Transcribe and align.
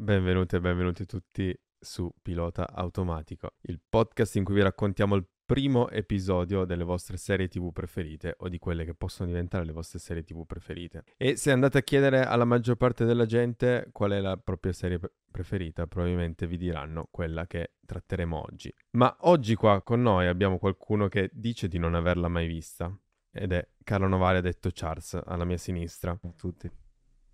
Benvenuti 0.00 0.54
e 0.54 0.60
benvenuti 0.60 1.06
tutti 1.06 1.52
su 1.76 2.08
Pilota 2.22 2.70
Automatico, 2.72 3.54
il 3.62 3.80
podcast 3.86 4.36
in 4.36 4.44
cui 4.44 4.54
vi 4.54 4.62
raccontiamo 4.62 5.16
il 5.16 5.26
primo 5.44 5.88
episodio 5.90 6.64
delle 6.64 6.84
vostre 6.84 7.16
serie 7.16 7.48
TV 7.48 7.72
preferite 7.72 8.36
o 8.38 8.48
di 8.48 8.60
quelle 8.60 8.84
che 8.84 8.94
possono 8.94 9.28
diventare 9.28 9.64
le 9.64 9.72
vostre 9.72 9.98
serie 9.98 10.22
TV 10.22 10.46
preferite. 10.46 11.02
E 11.16 11.34
se 11.34 11.50
andate 11.50 11.78
a 11.78 11.82
chiedere 11.82 12.22
alla 12.22 12.44
maggior 12.44 12.76
parte 12.76 13.04
della 13.04 13.26
gente 13.26 13.88
qual 13.90 14.12
è 14.12 14.20
la 14.20 14.36
propria 14.36 14.72
serie 14.72 15.00
preferita, 15.28 15.88
probabilmente 15.88 16.46
vi 16.46 16.58
diranno 16.58 17.08
quella 17.10 17.48
che 17.48 17.72
tratteremo 17.84 18.40
oggi. 18.40 18.72
Ma 18.90 19.14
oggi 19.22 19.56
qua 19.56 19.82
con 19.82 20.00
noi 20.00 20.28
abbiamo 20.28 20.58
qualcuno 20.58 21.08
che 21.08 21.28
dice 21.32 21.66
di 21.66 21.78
non 21.78 21.96
averla 21.96 22.28
mai 22.28 22.46
vista 22.46 22.96
ed 23.32 23.50
è 23.50 23.68
Carlo 23.82 24.06
Novare 24.06 24.42
detto 24.42 24.70
Charles 24.72 25.20
alla 25.24 25.44
mia 25.44 25.58
sinistra. 25.58 26.16
Ciao 26.20 26.30
a 26.30 26.34
tutti. 26.36 26.70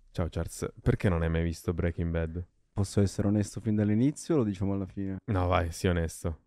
Ciao 0.09 0.27
Charles, 0.31 0.73
perché 0.81 1.09
non 1.09 1.21
hai 1.21 1.29
mai 1.29 1.43
visto 1.43 1.71
Breaking 1.71 2.09
Bad? 2.09 2.53
Posso 2.75 2.99
essere 2.99 3.29
onesto 3.29 3.61
fin 3.61 3.73
dall'inizio 3.73 4.35
o 4.35 4.37
lo 4.39 4.43
diciamo 4.43 4.73
alla 4.73 4.85
fine? 4.85 5.15
No, 5.31 5.47
vai, 5.47 5.71
sii 5.71 5.87
onesto. 5.87 6.39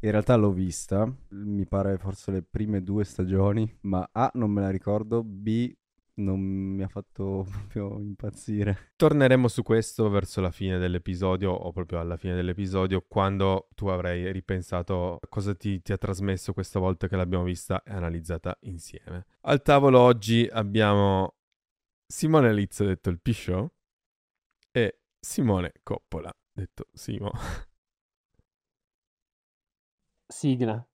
In 0.00 0.10
realtà 0.10 0.34
l'ho 0.34 0.50
vista, 0.50 1.06
mi 1.32 1.66
pare 1.66 1.98
forse 1.98 2.30
le 2.30 2.42
prime 2.42 2.82
due 2.82 3.04
stagioni, 3.04 3.70
ma 3.82 4.08
A 4.10 4.30
non 4.36 4.50
me 4.50 4.62
la 4.62 4.70
ricordo, 4.70 5.22
B 5.22 5.70
non 6.14 6.40
mi 6.40 6.82
ha 6.82 6.88
fatto 6.88 7.44
proprio 7.52 8.00
impazzire. 8.00 8.92
Torneremo 8.96 9.48
su 9.48 9.62
questo 9.62 10.08
verso 10.08 10.40
la 10.40 10.50
fine 10.50 10.78
dell'episodio 10.78 11.50
o 11.50 11.70
proprio 11.72 12.00
alla 12.00 12.16
fine 12.16 12.34
dell'episodio 12.34 13.04
quando 13.06 13.68
tu 13.74 13.88
avrai 13.88 14.32
ripensato 14.32 15.18
cosa 15.28 15.54
ti, 15.54 15.82
ti 15.82 15.92
ha 15.92 15.98
trasmesso 15.98 16.54
questa 16.54 16.78
volta 16.78 17.06
che 17.06 17.16
l'abbiamo 17.16 17.44
vista 17.44 17.82
e 17.82 17.92
analizzata 17.92 18.56
insieme. 18.60 19.26
Al 19.42 19.60
tavolo 19.60 20.00
oggi 20.00 20.48
abbiamo 20.50 21.34
Simone 22.06 22.54
Lizzo, 22.54 22.86
detto 22.86 23.10
il 23.10 23.20
Pisciò, 23.20 23.68
e 24.70 25.00
Simone 25.28 25.72
Coppola, 25.82 26.32
detto 26.52 26.86
Simo. 26.92 27.32
Sigla. 30.28 30.86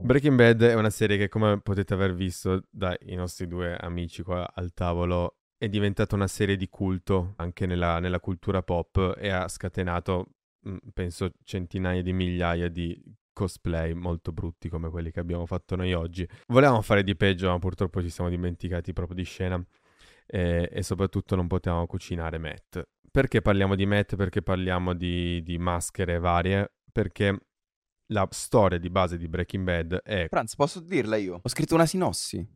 Breaking 0.00 0.36
Bad 0.36 0.62
è 0.62 0.74
una 0.74 0.90
serie 0.90 1.18
che, 1.18 1.28
come 1.28 1.60
potete 1.60 1.92
aver 1.92 2.14
visto 2.14 2.62
dai 2.70 2.96
nostri 3.16 3.48
due 3.48 3.76
amici 3.76 4.22
qua 4.22 4.48
al 4.54 4.72
tavolo, 4.72 5.37
è 5.58 5.68
diventata 5.68 6.14
una 6.14 6.28
serie 6.28 6.56
di 6.56 6.68
culto 6.68 7.34
anche 7.36 7.66
nella, 7.66 7.98
nella 7.98 8.20
cultura 8.20 8.62
pop 8.62 9.16
e 9.18 9.28
ha 9.28 9.48
scatenato, 9.48 10.34
mm, 10.66 10.76
penso, 10.94 11.32
centinaia 11.42 12.00
di 12.00 12.12
migliaia 12.12 12.68
di 12.68 13.02
cosplay 13.32 13.92
molto 13.92 14.32
brutti 14.32 14.68
come 14.68 14.88
quelli 14.88 15.10
che 15.10 15.20
abbiamo 15.20 15.46
fatto 15.46 15.74
noi 15.76 15.92
oggi. 15.92 16.26
Volevamo 16.46 16.80
fare 16.80 17.02
di 17.02 17.16
peggio, 17.16 17.48
ma 17.48 17.58
purtroppo 17.58 18.00
ci 18.00 18.08
siamo 18.08 18.30
dimenticati 18.30 18.92
proprio 18.92 19.16
di 19.16 19.24
scena 19.24 19.62
e, 20.26 20.68
e 20.72 20.82
soprattutto 20.82 21.34
non 21.34 21.48
potevamo 21.48 21.86
cucinare 21.86 22.38
Matt. 22.38 22.80
Perché 23.10 23.42
parliamo 23.42 23.74
di 23.74 23.86
Matt? 23.86 24.14
Perché 24.14 24.42
parliamo 24.42 24.92
di, 24.92 25.42
di 25.42 25.58
maschere 25.58 26.18
varie? 26.18 26.72
Perché 26.92 27.36
la 28.12 28.26
storia 28.30 28.78
di 28.78 28.90
base 28.90 29.18
di 29.18 29.28
Breaking 29.28 29.64
Bad 29.64 30.00
è... 30.02 30.26
Franz, 30.28 30.54
posso 30.54 30.80
dirla 30.80 31.16
io? 31.16 31.40
Ho 31.42 31.48
scritto 31.48 31.74
una 31.74 31.86
sinossi. 31.86 32.46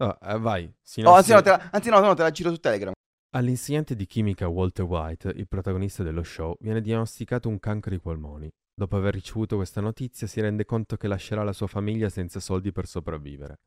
Oh, 0.00 0.16
eh, 0.22 0.38
vai, 0.38 0.64
Oh, 0.64 0.74
sinossi- 0.82 1.16
anzi, 1.16 1.32
no, 1.32 1.42
te 1.42 1.50
la, 1.50 1.68
anzi 1.72 1.90
no, 1.90 2.00
no, 2.00 2.14
te 2.14 2.22
la 2.22 2.30
giro 2.30 2.50
su 2.50 2.58
Telegram. 2.58 2.92
All'insegnante 3.30 3.94
di 3.94 4.06
chimica 4.06 4.48
Walter 4.48 4.84
White, 4.84 5.32
il 5.36 5.48
protagonista 5.48 6.02
dello 6.02 6.22
show, 6.22 6.56
viene 6.60 6.80
diagnosticato 6.80 7.48
un 7.48 7.58
cancro 7.58 7.92
ai 7.92 8.00
polmoni. 8.00 8.48
Dopo 8.74 8.96
aver 8.96 9.12
ricevuto 9.14 9.56
questa 9.56 9.80
notizia 9.80 10.26
si 10.26 10.40
rende 10.40 10.64
conto 10.64 10.96
che 10.96 11.08
lascerà 11.08 11.42
la 11.42 11.52
sua 11.52 11.66
famiglia 11.66 12.08
senza 12.08 12.38
soldi 12.40 12.70
per 12.72 12.86
sopravvivere. 12.86 13.58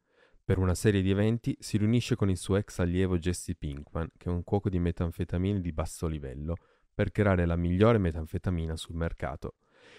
Per 0.44 0.58
una 0.58 0.74
serie 0.74 1.02
di 1.02 1.12
eventi 1.12 1.56
si 1.60 1.78
riunisce 1.78 2.16
con 2.16 2.30
il 2.30 2.38
suo 2.38 2.56
ex 2.56 2.80
allievo 2.80 3.18
Jesse 3.18 3.54
Pinkman, 3.56 4.10
che 4.18 4.30
è 4.30 4.32
un 4.32 4.44
cuoco 4.44 4.70
di 4.70 4.80
metanfetamine 4.80 5.60
di 5.62 5.72
basso 5.74 6.08
livello, 6.08 6.56
per 6.94 7.12
creare 7.12 7.46
la 7.46 7.56
migliore 7.56 7.98
metanfetamina 7.98 8.76
sul 8.78 8.96
mercato. 8.96 9.56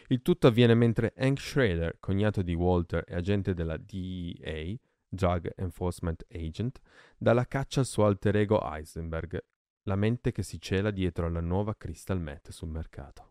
Il 0.08 0.22
tutto 0.22 0.46
avviene 0.46 0.74
mentre 0.74 1.12
Hank 1.16 1.38
Schrader, 1.40 1.96
cognato 2.00 2.42
di 2.42 2.54
Walter 2.54 3.04
e 3.06 3.14
agente 3.14 3.54
della 3.54 3.76
DEA, 3.76 4.74
Drug 5.12 5.52
Enforcement 5.56 6.24
Agent, 6.32 6.80
dà 7.18 7.34
la 7.34 7.46
caccia 7.46 7.80
al 7.80 7.86
suo 7.86 8.06
alter 8.06 8.36
ego 8.36 8.60
Heisenberg, 8.62 9.38
la 9.82 9.96
mente 9.96 10.32
che 10.32 10.42
si 10.42 10.58
cela 10.60 10.90
dietro 10.90 11.26
alla 11.26 11.40
nuova 11.40 11.74
Crystal 11.76 12.18
Meth 12.20 12.50
sul 12.50 12.68
mercato. 12.68 13.30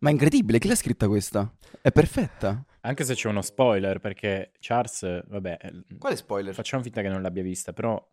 Ma 0.00 0.08
è 0.10 0.12
incredibile, 0.12 0.58
chi 0.58 0.68
l'ha 0.68 0.74
scritta 0.74 1.06
questa? 1.06 1.50
È 1.80 1.90
perfetta. 1.92 2.64
Anche 2.80 3.04
se 3.04 3.14
c'è 3.14 3.28
uno 3.28 3.40
spoiler, 3.40 3.98
perché 4.00 4.52
Charles, 4.58 5.24
vabbè, 5.28 5.58
eh, 5.60 5.96
Quale 5.96 6.16
spoiler? 6.16 6.52
facciamo 6.54 6.82
finta 6.82 7.00
che 7.00 7.08
non 7.08 7.22
l'abbia 7.22 7.44
vista, 7.44 7.72
però 7.72 8.04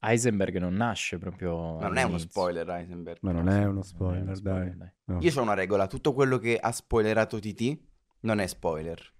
Heisenberg 0.00 0.58
non 0.58 0.74
nasce 0.74 1.16
proprio. 1.18 1.78
Ma 1.78 1.86
non 1.88 1.96
è 1.96 2.02
uno 2.04 2.18
spoiler, 2.18 2.68
Heisenberg. 2.68 3.18
Ma 3.22 3.32
non 3.32 3.44
No, 3.44 3.50
è 3.50 3.64
uno 3.64 3.72
non 3.72 3.82
spoiler, 3.82 4.22
uno 4.22 4.34
spoiler, 4.34 4.76
dai. 4.76 4.92
No. 5.06 5.18
Io 5.22 5.32
ho 5.36 5.42
una 5.42 5.54
regola, 5.54 5.86
tutto 5.86 6.12
quello 6.12 6.36
che 6.38 6.58
ha 6.58 6.70
spoilerato 6.70 7.38
TT 7.40 7.78
non 8.20 8.38
è 8.40 8.46
spoiler. 8.46 9.12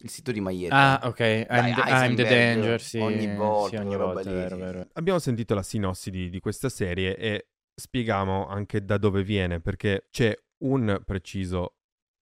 Il 0.00 0.10
sito 0.10 0.32
di 0.32 0.40
Maietta. 0.40 1.00
Ah, 1.00 1.08
ok. 1.08 1.20
I'm, 1.20 1.74
the, 1.74 1.82
I'm 1.86 2.14
the 2.14 2.24
danger, 2.24 2.80
sì. 2.80 2.98
ogni 2.98 3.34
volta, 3.34 3.76
sì, 3.76 3.82
ogni 3.82 3.96
volta, 3.96 4.30
lì, 4.30 4.36
vero, 4.36 4.54
sì, 4.54 4.62
vero. 4.62 4.86
Abbiamo 4.92 5.18
sentito 5.18 5.54
la 5.54 5.62
sinossi 5.62 6.10
di, 6.10 6.30
di 6.30 6.40
questa 6.40 6.68
serie 6.68 7.16
e 7.16 7.48
spieghiamo 7.74 8.46
anche 8.46 8.84
da 8.84 8.96
dove 8.96 9.22
viene, 9.22 9.60
perché 9.60 10.06
c'è 10.10 10.36
un 10.58 11.00
preciso 11.04 11.76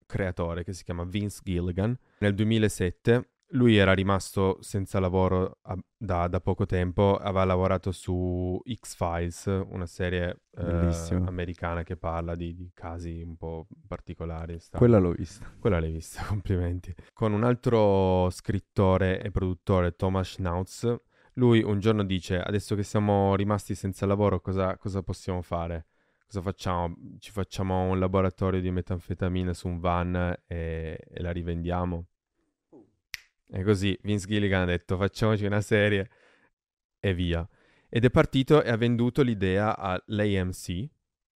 creatore 0.06 0.64
che 0.64 0.72
si 0.72 0.84
chiama 0.84 1.04
Vince 1.04 1.40
Gilligan. 1.42 1.96
Nel 2.18 2.34
2007 2.34 3.30
lui 3.50 3.76
era 3.76 3.92
rimasto 3.92 4.58
senza 4.60 4.98
lavoro 4.98 5.58
a- 5.62 5.78
da, 5.96 6.26
da 6.28 6.40
poco 6.40 6.66
tempo, 6.66 7.16
aveva 7.16 7.44
lavorato 7.44 7.92
su 7.92 8.60
X-Files, 8.64 9.46
una 9.68 9.86
serie 9.86 10.42
eh, 10.56 10.92
americana 11.24 11.82
che 11.82 11.96
parla 11.96 12.34
di, 12.34 12.54
di 12.54 12.70
casi 12.74 13.22
un 13.22 13.36
po' 13.36 13.66
particolari. 13.86 14.58
strani. 14.58 14.84
Quella 14.84 14.98
l'ho 14.98 15.12
vista. 15.12 15.50
Quella 15.58 15.78
l'hai 15.78 15.92
vista, 15.92 16.24
complimenti. 16.26 16.94
Con 17.12 17.32
un 17.32 17.44
altro 17.44 18.28
scrittore 18.30 19.22
e 19.22 19.30
produttore, 19.30 19.94
Thomas 19.94 20.32
Schnauz, 20.32 20.94
lui 21.34 21.62
un 21.62 21.78
giorno 21.78 22.04
dice, 22.04 22.40
adesso 22.40 22.74
che 22.74 22.82
siamo 22.82 23.34
rimasti 23.36 23.74
senza 23.74 24.06
lavoro, 24.06 24.40
cosa, 24.40 24.76
cosa 24.76 25.02
possiamo 25.02 25.42
fare? 25.42 25.86
Cosa 26.26 26.40
facciamo? 26.42 26.96
Ci 27.18 27.30
facciamo 27.30 27.88
un 27.88 28.00
laboratorio 28.00 28.60
di 28.60 28.70
metanfetamina 28.70 29.54
su 29.54 29.68
un 29.68 29.78
van 29.78 30.16
e, 30.46 30.98
e 31.08 31.22
la 31.22 31.30
rivendiamo? 31.30 32.06
E 33.48 33.62
così 33.62 33.98
Vince 34.02 34.26
Gilligan 34.26 34.62
ha 34.62 34.66
detto, 34.66 34.96
facciamoci 34.96 35.44
una 35.44 35.60
serie 35.60 36.10
e 37.00 37.14
via. 37.14 37.46
Ed 37.88 38.04
è 38.04 38.10
partito 38.10 38.62
e 38.62 38.70
ha 38.70 38.76
venduto 38.76 39.22
l'idea 39.22 39.76
all'AMC, 39.76 40.88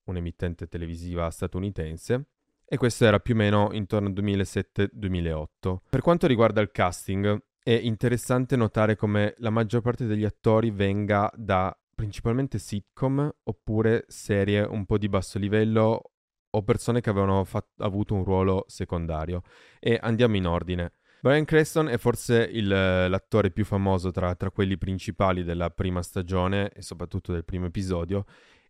un'emittente 0.04 0.66
televisiva 0.66 1.30
statunitense, 1.30 2.26
e 2.64 2.76
questo 2.76 3.04
era 3.04 3.18
più 3.18 3.34
o 3.34 3.36
meno 3.36 3.70
intorno 3.72 4.08
al 4.08 4.14
2007-2008. 4.14 5.78
Per 5.90 6.00
quanto 6.00 6.26
riguarda 6.26 6.60
il 6.60 6.70
casting, 6.70 7.42
è 7.62 7.72
interessante 7.72 8.56
notare 8.56 8.96
come 8.96 9.34
la 9.38 9.50
maggior 9.50 9.82
parte 9.82 10.06
degli 10.06 10.24
attori 10.24 10.70
venga 10.70 11.30
da 11.34 11.76
principalmente 11.94 12.58
sitcom 12.58 13.30
oppure 13.42 14.04
serie 14.08 14.62
un 14.62 14.86
po' 14.86 14.98
di 14.98 15.08
basso 15.08 15.38
livello 15.38 16.12
o 16.48 16.62
persone 16.62 17.00
che 17.00 17.10
avevano 17.10 17.44
fat- 17.44 17.80
avuto 17.80 18.14
un 18.14 18.24
ruolo 18.24 18.64
secondario. 18.68 19.42
E 19.78 19.98
andiamo 20.00 20.36
in 20.36 20.46
ordine. 20.46 20.92
Brian 21.20 21.44
Creston 21.44 21.88
è 21.88 21.98
forse 21.98 22.48
il- 22.50 22.68
l'attore 22.68 23.50
più 23.50 23.64
famoso 23.64 24.10
tra, 24.10 24.34
tra 24.34 24.50
quelli 24.50 24.78
principali 24.78 25.44
della 25.44 25.70
prima 25.70 26.02
stagione 26.02 26.70
e 26.70 26.82
soprattutto 26.82 27.32
del 27.32 27.44
primo 27.44 27.66
episodio 27.66 28.24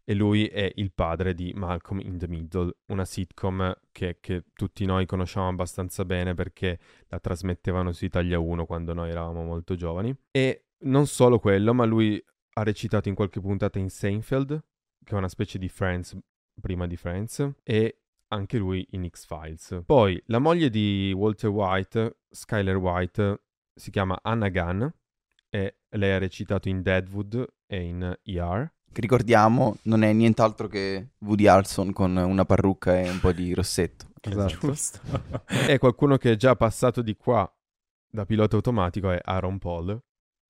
e 0.04 0.14
lui 0.14 0.46
è 0.46 0.72
il 0.74 0.92
padre 0.92 1.34
di 1.34 1.52
Malcolm 1.54 2.00
in 2.00 2.18
the 2.18 2.26
Middle, 2.26 2.78
una 2.86 3.04
sitcom 3.04 3.72
che, 3.92 4.18
che 4.20 4.46
tutti 4.54 4.84
noi 4.84 5.06
conosciamo 5.06 5.46
abbastanza 5.46 6.04
bene 6.04 6.34
perché 6.34 6.80
la 7.06 7.20
trasmettevano 7.20 7.92
su 7.92 8.06
Italia 8.06 8.40
1 8.40 8.66
quando 8.66 8.92
noi 8.92 9.10
eravamo 9.10 9.44
molto 9.44 9.76
giovani. 9.76 10.12
E 10.32 10.70
non 10.80 11.06
solo 11.06 11.38
quello, 11.38 11.72
ma 11.74 11.84
lui 11.84 12.20
ha 12.54 12.62
recitato 12.64 13.08
in 13.08 13.14
qualche 13.14 13.40
puntata 13.40 13.78
in 13.78 13.88
Seinfeld, 13.88 14.64
che 15.04 15.14
è 15.14 15.16
una 15.16 15.28
specie 15.28 15.58
di 15.58 15.68
Friends 15.68 16.18
prima 16.60 16.88
di 16.88 16.96
Friends, 16.96 17.48
e 17.62 18.00
anche 18.32 18.58
lui 18.58 18.86
in 18.90 19.08
X-Files. 19.08 19.82
Poi 19.86 20.20
la 20.26 20.38
moglie 20.38 20.70
di 20.70 21.12
Walter 21.16 21.50
White, 21.50 22.18
Skyler 22.28 22.76
White, 22.76 23.42
si 23.74 23.90
chiama 23.90 24.18
Anna 24.22 24.48
Gunn 24.48 24.84
e 25.48 25.76
lei 25.90 26.12
ha 26.12 26.18
recitato 26.18 26.68
in 26.68 26.82
Deadwood 26.82 27.46
e 27.66 27.82
in 27.82 28.18
ER. 28.22 28.72
Che 28.92 29.00
ricordiamo, 29.00 29.76
non 29.82 30.02
è 30.02 30.12
nient'altro 30.12 30.66
che 30.66 31.10
Woody 31.18 31.46
Harrelson 31.46 31.92
con 31.92 32.16
una 32.16 32.44
parrucca 32.44 32.98
e 32.98 33.08
un 33.08 33.20
po' 33.20 33.32
di 33.32 33.54
rossetto. 33.54 34.08
Esatto. 34.22 34.58
Giusto. 34.58 35.00
E 35.66 35.78
qualcuno 35.78 36.18
che 36.18 36.32
è 36.32 36.36
già 36.36 36.54
passato 36.54 37.00
di 37.00 37.16
qua 37.16 37.50
da 38.06 38.26
pilota 38.26 38.56
automatico 38.56 39.10
è 39.10 39.20
Aaron 39.22 39.58
Paul, 39.58 39.98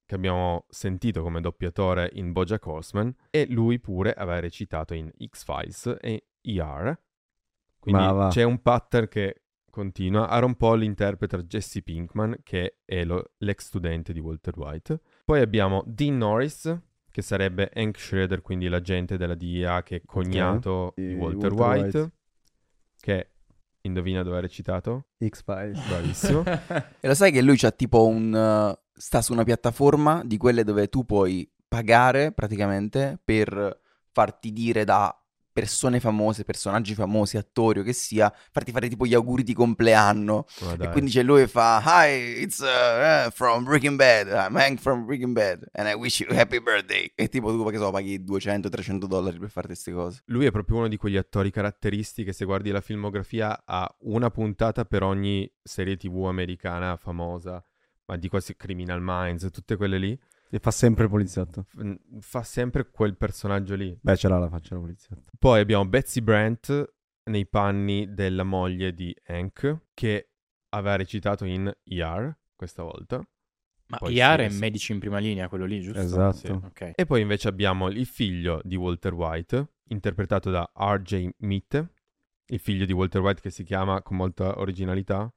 che 0.04 0.14
abbiamo 0.16 0.64
sentito 0.68 1.22
come 1.22 1.40
doppiatore 1.40 2.10
in 2.14 2.32
Bojack 2.32 2.66
Horseman, 2.66 3.14
e 3.30 3.46
lui 3.48 3.78
pure 3.78 4.12
aveva 4.12 4.40
recitato 4.40 4.94
in 4.94 5.08
X-Files 5.24 5.98
e 6.00 6.24
ER. 6.42 6.98
Quindi 7.80 8.00
Ma 8.02 8.12
va. 8.12 8.28
c'è 8.28 8.42
un 8.42 8.60
pattern 8.62 9.08
che 9.08 9.42
continua. 9.70 10.28
Aaron 10.28 10.54
Paul 10.56 10.82
interpreta 10.82 11.38
Jesse 11.42 11.82
Pinkman, 11.82 12.36
che 12.42 12.78
è 12.84 13.04
lo- 13.04 13.32
l'ex 13.38 13.64
studente 13.66 14.12
di 14.12 14.20
Walter 14.20 14.56
White. 14.56 15.00
Poi 15.24 15.40
abbiamo 15.40 15.82
Dean 15.86 16.16
Norris, 16.18 16.78
che 17.10 17.22
sarebbe 17.22 17.70
Hank 17.74 17.98
Schroeder, 17.98 18.42
quindi 18.42 18.68
l'agente 18.68 19.16
della 19.16 19.34
DEA 19.34 19.82
che 19.82 19.96
è 19.96 20.02
cognato 20.04 20.92
Di 20.94 21.08
di 21.08 21.14
Walter, 21.14 21.52
Walter 21.52 21.52
White, 21.82 21.98
White. 21.98 22.12
che 23.00 23.30
indovina 23.82 24.22
dove 24.22 24.36
ha 24.36 24.40
recitato? 24.40 25.06
X-Files. 25.26 25.86
Bravissimo. 25.88 26.42
E 27.00 27.08
lo 27.08 27.14
sai 27.14 27.32
che 27.32 27.40
lui 27.42 27.56
c'ha 27.56 27.70
tipo 27.70 28.06
un... 28.06 28.34
eh, 28.34 28.78
sta 28.92 29.22
su 29.22 29.32
una 29.32 29.44
piattaforma 29.44 30.22
di 30.24 30.36
quelle 30.36 30.64
dove 30.64 30.88
tu 30.88 31.04
puoi 31.06 31.50
pagare 31.66 32.32
praticamente 32.32 33.18
per 33.24 33.80
farti 34.12 34.52
dire 34.52 34.84
da 34.84 35.14
persone 35.52 36.00
famose, 36.00 36.44
personaggi 36.44 36.94
famosi, 36.94 37.36
attori 37.36 37.80
o 37.80 37.82
che 37.82 37.92
sia, 37.92 38.32
farti 38.50 38.72
fare 38.72 38.88
tipo 38.88 39.06
gli 39.06 39.14
auguri 39.14 39.42
di 39.42 39.52
compleanno. 39.52 40.46
Ma 40.62 40.74
E 40.74 40.90
quindi 40.90 41.10
c'è 41.10 41.22
lui 41.22 41.42
che 41.42 41.48
fa 41.48 41.82
Hi, 41.84 42.42
it's 42.42 42.58
uh, 42.58 43.26
uh, 43.26 43.30
from 43.30 43.64
Breaking 43.64 43.96
Bad, 43.96 44.28
I'm 44.28 44.56
Hank 44.56 44.80
from 44.80 45.04
Breaking 45.04 45.32
Bad 45.32 45.68
and 45.72 45.88
I 45.88 45.94
wish 45.94 46.20
you 46.20 46.34
happy 46.36 46.60
birthday. 46.60 47.10
E 47.14 47.28
tipo 47.28 47.50
tu 47.50 47.68
che 47.70 47.76
so, 47.76 47.90
paghi 47.90 48.22
200-300 48.22 49.04
dollari 49.06 49.38
per 49.38 49.50
fare 49.50 49.66
queste 49.66 49.92
cose. 49.92 50.22
Lui 50.26 50.46
è 50.46 50.50
proprio 50.50 50.78
uno 50.78 50.88
di 50.88 50.96
quegli 50.96 51.16
attori 51.16 51.50
caratteristici 51.50 52.24
che 52.24 52.32
se 52.32 52.44
guardi 52.44 52.70
la 52.70 52.80
filmografia 52.80 53.62
ha 53.64 53.92
una 54.00 54.30
puntata 54.30 54.84
per 54.84 55.02
ogni 55.02 55.50
serie 55.62 55.96
tv 55.96 56.26
americana 56.26 56.96
famosa, 56.96 57.64
ma 58.06 58.16
di 58.16 58.28
quasi 58.28 58.56
Criminal 58.56 59.00
Minds, 59.02 59.48
tutte 59.50 59.76
quelle 59.76 59.98
lì. 59.98 60.18
E 60.50 60.58
fa 60.58 60.70
sempre 60.70 61.04
il 61.04 61.10
poliziotto. 61.10 61.66
Fa 62.20 62.42
sempre 62.42 62.90
quel 62.90 63.16
personaggio 63.16 63.74
lì. 63.76 63.96
Beh, 64.00 64.16
ce 64.16 64.28
l'ha 64.28 64.38
la 64.38 64.48
faccia 64.48 64.74
da 64.74 64.80
poliziotto. 64.80 65.30
Poi 65.38 65.60
abbiamo 65.60 65.86
Betsy 65.86 66.20
Brandt 66.20 66.94
nei 67.24 67.46
panni 67.46 68.12
della 68.12 68.42
moglie 68.42 68.92
di 68.92 69.14
Hank, 69.26 69.86
che 69.94 70.30
aveva 70.70 70.96
recitato 70.96 71.44
in 71.44 71.72
ER 71.84 72.36
questa 72.56 72.82
volta. 72.82 73.24
Ma 73.86 73.96
Poi 73.98 74.12
IAR 74.14 74.40
sì, 74.40 74.44
è 74.46 74.50
sì. 74.50 74.58
medici 74.58 74.92
in 74.92 74.98
prima 75.00 75.18
linea, 75.18 75.48
quello 75.48 75.64
lì, 75.64 75.80
giusto? 75.80 76.00
Esatto. 76.00 76.36
Sì. 76.36 76.50
Ok. 76.50 76.92
E 76.94 77.06
poi 77.06 77.22
invece 77.22 77.48
abbiamo 77.48 77.88
il 77.88 78.06
figlio 78.06 78.60
di 78.64 78.76
Walter 78.76 79.14
White, 79.14 79.68
interpretato 79.88 80.50
da 80.50 80.70
R.J. 80.74 81.28
Mead, 81.38 81.88
il 82.46 82.58
figlio 82.58 82.84
di 82.84 82.92
Walter 82.92 83.20
White 83.20 83.40
che 83.40 83.50
si 83.50 83.64
chiama 83.64 84.02
con 84.02 84.16
molta 84.16 84.58
originalità 84.58 85.32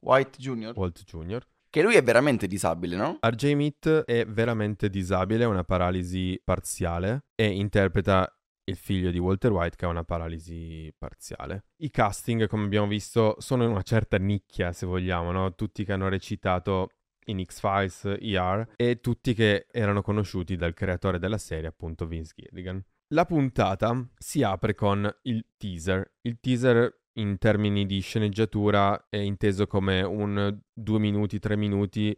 White 0.00 0.38
Jr. 0.38 0.72
Walt 0.76 1.02
Jr. 1.04 1.46
Che 1.70 1.82
lui 1.82 1.96
è 1.96 2.02
veramente 2.02 2.46
disabile, 2.46 2.96
no? 2.96 3.18
R.J. 3.20 3.52
Mead 3.52 4.04
è 4.04 4.24
veramente 4.26 4.88
disabile, 4.88 5.44
ha 5.44 5.48
una 5.48 5.64
paralisi 5.64 6.40
parziale 6.42 7.26
e 7.34 7.46
interpreta 7.46 8.32
il 8.64 8.76
figlio 8.76 9.10
di 9.10 9.18
Walter 9.18 9.52
White 9.52 9.76
che 9.76 9.84
ha 9.84 9.88
una 9.88 10.04
paralisi 10.04 10.92
parziale. 10.96 11.66
I 11.82 11.90
casting, 11.90 12.46
come 12.46 12.64
abbiamo 12.64 12.86
visto, 12.86 13.36
sono 13.38 13.64
in 13.64 13.70
una 13.70 13.82
certa 13.82 14.16
nicchia, 14.16 14.72
se 14.72 14.86
vogliamo, 14.86 15.30
no? 15.30 15.54
Tutti 15.54 15.84
che 15.84 15.92
hanno 15.92 16.08
recitato 16.08 16.90
in 17.26 17.44
X-Files, 17.44 18.16
ER 18.18 18.72
e 18.76 19.00
tutti 19.00 19.34
che 19.34 19.66
erano 19.70 20.00
conosciuti 20.00 20.56
dal 20.56 20.72
creatore 20.72 21.18
della 21.18 21.38
serie, 21.38 21.68
appunto 21.68 22.06
Vince 22.06 22.32
Gilligan. 22.34 22.82
La 23.08 23.24
puntata 23.24 24.08
si 24.16 24.42
apre 24.42 24.74
con 24.74 25.10
il 25.22 25.44
teaser. 25.56 26.16
Il 26.22 26.38
teaser 26.40 26.94
in 27.18 27.36
termini 27.38 27.84
di 27.84 28.00
sceneggiatura 28.00 29.08
è 29.08 29.16
inteso 29.16 29.66
come 29.66 30.02
un 30.02 30.56
due 30.72 30.98
minuti, 30.98 31.38
tre 31.38 31.56
minuti 31.56 32.16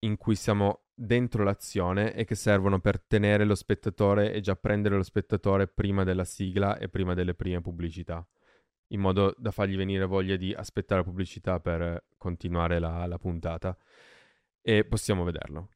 in 0.00 0.16
cui 0.16 0.34
siamo 0.34 0.84
dentro 0.94 1.44
l'azione 1.44 2.14
e 2.14 2.24
che 2.24 2.34
servono 2.34 2.80
per 2.80 3.00
tenere 3.00 3.44
lo 3.44 3.54
spettatore 3.54 4.32
e 4.32 4.40
già 4.40 4.56
prendere 4.56 4.96
lo 4.96 5.02
spettatore 5.02 5.68
prima 5.68 6.02
della 6.02 6.24
sigla 6.24 6.78
e 6.78 6.88
prima 6.88 7.14
delle 7.14 7.34
prime 7.34 7.60
pubblicità, 7.60 8.26
in 8.88 9.00
modo 9.00 9.34
da 9.36 9.50
fargli 9.50 9.76
venire 9.76 10.06
voglia 10.06 10.36
di 10.36 10.52
aspettare 10.52 11.02
la 11.02 11.06
pubblicità 11.06 11.60
per 11.60 12.06
continuare 12.16 12.78
la, 12.78 13.06
la 13.06 13.18
puntata. 13.18 13.76
E 14.60 14.84
possiamo 14.84 15.24
vederlo. 15.24 15.68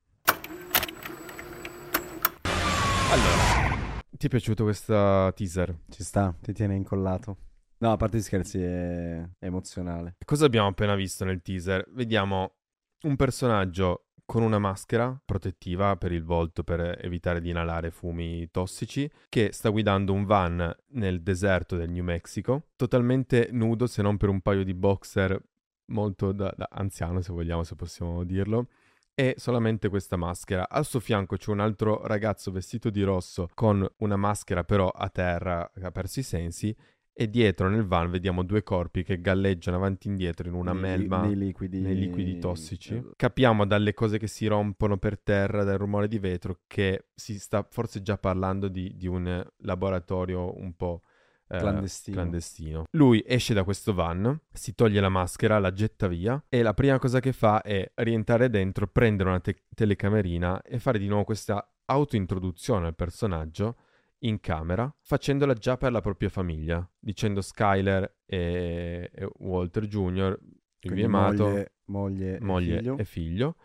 Allora, 3.11 3.77
ti 4.11 4.27
è 4.27 4.29
piaciuto 4.29 4.65
questa 4.65 5.31
teaser? 5.37 5.79
Ci 5.89 6.03
sta, 6.03 6.35
ti 6.41 6.53
tiene 6.53 6.75
incollato. 6.75 7.51
No, 7.82 7.90
a 7.90 7.96
parte 7.96 8.19
gli 8.19 8.23
scherzi, 8.23 8.62
è, 8.62 9.20
è 9.40 9.46
emozionale. 9.46 10.14
Cosa 10.25 10.46
abbiamo 10.46 10.69
appena 10.69 10.94
visto 10.94 11.25
nel 11.25 11.43
teaser? 11.43 11.84
Vediamo 11.90 12.58
un 13.02 13.17
personaggio 13.17 14.11
con 14.25 14.44
una 14.44 14.61
maschera 14.61 15.20
protettiva 15.25 15.96
per 15.96 16.12
il 16.12 16.23
volto 16.23 16.62
per 16.62 16.99
evitare 17.02 17.40
di 17.40 17.50
inalare 17.50 17.90
fumi 17.90 18.49
tossici, 18.52 19.11
che 19.29 19.50
sta 19.50 19.70
guidando 19.70 20.12
un 20.12 20.25
van 20.25 20.73
nel 20.90 21.23
deserto 21.23 21.76
del 21.76 21.90
New 21.90 22.05
Mexico, 22.05 22.69
totalmente 22.76 23.49
nudo 23.50 23.88
se 23.88 24.00
non 24.00 24.17
per 24.17 24.29
un 24.29 24.40
paio 24.43 24.62
di 24.62 24.75
boxer 24.75 25.43
molto 25.87 26.31
da, 26.31 26.55
da 26.56 26.69
anziano, 26.70 27.20
se 27.20 27.32
vogliamo, 27.32 27.64
se 27.64 27.75
possiamo 27.75 28.23
dirlo. 28.23 28.69
E 29.12 29.34
solamente 29.38 29.88
questa 29.88 30.17
maschera. 30.17 30.69
Al 30.69 30.87
suo 30.87 31.00
fianco 31.00 31.37
c'è 31.37 31.50
un 31.50 31.58
altro 31.58 32.06
ragazzo 32.06 32.52
vestito 32.52 32.90
di 32.90 33.02
rosso 33.02 33.49
con 33.55 33.84
una 33.99 34.17
maschera 34.17 34.62
però 34.62 34.88
a 34.88 35.08
terra 35.08 35.69
che 35.75 35.84
ha 35.84 35.90
perso 35.90 36.20
i 36.20 36.23
sensi 36.23 36.75
e 37.14 37.29
dietro 37.29 37.69
nel 37.69 37.85
van 37.85 38.11
vediamo 38.11 38.43
due 38.43 38.62
corpi 38.62 39.03
che 39.03 39.20
galleggiano 39.20 39.76
avanti 39.76 40.09
e 40.09 40.11
indietro 40.11 40.49
in 40.49 40.55
una 40.55 40.73
Nei- 40.73 40.81
melma 40.81 41.23
nei 41.23 41.37
liquidi, 41.37 41.81
nei 41.81 41.94
liquidi 41.94 42.38
tossici. 42.38 43.03
Capiamo 43.17 43.67
dalle 43.67 43.93
cose 43.93 44.19
che 44.19 44.26
si 44.26 44.47
rompono 44.47 44.97
per 44.97 45.19
terra, 45.19 45.62
dal 45.62 45.79
rumore 45.79 46.09
di 46.09 46.19
vetro, 46.19 46.61
che 46.67 47.09
si 47.14 47.38
sta 47.38 47.67
forse 47.69 48.03
già 48.03 48.17
parlando 48.17 48.69
di, 48.69 48.97
di 48.97 49.06
un 49.06 49.44
laboratorio 49.59 50.59
un 50.59 50.75
po' 50.75 51.03
eh, 51.49 51.59
Clandestino. 51.59 52.17
clandestino. 52.17 52.85
Lui 52.93 53.23
esce 53.26 53.53
da 53.53 53.62
questo 53.62 53.93
van, 53.93 54.41
si 54.50 54.75
toglie 54.75 55.00
la 55.00 55.11
maschera, 55.11 55.58
la 55.58 55.73
getta 55.73 56.08
via 56.08 56.43
e 56.49 56.62
la 56.62 56.73
prima 56.73 56.99
cosa 56.99 57.20
che 57.20 57.32
fa 57.32 57.61
è 57.61 57.91
rientrare 57.97 58.49
dentro, 58.49 58.87
prendere 58.87 59.29
una 59.29 59.41
te- 59.41 59.65
telecamerina 59.75 60.62
e 60.62 60.79
fare 60.79 60.99
di 60.99 61.08
nuovo 61.08 61.25
questa 61.25 61.75
autointroduzione 61.85 62.87
al 62.87 62.94
personaggio 62.94 63.76
in 64.25 64.41
camera, 64.41 64.93
facendola 65.01 65.55
già 65.55 65.77
per 65.77 65.93
la 65.93 66.01
propria 66.01 66.29
famiglia, 66.29 66.89
dicendo 66.99 67.41
Skyler 67.41 68.19
e, 68.27 69.11
e 69.13 69.29
Walter 69.39 69.87
Jr., 69.87 70.39
il 70.85 70.91
quindi 70.91 71.01
vi 71.01 71.07
amato, 71.07 71.45
Moglie, 71.45 71.73
moglie, 71.85 72.41
moglie 72.41 72.75
e 72.75 72.79
figlio. 72.79 72.99
e 72.99 73.05
figlio. 73.05 73.57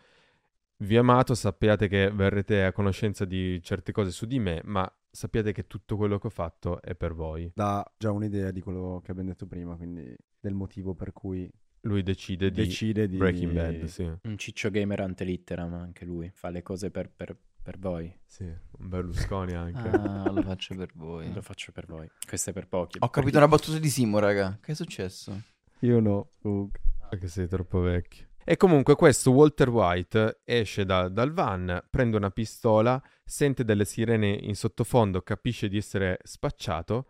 Vi 0.80 0.95
amato, 0.95 1.33
sappiate 1.33 1.88
che 1.88 2.12
verrete 2.12 2.63
a 2.63 2.71
conoscenza 2.71 3.25
di 3.25 3.59
certe 3.63 3.92
cose 3.92 4.12
su 4.12 4.27
di 4.27 4.38
me, 4.38 4.62
ma 4.63 4.88
sappiate 5.09 5.51
che 5.51 5.65
tutto 5.65 5.98
quello 5.98 6.19
che 6.19 6.27
ho 6.27 6.31
fatto 6.31 6.80
è 6.81 6.94
per 6.94 7.13
voi. 7.13 7.51
Dà 7.56 7.83
già 7.98 8.12
un'idea 8.12 8.51
di 8.51 8.62
quello 8.62 9.01
che 9.03 9.10
abbiamo 9.10 9.30
detto 9.30 9.48
prima, 9.48 9.75
quindi 9.75 10.15
del 10.39 10.53
motivo 10.53 10.93
per 10.93 11.13
cui 11.13 11.50
Lui 11.81 12.03
decide 12.03 12.51
di 12.51 12.63
decide 12.63 13.08
di... 13.08 13.17
Breaking 13.17 13.53
Bad, 13.53 13.86
sì. 13.86 14.03
Un 14.03 14.38
ciccio 14.38 14.70
gamer 14.70 15.01
ante 15.01 15.24
litteram 15.24 15.74
anche 15.74 16.05
lui. 16.05 16.29
Fa 16.31 16.50
le 16.50 16.62
cose 16.62 16.91
per, 16.91 17.10
per- 17.10 17.36
per 17.67 17.79
voi. 17.79 18.17
Sì, 18.25 18.45
un 18.45 18.88
Berlusconi 18.88 19.51
anche. 19.53 19.89
Ah, 19.89 20.31
lo 20.31 20.41
faccio 20.41 20.74
per 20.74 20.89
voi. 20.95 21.33
Lo 21.33 21.41
faccio 21.41 21.74
per 21.74 21.86
voi. 21.86 22.09
Questo 22.25 22.51
è 22.51 22.53
per 22.53 22.65
pochi. 22.69 22.97
Ho 23.01 23.09
capito 23.09 23.36
una 23.36 23.50
battuta 23.50 23.77
di 23.77 23.89
Simo, 23.89 24.19
raga. 24.19 24.57
Che 24.62 24.71
è 24.71 24.75
successo? 24.75 25.38
Io 25.81 26.00
no, 26.00 26.29
comunque. 26.41 26.79
Perché 27.09 27.27
sei 27.27 27.45
troppo 27.50 27.81
vecchio. 27.81 28.27
E 28.45 28.55
comunque 28.55 28.95
questo 28.95 29.31
Walter 29.31 29.67
White 29.67 30.39
esce 30.45 30.86
da- 30.86 31.09
dal 31.09 31.33
van, 31.33 31.86
prende 31.89 32.15
una 32.15 32.31
pistola, 32.31 33.03
sente 33.25 33.65
delle 33.65 33.83
sirene 33.83 34.29
in 34.29 34.55
sottofondo, 34.55 35.21
capisce 35.21 35.67
di 35.67 35.75
essere 35.75 36.19
spacciato 36.24 37.07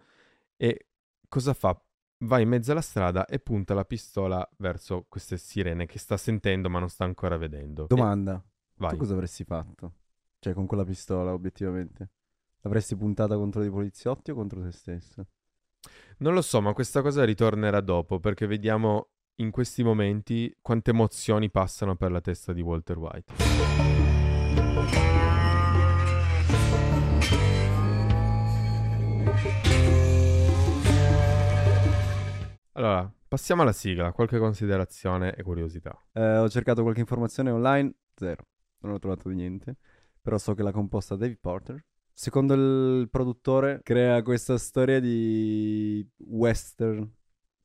e 0.55 0.87
cosa 1.27 1.53
fa? 1.53 1.79
Va 2.25 2.39
in 2.39 2.49
mezzo 2.49 2.71
alla 2.71 2.81
strada 2.81 3.25
e 3.27 3.37
punta 3.37 3.75
la 3.75 3.85
pistola 3.85 4.47
verso 4.57 5.05
queste 5.07 5.37
sirene 5.37 5.85
che 5.85 5.99
sta 5.99 6.17
sentendo 6.17 6.67
ma 6.67 6.79
non 6.79 6.89
sta 6.89 7.03
ancora 7.03 7.37
vedendo. 7.37 7.85
Domanda, 7.87 8.43
E- 8.43 8.71
vai. 8.77 8.89
tu 8.89 8.97
cosa 8.97 9.13
avresti 9.13 9.43
fatto? 9.43 9.93
Cioè, 10.39 10.53
con 10.53 10.67
quella 10.67 10.83
pistola, 10.83 11.33
obiettivamente? 11.33 12.09
L'avresti 12.61 12.95
puntata 12.95 13.35
contro 13.35 13.61
dei 13.61 13.71
poliziotti 13.71 14.31
o 14.31 14.35
contro 14.35 14.61
te 14.61 14.71
stesso? 14.71 15.25
Non 16.19 16.33
lo 16.33 16.41
so, 16.41 16.61
ma 16.61 16.73
questa 16.73 17.01
cosa 17.01 17.23
ritornerà 17.23 17.81
dopo 17.81 18.19
perché 18.19 18.45
vediamo 18.45 19.09
in 19.35 19.49
questi 19.49 19.83
momenti 19.83 20.55
quante 20.61 20.91
emozioni 20.91 21.49
passano 21.49 21.95
per 21.95 22.11
la 22.11 22.21
testa 22.21 22.53
di 22.53 22.61
Walter 22.61 22.97
White. 22.97 23.33
Allora, 32.73 33.11
passiamo 33.27 33.63
alla 33.63 33.71
sigla, 33.71 34.11
qualche 34.11 34.37
considerazione 34.37 35.33
e 35.33 35.41
curiosità. 35.41 35.99
Eh, 36.11 36.37
ho 36.37 36.47
cercato 36.47 36.83
qualche 36.83 36.99
informazione 36.99 37.49
online, 37.49 37.91
zero. 38.13 38.45
Non 38.81 38.93
ho 38.93 38.99
trovato 38.99 39.29
niente. 39.29 39.77
Però 40.27 40.37
so 40.37 40.55
che 40.55 40.61
l'ha 40.61 40.73
composta 40.73 41.15
David 41.15 41.37
Porter. 41.39 41.81
Secondo 42.11 42.53
il 42.53 43.07
produttore, 43.09 43.79
crea 43.81 44.21
questa 44.23 44.57
storia 44.57 44.99
di 44.99 46.05
western 46.17 47.09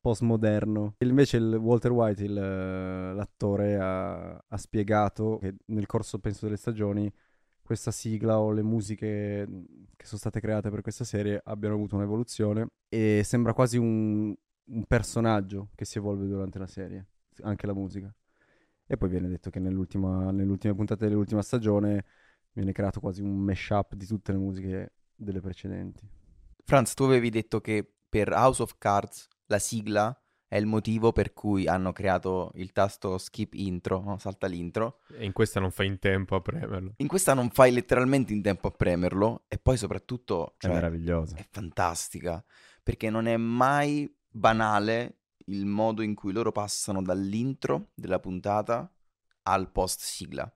postmoderno. 0.01 0.95
Invece 0.99 1.39
il 1.39 1.57
Walter 1.57 1.91
White, 1.91 2.23
il, 2.23 2.39
eh, 2.39 3.15
l'attore, 3.15 3.79
ha, 3.81 4.35
ha 4.47 4.57
spiegato 4.57 5.39
che 5.39 5.57
nel 5.67 5.87
corso, 5.87 6.21
penso, 6.21 6.45
delle 6.45 6.57
stagioni 6.57 7.13
questa 7.61 7.91
sigla 7.91 8.39
o 8.39 8.53
le 8.53 8.63
musiche 8.63 9.45
mh, 9.45 9.65
che 9.97 10.07
sono 10.07 10.21
state 10.21 10.39
create 10.39 10.71
per 10.71 10.83
questa 10.83 11.03
serie 11.03 11.41
abbiano 11.43 11.75
avuto 11.75 11.97
un'evoluzione 11.97 12.69
e 12.89 13.23
sembra 13.25 13.55
quasi 13.55 13.77
un, 13.77 14.33
un 14.67 14.85
personaggio 14.87 15.71
che 15.75 15.85
si 15.85 15.99
evolve 15.99 16.29
durante 16.29 16.61
la 16.61 16.69
serie, 16.69 17.09
anche 17.41 17.67
la 17.67 17.75
musica. 17.75 18.15
E 18.87 18.97
poi 18.97 19.09
viene 19.09 19.27
detto 19.27 19.51
che 19.51 19.59
nell'ultima, 19.59 20.31
nelle 20.31 20.51
ultime 20.53 20.77
puntate 20.77 21.09
dell'ultima 21.09 21.43
stagione 21.43 22.05
viene 22.53 22.73
creato 22.73 23.01
quasi 23.01 23.23
un 23.23 23.37
mashup 23.37 23.95
di 23.95 24.07
tutte 24.07 24.33
le 24.33 24.39
musiche 24.39 24.93
delle 25.15 25.41
precedenti. 25.41 26.09
Franz, 26.65 26.95
tu 26.95 27.05
avevi 27.05 27.31
detto 27.31 27.61
che 27.61 27.87
per 28.09 28.31
House 28.33 28.63
of 28.63 28.77
Cards 28.79 29.29
la 29.47 29.59
sigla 29.59 30.17
è 30.47 30.59
il 30.59 30.67
motivo 30.67 31.13
per 31.13 31.33
cui 31.33 31.67
hanno 31.67 31.93
creato 31.93 32.53
il 32.57 32.73
tasto 32.73 33.17
skip 33.17 33.55
intro, 33.55 34.03
no? 34.03 34.19
salta 34.19 34.47
l'intro. 34.47 35.01
E 35.15 35.25
in 35.25 35.33
questa 35.33 35.61
non 35.61 35.71
fai 35.71 35.87
in 35.87 35.99
tempo 35.99 36.37
a 36.37 36.43
premerlo. 36.43 36.93
In 36.97 37.07
questa 37.07 37.33
non 37.33 37.49
fai 37.49 37.73
letteralmente 37.73 38.35
in 38.35 38.43
tempo 38.43 38.69
a 38.69 38.71
premerlo 38.71 39.45
e 39.49 39.59
poi 39.59 39.79
soprattutto 39.79 40.53
È 40.59 40.67
cioè, 40.67 40.75
meravigliosa. 40.75 41.37
è 41.37 41.47
fantastica 41.51 42.45
perché 42.83 43.09
non 43.09 43.27
è 43.27 43.37
mai 43.39 44.15
banale 44.29 45.21
il 45.47 45.65
modo 45.65 46.03
in 46.03 46.15
cui 46.15 46.33
loro 46.33 46.53
passano 46.53 47.01
dall'intro 47.03 47.89
della 47.95 48.21
puntata 48.21 48.93
al 49.45 49.71
post 49.71 50.01
sigla 50.01 50.55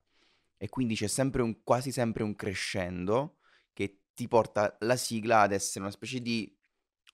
e 0.57 0.69
quindi 0.69 0.95
c'è 0.95 1.07
sempre 1.07 1.43
un, 1.43 1.63
quasi 1.63 1.93
sempre 1.93 2.23
un 2.23 2.35
crescendo 2.35 3.39
che 3.73 4.01
ti 4.15 4.27
porta 4.29 4.77
la 4.81 4.97
sigla 4.97 5.41
ad 5.41 5.53
essere 5.53 5.81
una 5.85 5.91
specie 5.93 6.21
di 6.21 6.51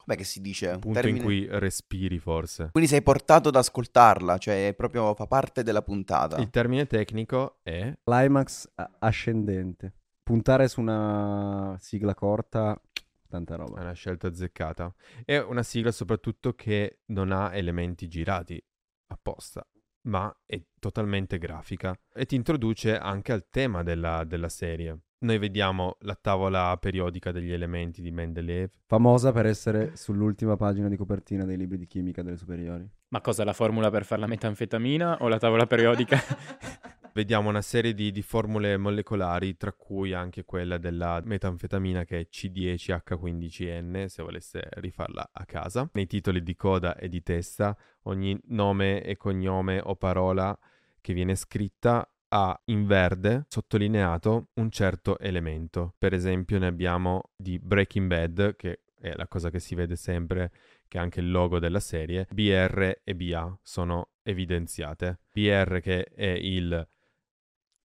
com'è 0.04 0.16
che 0.16 0.24
si 0.24 0.40
dice? 0.40 0.68
Un 0.68 0.78
Punto 0.80 0.98
in 0.98 1.04
termine- 1.04 1.24
cui 1.24 1.46
respiri 1.48 2.18
forse. 2.18 2.68
quindi 2.72 2.88
sei 2.90 3.02
portato 3.02 3.48
ad 3.50 3.56
ascoltarla, 3.56 4.36
cioè 4.38 4.68
è 4.68 4.74
proprio 4.74 5.14
fa 5.14 5.26
parte 5.26 5.62
della 5.62 5.82
puntata. 5.82 6.38
Il 6.38 6.50
termine 6.50 6.86
tecnico 6.86 7.58
è 7.62 7.92
Climax 8.02 8.68
ascendente. 8.98 9.94
Puntare 10.22 10.68
su 10.68 10.80
una 10.80 11.76
sigla 11.80 12.14
corta, 12.14 12.80
tanta 13.28 13.54
È 13.54 13.56
roba. 13.56 13.80
una 13.80 13.92
scelta 13.92 14.28
azzeccata. 14.28 14.92
È 15.24 15.36
una 15.38 15.62
sigla 15.62 15.90
soprattutto 15.92 16.54
che 16.54 17.00
non 17.06 17.32
ha 17.32 17.54
elementi 17.54 18.06
girati 18.08 18.60
apposta, 19.08 19.66
ma 20.02 20.34
è 20.44 20.60
totalmente 20.78 21.38
grafica 21.38 21.96
e 22.12 22.24
ti 22.26 22.34
introduce 22.34 22.96
anche 22.96 23.32
al 23.32 23.46
tema 23.50 23.82
della, 23.82 24.24
della 24.24 24.48
serie. 24.48 24.98
Noi 25.22 25.38
vediamo 25.38 25.96
la 26.00 26.18
tavola 26.20 26.76
periodica 26.78 27.30
degli 27.30 27.52
elementi 27.52 28.02
di 28.02 28.10
Mendeleev. 28.10 28.70
Famosa 28.86 29.30
per 29.30 29.46
essere 29.46 29.94
sull'ultima 29.94 30.56
pagina 30.56 30.88
di 30.88 30.96
copertina 30.96 31.44
dei 31.44 31.56
libri 31.56 31.78
di 31.78 31.86
chimica 31.86 32.22
delle 32.22 32.36
superiori. 32.36 32.88
Ma 33.08 33.20
cosa, 33.20 33.44
la 33.44 33.52
formula 33.52 33.88
per 33.90 34.04
fare 34.04 34.20
la 34.20 34.26
metanfetamina 34.26 35.18
o 35.20 35.28
la 35.28 35.38
tavola 35.38 35.66
periodica? 35.66 36.18
Vediamo 37.14 37.50
una 37.50 37.60
serie 37.60 37.92
di, 37.92 38.10
di 38.10 38.22
formule 38.22 38.78
molecolari, 38.78 39.58
tra 39.58 39.72
cui 39.72 40.14
anche 40.14 40.44
quella 40.44 40.78
della 40.78 41.20
metanfetamina 41.22 42.04
che 42.04 42.20
è 42.20 42.26
C10H15N, 42.30 44.06
se 44.06 44.22
volesse 44.22 44.66
rifarla 44.76 45.28
a 45.30 45.44
casa. 45.44 45.86
Nei 45.92 46.06
titoli 46.06 46.42
di 46.42 46.56
coda 46.56 46.96
e 46.96 47.10
di 47.10 47.22
testa, 47.22 47.76
ogni 48.04 48.40
nome 48.46 49.02
e 49.02 49.18
cognome 49.18 49.78
o 49.84 49.94
parola 49.94 50.58
che 51.02 51.12
viene 51.12 51.34
scritta 51.34 52.08
ha 52.28 52.58
in 52.66 52.86
verde 52.86 53.44
sottolineato 53.46 54.48
un 54.54 54.70
certo 54.70 55.18
elemento. 55.18 55.94
Per 55.98 56.14
esempio 56.14 56.58
ne 56.58 56.66
abbiamo 56.66 57.32
di 57.36 57.58
Breaking 57.58 58.08
Bad, 58.08 58.56
che 58.56 58.84
è 58.98 59.12
la 59.16 59.28
cosa 59.28 59.50
che 59.50 59.60
si 59.60 59.74
vede 59.74 59.96
sempre, 59.96 60.50
che 60.88 60.96
è 60.96 61.00
anche 61.00 61.20
il 61.20 61.30
logo 61.30 61.58
della 61.58 61.80
serie. 61.80 62.26
BR 62.30 63.00
e 63.04 63.14
BA 63.14 63.58
sono 63.62 64.12
evidenziate. 64.22 65.18
BR 65.30 65.80
che 65.80 66.04
è 66.04 66.24
il 66.24 66.88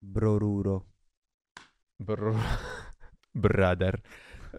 Broruro. 0.04 0.86
br- 1.96 2.34
brother. 3.32 4.00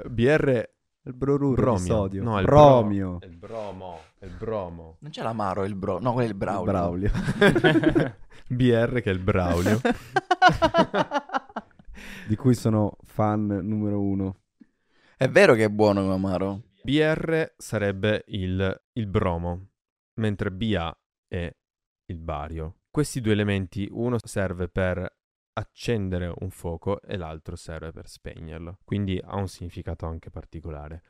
BR 0.09 0.69
Il 1.03 1.13
broruro 1.13 1.55
di 1.55 1.61
bromio. 1.61 1.79
sodio. 1.85 2.23
No, 2.23 2.39
il 2.39 2.45
Bromio. 2.45 3.17
bro- 3.19 3.27
il 3.29 3.35
bromo, 3.37 3.99
il 4.21 4.29
bromo. 4.37 4.97
Non 4.99 5.11
c'è 5.11 5.21
l'amaro, 5.23 5.63
è 5.63 5.67
il 5.67 5.75
bro, 5.75 5.99
no, 5.99 6.13
quello 6.13 6.27
è 6.27 6.31
il 6.31 6.31
Il 6.31 6.37
braulio. 6.37 6.71
Braulio. 6.71 7.11
BR 8.47 9.01
che 9.01 9.09
è 9.09 9.13
il 9.13 9.19
Braulio. 9.19 9.79
di 12.27 12.35
cui 12.35 12.53
sono 12.55 12.97
fan 13.03 13.45
numero 13.47 14.01
uno. 14.01 14.39
È 15.15 15.29
vero 15.29 15.53
che 15.53 15.65
è 15.65 15.69
buono 15.69 16.07
l'amaro. 16.07 16.63
BR 16.83 17.53
sarebbe 17.57 18.23
il, 18.27 18.83
il 18.93 19.07
bromo, 19.07 19.67
mentre 20.15 20.51
BA 20.51 20.95
è 21.27 21.55
il 22.07 22.17
bario. 22.17 22.79
Questi 22.91 23.21
due 23.21 23.31
elementi, 23.33 23.87
uno 23.91 24.17
serve 24.23 24.67
per 24.67 25.07
accendere 25.57 26.33
un 26.39 26.49
fuoco 26.49 27.01
e 27.01 27.17
l'altro 27.17 27.55
serve 27.55 27.91
per 27.91 28.07
spegnerlo. 28.07 28.79
Quindi 28.83 29.21
ha 29.23 29.35
un 29.35 29.47
significato 29.47 30.05
anche 30.05 30.29
particolare. 30.29 31.03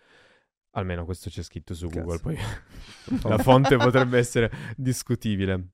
Almeno 0.71 1.05
questo 1.05 1.29
c'è 1.29 1.41
scritto 1.41 1.73
su 1.73 1.87
Cazzo. 1.87 1.99
Google, 1.99 2.19
poi 2.19 2.37
la 3.29 3.37
fonte 3.37 3.77
potrebbe 3.77 4.17
essere 4.17 4.51
discutibile. 4.75 5.69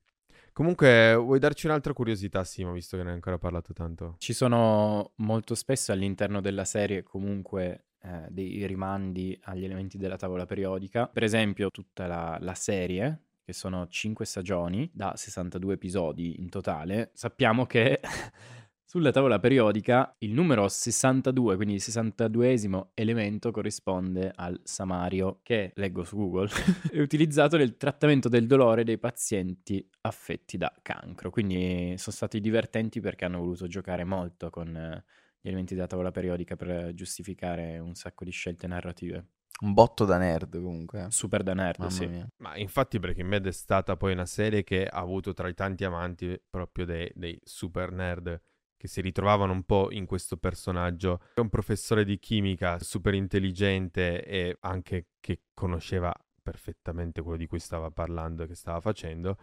Comunque, 0.52 1.14
vuoi 1.14 1.38
darci 1.38 1.66
un'altra 1.66 1.92
curiosità, 1.92 2.44
Simo, 2.44 2.72
visto 2.72 2.96
che 2.96 3.02
ne 3.02 3.08
hai 3.08 3.14
ancora 3.14 3.38
parlato 3.38 3.72
tanto? 3.72 4.16
Ci 4.18 4.34
sono 4.34 5.12
molto 5.16 5.54
spesso 5.54 5.92
all'interno 5.92 6.40
della 6.40 6.66
serie 6.66 7.02
comunque 7.02 7.86
eh, 8.02 8.26
dei 8.28 8.66
rimandi 8.66 9.38
agli 9.44 9.64
elementi 9.64 9.96
della 9.96 10.16
tavola 10.16 10.44
periodica. 10.44 11.06
Per 11.06 11.22
esempio, 11.22 11.70
tutta 11.70 12.06
la, 12.06 12.36
la 12.40 12.54
serie, 12.54 13.22
che 13.44 13.52
sono 13.52 13.88
5 13.88 14.24
stagioni, 14.26 14.90
da 14.92 15.14
62 15.16 15.74
episodi 15.74 16.38
in 16.38 16.48
totale, 16.50 17.10
sappiamo 17.14 17.64
che 17.64 18.00
sulla 18.92 19.10
tavola 19.10 19.38
periodica 19.38 20.14
il 20.18 20.32
numero 20.32 20.68
62, 20.68 21.56
quindi 21.56 21.76
il 21.76 21.80
62esimo 21.82 22.88
elemento 22.92 23.50
corrisponde 23.50 24.30
al 24.34 24.60
samario, 24.64 25.40
che 25.42 25.72
leggo 25.76 26.04
su 26.04 26.14
Google, 26.14 26.50
è 26.92 27.00
utilizzato 27.00 27.56
nel 27.56 27.78
trattamento 27.78 28.28
del 28.28 28.46
dolore 28.46 28.84
dei 28.84 28.98
pazienti 28.98 29.82
affetti 30.02 30.58
da 30.58 30.70
cancro. 30.82 31.30
Quindi 31.30 31.94
sono 31.96 32.14
stati 32.14 32.38
divertenti 32.38 33.00
perché 33.00 33.24
hanno 33.24 33.38
voluto 33.38 33.66
giocare 33.66 34.04
molto 34.04 34.50
con 34.50 34.76
eh, 34.76 35.04
gli 35.40 35.48
elementi 35.48 35.74
della 35.74 35.86
tavola 35.86 36.10
periodica 36.10 36.54
per 36.54 36.92
giustificare 36.92 37.78
un 37.78 37.94
sacco 37.94 38.24
di 38.24 38.30
scelte 38.30 38.66
narrative. 38.66 39.26
Un 39.62 39.72
botto 39.72 40.04
da 40.04 40.18
nerd 40.18 40.60
comunque. 40.60 41.06
Super 41.08 41.42
da 41.42 41.54
nerd, 41.54 41.78
Mamma 41.78 41.90
sì. 41.90 42.06
mia. 42.06 42.28
Ma 42.42 42.58
infatti 42.58 42.98
Breaking 42.98 43.30
Bad 43.30 43.46
è 43.46 43.52
stata 43.52 43.96
poi 43.96 44.12
una 44.12 44.26
serie 44.26 44.62
che 44.62 44.84
ha 44.84 44.98
avuto 44.98 45.32
tra 45.32 45.48
i 45.48 45.54
tanti 45.54 45.82
amanti 45.84 46.38
proprio 46.50 46.84
dei, 46.84 47.10
dei 47.14 47.40
super 47.42 47.90
nerd 47.90 48.38
che 48.82 48.88
si 48.88 49.00
ritrovavano 49.00 49.52
un 49.52 49.62
po' 49.62 49.92
in 49.92 50.06
questo 50.06 50.36
personaggio. 50.36 51.20
È 51.34 51.38
un 51.38 51.48
professore 51.48 52.04
di 52.04 52.18
chimica 52.18 52.80
super 52.80 53.14
intelligente 53.14 54.24
e 54.24 54.56
anche 54.58 55.10
che 55.20 55.42
conosceva 55.54 56.12
perfettamente 56.42 57.22
quello 57.22 57.38
di 57.38 57.46
cui 57.46 57.60
stava 57.60 57.92
parlando 57.92 58.42
e 58.42 58.48
che 58.48 58.56
stava 58.56 58.80
facendo, 58.80 59.38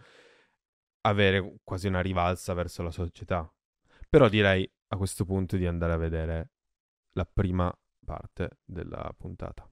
avere 1.06 1.54
quasi 1.64 1.86
una 1.86 2.02
rivalsa 2.02 2.52
verso 2.52 2.82
la 2.82 2.90
società. 2.90 3.50
Però 4.10 4.28
direi 4.28 4.70
a 4.88 4.98
questo 4.98 5.24
punto 5.24 5.56
di 5.56 5.64
andare 5.64 5.94
a 5.94 5.96
vedere 5.96 6.50
la 7.12 7.24
prima 7.24 7.74
parte 8.04 8.58
della 8.62 9.10
puntata. 9.16 9.70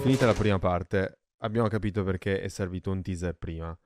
Finita 0.00 0.26
la 0.26 0.34
prima 0.34 0.58
parte, 0.58 1.21
abbiamo 1.42 1.68
capito 1.68 2.02
perché 2.02 2.40
è 2.40 2.48
servito 2.48 2.90
un 2.90 3.02
teaser 3.02 3.34
prima. 3.36 3.76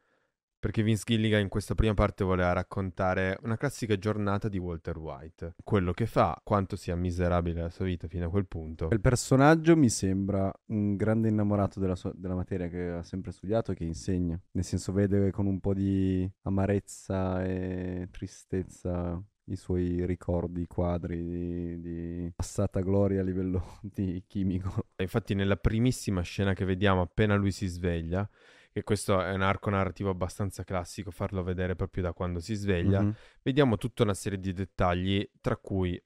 Perché 0.58 0.82
Vince 0.82 1.04
Gilligan 1.04 1.42
in 1.42 1.48
questa 1.48 1.75
prima 1.75 1.94
parte 1.94 2.25
voleva 2.25 2.52
raccontare 2.52 3.38
una 3.42 3.56
classica 3.56 3.96
giornata 3.98 4.48
di 4.48 4.58
Walter 4.58 4.96
White. 4.96 5.54
Quello 5.62 5.92
che 5.92 6.06
fa, 6.06 6.40
quanto 6.42 6.76
sia 6.76 6.96
miserabile 6.96 7.60
la 7.60 7.68
sua 7.68 7.84
vita 7.84 8.08
fino 8.08 8.26
a 8.26 8.30
quel 8.30 8.46
punto. 8.46 8.88
Il 8.90 9.00
personaggio 9.00 9.76
mi 9.76 9.90
sembra 9.90 10.52
un 10.68 10.96
grande 10.96 11.28
innamorato 11.28 11.78
della, 11.78 11.94
sua- 11.94 12.12
della 12.16 12.34
materia 12.34 12.68
che 12.68 12.88
ha 12.88 13.02
sempre 13.02 13.32
studiato 13.32 13.72
e 13.72 13.75
che 13.75 13.84
insegna. 13.84 14.40
Nel 14.52 14.64
senso 14.64 14.92
vede 14.92 15.30
con 15.30 15.46
un 15.46 15.60
po' 15.60 15.75
di 15.75 16.28
amarezza 16.42 17.44
e 17.44 18.08
tristezza 18.10 19.22
i 19.48 19.56
suoi 19.56 20.04
ricordi, 20.06 20.62
i 20.62 20.66
quadri 20.66 21.22
di, 21.22 21.80
di 21.80 22.32
passata 22.34 22.80
gloria 22.80 23.20
a 23.20 23.24
livello 23.24 23.78
di 23.82 24.22
chimico. 24.26 24.86
Infatti 24.96 25.34
nella 25.34 25.56
primissima 25.56 26.22
scena 26.22 26.54
che 26.54 26.64
vediamo 26.64 27.00
appena 27.02 27.34
lui 27.36 27.52
si 27.52 27.66
sveglia, 27.66 28.28
che 28.72 28.82
questo 28.82 29.22
è 29.22 29.32
un 29.32 29.42
arco 29.42 29.70
narrativo 29.70 30.10
abbastanza 30.10 30.64
classico, 30.64 31.10
farlo 31.10 31.42
vedere 31.42 31.74
proprio 31.76 32.02
da 32.02 32.12
quando 32.12 32.40
si 32.40 32.54
sveglia, 32.54 33.00
Mhm. 33.02 33.14
vediamo 33.42 33.76
tutta 33.76 34.02
una 34.02 34.14
serie 34.14 34.38
di 34.38 34.52
dettagli, 34.52 35.28
tra 35.40 35.56
cui 35.56 36.00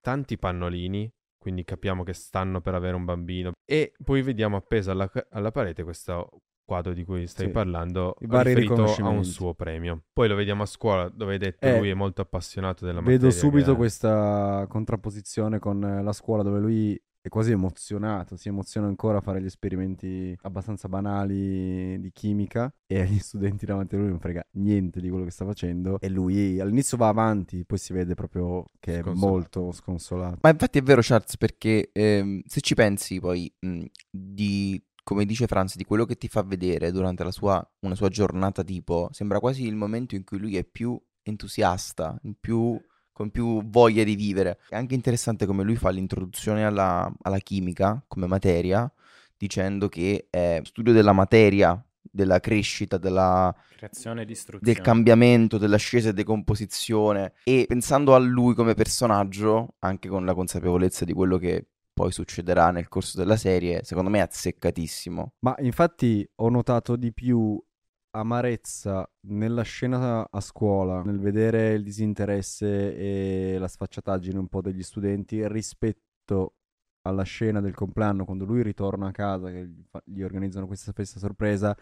tanti 0.00 0.38
pannolini, 0.38 1.12
quindi 1.38 1.64
capiamo 1.64 2.02
che 2.04 2.12
stanno 2.12 2.60
per 2.60 2.74
avere 2.74 2.94
un 2.94 3.04
bambino, 3.04 3.52
e 3.64 3.94
poi 4.02 4.22
vediamo 4.22 4.56
appeso 4.56 4.90
alla, 4.90 5.10
alla 5.30 5.50
parete 5.50 5.82
questo 5.82 6.42
quadro 6.64 6.92
di 6.92 7.04
cui 7.04 7.26
stai 7.26 7.46
Sì, 7.46 7.52
parlando, 7.52 8.16
i 8.20 8.26
riferito 8.28 8.82
a 8.82 9.08
un 9.08 9.24
suo 9.24 9.54
premio. 9.54 10.02
Poi 10.12 10.28
lo 10.28 10.34
vediamo 10.34 10.62
a 10.62 10.66
scuola, 10.66 11.08
dove 11.08 11.32
hai 11.32 11.38
detto 11.38 11.66
Eh, 11.66 11.78
lui 11.78 11.90
è 11.90 11.94
molto 11.94 12.22
appassionato 12.22 12.84
della 12.84 13.00
materia. 13.00 13.18
Vedo 13.20 13.30
subito 13.32 13.70
che- 13.72 13.76
questa 13.76 14.66
contrapposizione 14.68 15.58
con 15.58 15.82
eh, 15.84 16.02
la 16.02 16.12
scuola 16.12 16.42
dove 16.42 16.58
lui 16.60 17.00
è 17.20 17.28
quasi 17.30 17.52
emozionato, 17.52 18.36
si 18.36 18.48
emoziona 18.48 18.86
ancora 18.86 19.16
a 19.16 19.20
fare 19.22 19.40
gli 19.40 19.46
esperimenti 19.46 20.36
abbastanza 20.42 20.88
banali 20.88 21.98
di 21.98 22.10
chimica 22.12 22.70
e 22.86 23.00
agli 23.00 23.18
studenti 23.18 23.64
davanti 23.64 23.94
a 23.94 23.98
lui 23.98 24.08
non 24.08 24.18
frega 24.20 24.46
niente 24.52 25.00
di 25.00 25.08
quello 25.08 25.24
che 25.24 25.30
sta 25.30 25.46
facendo 25.46 25.98
e 26.00 26.10
lui 26.10 26.60
all'inizio 26.60 26.98
va 26.98 27.08
avanti, 27.08 27.64
poi 27.64 27.78
si 27.78 27.94
vede 27.94 28.12
proprio 28.14 28.66
che 28.78 28.98
è 28.98 29.00
Sconsolato. 29.00 29.26
molto 29.32 29.72
sconsolato. 29.72 30.38
Ma 30.42 30.50
infatti 30.50 30.78
è 30.78 30.82
vero, 30.82 31.00
Charles, 31.02 31.38
perché 31.38 31.88
ehm, 31.92 32.42
se 32.46 32.60
ci 32.60 32.74
pensi 32.74 33.18
poi 33.20 33.50
mh, 33.58 33.84
di, 34.10 34.82
come 35.04 35.26
dice 35.26 35.46
Franz, 35.46 35.76
di 35.76 35.84
quello 35.84 36.06
che 36.06 36.16
ti 36.16 36.28
fa 36.28 36.42
vedere 36.42 36.90
durante 36.90 37.22
la 37.22 37.30
sua, 37.30 37.64
una 37.80 37.94
sua 37.94 38.08
giornata 38.08 38.64
tipo, 38.64 39.08
sembra 39.12 39.38
quasi 39.38 39.66
il 39.66 39.76
momento 39.76 40.14
in 40.14 40.24
cui 40.24 40.38
lui 40.38 40.56
è 40.56 40.64
più 40.64 41.00
entusiasta, 41.22 42.18
più, 42.40 42.80
con 43.12 43.30
più 43.30 43.62
voglia 43.68 44.02
di 44.02 44.16
vivere. 44.16 44.58
È 44.68 44.74
anche 44.74 44.94
interessante 44.94 45.44
come 45.44 45.62
lui 45.62 45.76
fa 45.76 45.90
l'introduzione 45.90 46.64
alla, 46.64 47.12
alla 47.20 47.38
chimica 47.38 48.02
come 48.08 48.26
materia, 48.26 48.90
dicendo 49.36 49.88
che 49.90 50.26
è 50.30 50.60
studio 50.64 50.94
della 50.94 51.12
materia, 51.12 51.80
della 52.00 52.40
crescita, 52.40 52.96
della, 52.96 53.54
Creazione 53.76 54.22
e 54.22 54.24
distruzione. 54.24 54.72
del 54.72 54.82
cambiamento, 54.82 55.58
dell'ascesa 55.58 56.08
e 56.08 56.14
decomposizione 56.14 57.34
e 57.44 57.66
pensando 57.68 58.14
a 58.14 58.18
lui 58.18 58.54
come 58.54 58.72
personaggio, 58.72 59.74
anche 59.80 60.08
con 60.08 60.24
la 60.24 60.32
consapevolezza 60.32 61.04
di 61.04 61.12
quello 61.12 61.36
che 61.36 61.66
poi 61.94 62.10
succederà 62.10 62.70
nel 62.72 62.88
corso 62.88 63.16
della 63.16 63.36
serie, 63.36 63.84
secondo 63.84 64.10
me 64.10 64.18
è 64.18 64.22
azzeccatissimo. 64.22 65.34
Ma 65.40 65.54
infatti 65.60 66.28
ho 66.36 66.48
notato 66.50 66.96
di 66.96 67.12
più 67.12 67.62
amarezza 68.10 69.08
nella 69.28 69.62
scena 69.62 70.28
a 70.30 70.40
scuola, 70.40 71.02
nel 71.02 71.18
vedere 71.18 71.72
il 71.72 71.82
disinteresse 71.82 72.96
e 72.96 73.58
la 73.58 73.68
sfacciataggine 73.68 74.38
un 74.38 74.48
po' 74.48 74.60
degli 74.60 74.82
studenti 74.82 75.46
rispetto 75.48 76.54
alla 77.02 77.22
scena 77.22 77.60
del 77.60 77.74
compleanno, 77.74 78.24
quando 78.24 78.44
lui 78.44 78.62
ritorna 78.62 79.08
a 79.08 79.12
casa, 79.12 79.50
che 79.50 79.68
gli, 80.04 80.22
organizzano 80.22 80.66
questa 80.66 80.92
festa 80.92 81.18
sorpresa 81.18 81.76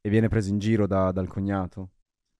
e 0.00 0.08
viene 0.10 0.28
preso 0.28 0.50
in 0.50 0.58
giro 0.58 0.86
da- 0.86 1.12
dal 1.12 1.28
cognato, 1.28 1.90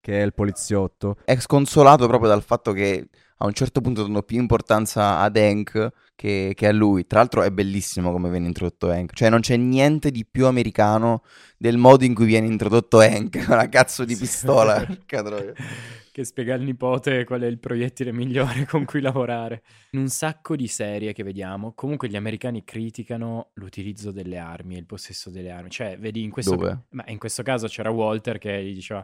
che 0.01 0.21
è 0.21 0.25
il 0.25 0.33
poliziotto. 0.33 1.17
È 1.25 1.39
sconsolato 1.39 2.07
proprio 2.07 2.31
dal 2.31 2.43
fatto 2.43 2.73
che 2.73 3.09
a 3.43 3.47
un 3.47 3.53
certo 3.53 3.81
punto 3.81 4.03
danno 4.03 4.23
più 4.23 4.39
importanza 4.39 5.19
ad 5.19 5.37
Hank 5.37 5.89
che, 6.15 6.53
che 6.55 6.67
a 6.67 6.73
lui. 6.73 7.07
Tra 7.07 7.21
l'altro 7.21 7.43
è 7.43 7.51
bellissimo 7.51 8.13
come 8.13 8.29
viene 8.29 8.47
introdotto 8.47 8.91
Hank, 8.91 9.15
cioè 9.15 9.31
non 9.31 9.41
c'è 9.41 9.57
niente 9.57 10.11
di 10.11 10.27
più 10.27 10.47
americano 10.47 11.23
del 11.57 11.79
modo 11.79 12.05
in 12.05 12.15
cui 12.15 12.27
viene 12.27 12.47
introdotto 12.47 13.01
Hank, 13.01 13.45
una 13.49 13.69
cazzo 13.69 14.05
di 14.05 14.15
pistola. 14.15 14.87
che 16.13 16.25
spiega 16.25 16.55
al 16.55 16.61
nipote 16.61 17.25
qual 17.25 17.41
è 17.41 17.47
il 17.47 17.59
proiettile 17.59 18.13
migliore 18.13 18.67
con 18.67 18.85
cui 18.85 19.01
lavorare. 19.01 19.63
In 19.93 20.01
un 20.01 20.09
sacco 20.09 20.55
di 20.55 20.67
serie 20.67 21.15
che 21.15 21.23
vediamo, 21.23 21.73
comunque 21.73 22.09
gli 22.09 22.17
americani 22.17 22.63
criticano 22.65 23.51
l'utilizzo 23.55 24.11
delle 24.11 24.37
armi 24.37 24.75
e 24.75 24.79
il 24.79 24.87
possesso 24.87 25.31
delle 25.31 25.51
armi. 25.51 25.71
Cioè, 25.71 25.97
vedi 25.99 26.23
in 26.23 26.31
questo, 26.31 26.57
ma 26.91 27.05
in 27.07 27.19
questo 27.19 27.43
caso 27.43 27.69
c'era 27.69 27.91
Walter 27.91 28.37
che 28.37 28.63
gli 28.63 28.75
diceva 28.75 29.03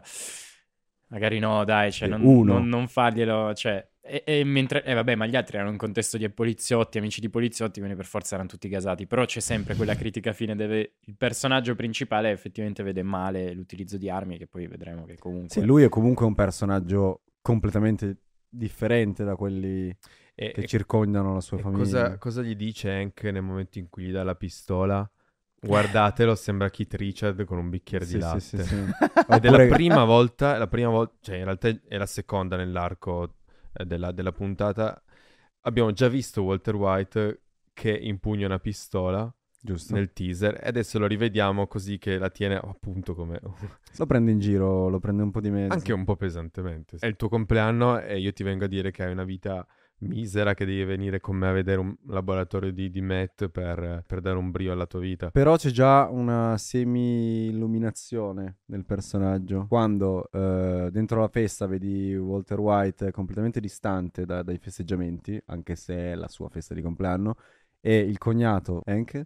magari 1.07 1.39
no, 1.39 1.63
dai, 1.65 1.91
cioè, 1.91 2.07
non, 2.07 2.21
non- 2.43 2.67
non 2.67 2.87
farglielo, 2.87 3.53
cioè... 3.53 3.85
E, 4.09 4.23
e 4.25 4.43
mentre, 4.45 4.85
e 4.85 4.93
vabbè, 4.93 5.15
ma 5.15 5.25
gli 5.25 5.35
altri 5.35 5.57
erano 5.57 5.71
in 5.71 5.77
contesto 5.77 6.17
di 6.17 6.29
poliziotti, 6.29 6.97
amici 6.97 7.19
di 7.19 7.29
poliziotti, 7.29 7.79
quindi 7.79 7.97
per 7.97 8.05
forza 8.05 8.35
erano 8.35 8.47
tutti 8.47 8.69
gasati. 8.69 9.05
Però 9.05 9.25
c'è 9.25 9.41
sempre 9.41 9.75
quella 9.75 9.95
critica 9.99 10.31
fine 10.31 10.55
dove 10.55 10.93
il 11.01 11.15
personaggio 11.17 11.75
principale 11.75 12.31
effettivamente 12.31 12.83
vede 12.83 13.03
male 13.03 13.51
l'utilizzo 13.53 13.97
di 13.97 14.09
armi, 14.09 14.37
che 14.37 14.47
poi 14.47 14.65
vedremo 14.67 15.03
che 15.05 15.17
comunque... 15.17 15.49
Sì, 15.49 15.65
lui 15.65 15.83
è 15.83 15.89
comunque 15.89 16.25
un 16.25 16.35
personaggio 16.35 17.23
completamente 17.41 18.17
differente 18.49 19.25
da 19.25 19.35
quelli 19.35 19.93
E, 20.35 20.51
che 20.53 20.61
e- 20.61 20.67
circondano 20.67 21.33
la 21.33 21.41
sua 21.41 21.57
e 21.57 21.61
famiglia. 21.61 21.83
cosa, 21.83 22.17
cosa 22.17 22.41
gli 22.41 22.55
dice 22.55 22.89
Hank 22.91 23.23
nel 23.25 23.41
momento 23.41 23.77
in 23.77 23.89
cui 23.89 24.05
gli 24.05 24.11
dà 24.11 24.23
la 24.23 24.35
pistola? 24.35 25.09
Guardatelo, 25.59 26.35
sembra 26.35 26.69
Keith 26.69 26.93
Richard 26.93 27.43
con 27.45 27.57
un 27.57 27.69
bicchiere 27.69 28.05
Sì, 28.05 28.13
di 28.15 28.19
sì, 28.21 28.25
latte. 28.25 28.39
sì, 28.39 28.63
sì. 28.63 28.75
Ed 29.27 29.45
è 29.45 29.49
la 29.49 29.65
prima 29.67 30.03
volta, 30.05 30.57
la 30.57 30.67
prima 30.67 30.89
volta, 30.89 31.15
cioè 31.21 31.37
in 31.37 31.43
realtà 31.45 31.69
è 31.87 31.97
la 31.97 32.05
seconda 32.05 32.55
nell'arco 32.55 33.35
eh, 33.73 33.85
della, 33.85 34.11
della 34.11 34.31
puntata. 34.31 35.01
Abbiamo 35.61 35.91
già 35.91 36.07
visto 36.07 36.43
Walter 36.43 36.75
White 36.75 37.41
che 37.73 37.91
impugna 37.91 38.45
una 38.45 38.59
pistola 38.59 39.31
Giusto. 39.59 39.93
nel 39.95 40.13
teaser 40.13 40.59
e 40.63 40.67
adesso 40.67 40.97
lo 40.99 41.07
rivediamo 41.07 41.67
così 41.67 41.97
che 41.97 42.17
la 42.17 42.29
tiene 42.29 42.55
appunto 42.55 43.13
come 43.15 43.39
Lo 43.97 44.05
prende 44.05 44.31
in 44.31 44.39
giro, 44.39 44.87
lo 44.87 44.99
prende 44.99 45.23
un 45.23 45.31
po' 45.31 45.41
di 45.41 45.49
mezzo. 45.49 45.73
anche 45.73 45.91
un 45.91 46.05
po' 46.05 46.15
pesantemente. 46.15 46.97
È 46.99 47.05
il 47.07 47.15
tuo 47.15 47.27
compleanno 47.29 47.99
e 47.99 48.19
io 48.19 48.31
ti 48.31 48.43
vengo 48.43 48.65
a 48.65 48.67
dire 48.67 48.91
che 48.91 49.03
hai 49.03 49.11
una 49.11 49.23
vita 49.25 49.65
misera 49.99 50.53
che 50.53 50.65
devi 50.65 50.83
venire 50.83 51.19
con 51.19 51.35
me 51.35 51.47
a 51.47 51.51
vedere 51.51 51.79
un 51.79 51.95
laboratorio 52.07 52.71
di, 52.71 52.91
di 52.91 53.01
Matt 53.01 53.47
per, 53.47 54.03
per 54.05 54.21
dare 54.21 54.37
un 54.37 54.51
brio 54.51 54.71
alla 54.71 54.85
tua 54.85 54.99
vita. 54.99 55.31
Però 55.31 55.55
c'è 55.55 55.71
già 55.71 56.07
una 56.09 56.57
semi-illuminazione 56.57 58.59
nel 58.65 58.85
personaggio. 58.85 59.65
Quando 59.67 60.29
eh, 60.31 60.89
dentro 60.91 61.21
la 61.21 61.29
festa 61.29 61.65
vedi 61.65 62.15
Walter 62.15 62.59
White 62.59 63.11
completamente 63.11 63.59
distante 63.59 64.25
da- 64.25 64.43
dai 64.43 64.57
festeggiamenti, 64.57 65.41
anche 65.45 65.75
se 65.75 65.95
è 65.95 66.15
la 66.15 66.27
sua 66.27 66.49
festa 66.49 66.73
di 66.73 66.81
compleanno, 66.81 67.35
e 67.79 67.99
il 67.99 68.17
cognato 68.17 68.81
Hank 68.85 69.23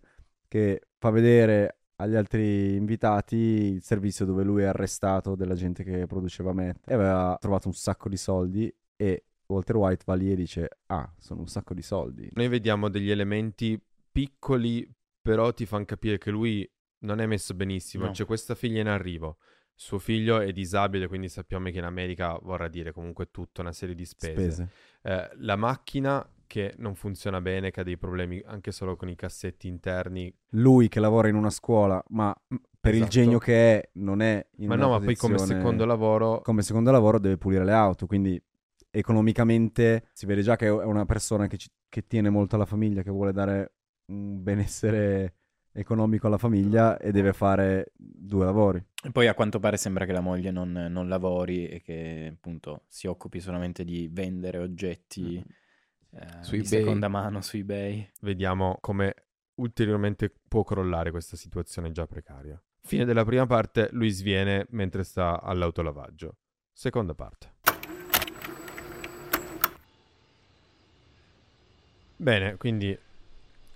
che 0.48 0.82
fa 0.98 1.10
vedere 1.10 1.78
agli 1.96 2.16
altri 2.16 2.76
invitati 2.76 3.36
il 3.36 3.84
servizio 3.84 4.26
dove 4.26 4.44
lui 4.44 4.64
è 4.64 4.66
arrestato 4.66 5.36
della 5.36 5.54
gente 5.54 5.84
che 5.84 6.08
produceva 6.08 6.52
meth 6.52 6.88
e 6.88 6.94
aveva 6.94 7.38
trovato 7.40 7.68
un 7.68 7.74
sacco 7.74 8.10
di 8.10 8.18
soldi 8.18 8.74
e 8.96 9.26
Walter 9.52 9.76
White 9.76 10.04
va 10.06 10.14
lì 10.16 10.32
e 10.32 10.36
dice 10.36 10.68
ah 10.88 11.12
sono 11.18 11.42
un 11.42 11.48
sacco 11.48 11.74
di 11.74 11.82
soldi 11.82 12.30
Noi 12.34 12.48
vediamo 12.48 12.90
degli 12.90 13.10
elementi 13.10 13.80
piccoli, 14.12 14.90
però 15.22 15.52
ti 15.54 15.66
fanno 15.66 15.86
capire 15.86 16.18
che 16.18 16.32
lui 16.32 16.70
non 17.00 17.20
è 17.20 17.26
messo 17.26 17.54
benissimo. 17.54 18.06
No. 18.06 18.12
C'è 18.12 18.26
questa 18.26 18.56
figlia 18.56 18.82
in 18.82 18.88
arrivo. 18.88 19.38
Suo 19.74 19.98
figlio 19.98 20.40
è 20.40 20.52
disabile, 20.52 21.08
quindi 21.08 21.30
sappiamo 21.30 21.70
che 21.72 21.78
in 21.80 21.86
America 21.86 22.38
vorrà 22.42 22.68
dire 22.68 22.92
comunque 22.92 23.32
tutta 23.32 23.62
una 23.62 23.72
serie 23.72 23.96
di 23.96 24.06
spese. 24.06 24.52
spese 24.52 24.70
Eh, 25.04 25.30
la 25.38 25.56
macchina 25.56 26.28
che 26.46 26.74
non 26.78 26.94
funziona 26.96 27.40
bene, 27.42 27.72
che 27.72 27.80
ha 27.80 27.84
dei 27.84 27.98
problemi 27.98 28.42
anche 28.46 28.72
solo 28.72 28.96
con 28.96 29.08
i 29.10 29.16
cassetti 29.16 29.68
interni. 29.68 30.32
lui 30.50 30.90
che 30.90 31.00
lavora 31.00 31.30
in 31.30 31.36
una 31.36 31.50
scuola, 31.50 32.04
ma 32.10 32.36
per 32.80 32.94
il 32.94 33.02
Esatto. 33.02 33.12
genio 33.12 33.38
che 33.40 33.80
è, 33.80 33.90
non 33.94 34.22
è 34.22 34.46
in 34.58 34.68
Ma 34.68 34.74
una 34.76 34.84
no, 34.84 34.90
ma 34.92 35.00
poi 35.00 35.16
come 35.16 35.38
secondo 35.38 35.86
lavoro 35.86 36.42
come 36.42 36.62
secondo 36.62 36.92
lavoro 36.92 37.20
deve 37.20 37.38
pulire 37.38 37.64
le 37.64 37.74
auto, 37.74 38.06
quindi 38.06 38.40
economicamente 38.92 40.10
si 40.14 40.26
vede 40.26 40.42
già 40.42 40.56
che 40.56 40.68
è 40.68 40.72
una 40.72 41.06
persona 41.06 41.48
che, 41.48 41.58
ci- 41.58 41.70
che 41.90 42.06
tiene 42.08 42.30
molto 42.30 42.56
alla 42.56 42.66
famiglia, 42.66 43.02
che 43.02 43.10
vuole 43.12 43.32
dare 43.32 43.74
un 44.08 44.44
benessere 44.44 45.36
economico 45.74 46.28
alla 46.28 46.38
famiglia 46.38 46.98
e 46.98 47.12
deve 47.12 47.32
fare 47.32 47.94
due 47.96 48.44
lavori. 48.44 48.84
E 49.04 49.12
poi 49.12 49.28
a 49.28 49.34
quanto 49.34 49.60
pare 49.60 49.78
sembra 49.78 50.06
che 50.06 50.12
la 50.12 50.20
moglie 50.20 50.52
non, 50.52 50.72
non 50.90 51.08
lavori 51.08 51.68
e 51.68 51.82
che 51.82 52.30
appunto 52.34 52.84
si 52.88 53.08
occupi 53.08 53.40
solamente 53.40 53.86
di 53.86 54.10
vendere 54.12 54.58
oggetti 54.58 55.38
eh, 55.38 56.28
Su 56.44 56.52
di 56.52 56.58
eBay. 56.58 56.66
seconda 56.68 57.08
mano 57.08 57.40
su 57.42 57.56
eBay. 57.56 58.12
vediamo 58.22 58.78
come 58.82 59.14
ulteriormente 59.56 60.30
può 60.48 60.64
crollare 60.64 61.10
questa 61.12 61.38
situazione 61.38 61.92
già 61.92 62.06
precaria. 62.06 62.62
Fine 62.84 63.06
della 63.06 63.24
prima 63.24 63.46
parte, 63.46 63.88
lui 63.94 64.10
sviene 64.10 64.66
mentre 64.72 65.04
sta 65.04 65.40
all'autolavaggio. 65.42 66.36
Seconda 66.74 67.14
parte. 67.14 67.54
Bene, 72.22 72.56
quindi 72.56 72.96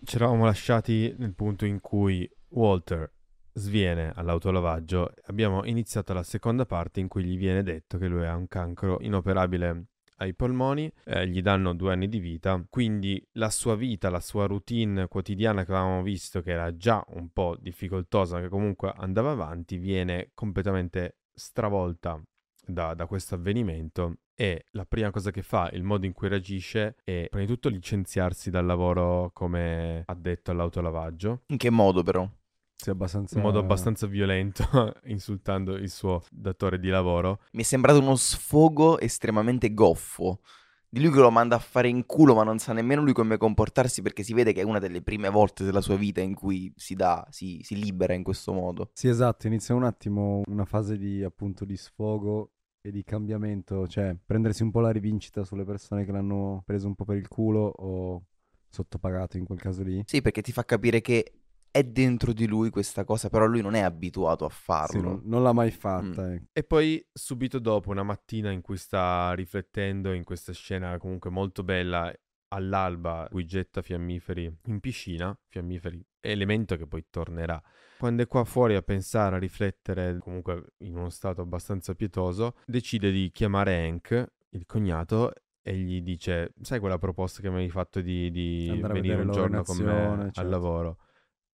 ci 0.04 0.16
eravamo 0.18 0.46
lasciati 0.46 1.12
nel 1.18 1.34
punto 1.34 1.66
in 1.66 1.82
cui 1.82 2.30
Walter 2.50 3.12
sviene 3.54 4.12
all'autolavaggio. 4.14 5.14
Abbiamo 5.24 5.66
iniziato 5.66 6.14
la 6.14 6.22
seconda 6.22 6.68
parte 6.68 7.00
in 7.00 7.08
cui 7.08 7.24
gli 7.24 7.40
viene 7.40 7.64
detto 7.64 7.98
che 7.98 8.06
lui 8.06 8.24
ha 8.24 8.36
un 8.36 8.48
cancro 8.48 9.00
inoperabile 9.02 9.86
ai 10.18 10.36
polmoni, 10.36 10.92
eh, 11.06 11.28
gli 11.28 11.42
danno 11.42 11.74
due 11.74 11.94
anni 11.94 12.08
di 12.08 12.20
vita, 12.20 12.64
quindi 12.70 13.20
la 13.32 13.50
sua 13.50 13.76
vita, 13.76 14.12
la 14.12 14.20
sua 14.20 14.46
routine 14.46 15.08
quotidiana 15.08 15.66
che 15.66 15.72
avevamo 15.72 16.04
visto 16.04 16.44
che 16.44 16.52
era 16.52 16.78
già 16.78 17.04
un 17.16 17.30
po' 17.30 17.58
difficoltosa, 17.60 18.42
che 18.42 18.48
comunque 18.48 18.94
andava 18.96 19.32
avanti, 19.32 19.78
viene 19.78 20.30
completamente 20.36 21.16
stravolta 21.34 22.22
da, 22.64 22.94
da 22.94 23.08
questo 23.08 23.34
avvenimento 23.34 24.18
e 24.36 24.66
la 24.72 24.86
prima 24.86 25.12
cosa 25.12 25.32
che 25.32 25.42
fa, 25.42 25.70
il 25.72 25.84
modo 25.84 26.06
in 26.06 26.12
cui 26.12 26.28
reagisce 26.28 26.98
è 27.04 27.28
prima 27.30 27.46
di 27.46 27.52
tutto 27.52 27.70
licenziarsi 27.70 28.50
dal 28.50 28.66
lavoro 28.66 29.32
come 29.34 30.04
addetto 30.06 30.52
all'autolavaggio, 30.52 31.44
In 31.48 31.58
che 31.58 31.70
modo 31.70 32.04
però? 32.04 32.30
Sì, 32.76 32.90
abbastanza... 32.90 33.38
in 33.38 33.44
modo 33.44 33.60
abbastanza 33.60 34.06
violento, 34.06 34.94
insultando 35.06 35.76
il 35.76 35.90
suo 35.90 36.22
datore 36.30 36.78
di 36.78 36.90
lavoro. 36.90 37.40
Mi 37.54 37.62
è 37.62 37.66
sembrato 37.66 38.00
uno 38.00 38.16
sfogo 38.16 39.00
estremamente 39.00 39.74
goffo. 39.74 40.42
Di 40.88 41.02
lui 41.02 41.12
che 41.12 41.20
lo 41.20 41.32
manda 41.32 41.56
a 41.56 41.60
fare 41.60 41.90
in 41.90 42.06
culo, 42.06 42.36
ma 42.36 42.44
non 42.44 42.58
sa 42.58 42.72
nemmeno 42.72 43.02
lui 43.02 43.12
come 43.12 43.38
comportarsi 43.38 44.02
perché 44.02 44.24
si 44.24 44.34
vede 44.34 44.54
che 44.54 44.62
è 44.62 44.64
una 44.64 44.80
delle 44.80 45.02
prime 45.02 45.30
volte 45.30 45.66
della 45.66 45.82
sua 45.82 45.96
vita 45.98 46.22
in 46.22 46.34
cui 46.34 46.72
si 46.76 46.96
dà, 46.96 47.26
si, 47.32 47.60
si 47.64 47.76
libera 47.76 48.14
in 48.14 48.24
questo 48.24 48.54
modo. 48.54 48.92
Sì, 48.94 49.08
esatto, 49.10 49.48
inizia 49.48 49.76
un 49.76 49.84
attimo 49.84 50.42
una 50.46 50.64
fase 50.64 50.98
di 50.98 51.22
appunto 51.24 51.66
di 51.66 51.76
sfogo 51.76 52.52
e 52.86 52.92
di 52.92 53.04
cambiamento, 53.04 53.88
cioè 53.88 54.16
prendersi 54.24 54.62
un 54.62 54.70
po' 54.70 54.80
la 54.80 54.92
rivincita 54.92 55.44
sulle 55.44 55.64
persone 55.64 56.06
che 56.06 56.12
l'hanno 56.12 56.62
preso 56.64 56.86
un 56.86 56.94
po' 56.94 57.04
per 57.04 57.18
il 57.18 57.28
culo 57.28 57.62
o 57.62 58.26
sottopagato 58.70 59.38
in 59.38 59.46
quel 59.46 59.60
caso 59.60 59.82
lì. 59.82 60.04
Sì, 60.06 60.22
perché 60.22 60.44
ti 60.44 60.52
fa 60.52 60.64
capire 60.66 61.02
che 61.02 61.34
è 61.72 61.84
dentro 61.84 62.32
di 62.32 62.46
lui 62.46 62.70
questa 62.70 63.04
cosa, 63.04 63.30
però 63.30 63.48
lui 63.48 63.62
non 63.62 63.74
è 63.74 63.80
abituato 63.82 64.46
a 64.46 64.50
Sì, 64.50 64.56
farlo. 64.62 65.02
non, 65.02 65.22
non 65.24 65.42
l'ha 65.42 65.52
mai 65.52 65.72
fatta. 65.72 66.28
Mm. 66.28 66.32
ecco. 66.34 66.46
E 66.54 66.64
poi 66.64 67.04
subito 67.12 67.58
dopo, 67.58 67.90
una 67.90 68.04
mattina 68.04 68.52
in 68.52 68.62
cui 68.62 68.78
sta 68.78 69.34
riflettendo 69.34 70.14
in 70.14 70.24
questa 70.24 70.54
scena 70.54 70.98
comunque 71.00 71.32
molto 71.32 71.64
bella, 71.64 72.14
all'alba, 72.50 73.28
cui 73.30 73.46
getta 73.46 73.82
fiammiferi 73.82 74.54
in 74.66 74.80
piscina, 74.80 75.38
fiammiferi, 75.48 76.04
elemento 76.20 76.76
che 76.76 76.88
poi 76.88 77.06
tornerà. 77.10 77.62
Quando 77.98 78.24
è 78.24 78.28
qua 78.28 78.44
fuori 78.44 78.76
a 78.76 78.82
pensare, 78.82 79.36
a 79.36 79.40
riflettere, 79.40 80.18
comunque 80.20 80.74
in 80.80 80.96
uno 80.98 81.10
stato 81.10 81.42
abbastanza 81.42 81.94
pietoso, 81.96 82.56
decide 82.66 83.12
di 83.12 83.32
chiamare 83.32 83.86
Hank, 83.86 84.32
il 84.50 84.66
cognato, 84.66 85.34
e 85.62 85.76
gli 85.76 86.02
dice, 86.02 86.54
sai 86.62 86.80
quella 86.80 87.00
proposta 87.00 87.42
che 87.42 87.50
mi 87.50 87.56
avevi 87.56 87.72
fatto 87.72 88.00
di, 88.02 88.30
di 88.30 88.80
venire 88.84 89.22
un 89.22 89.32
giorno 89.32 89.64
con 89.64 89.78
me 89.78 89.92
azione, 89.92 90.24
al 90.26 90.32
certo. 90.32 90.50
lavoro? 90.50 90.98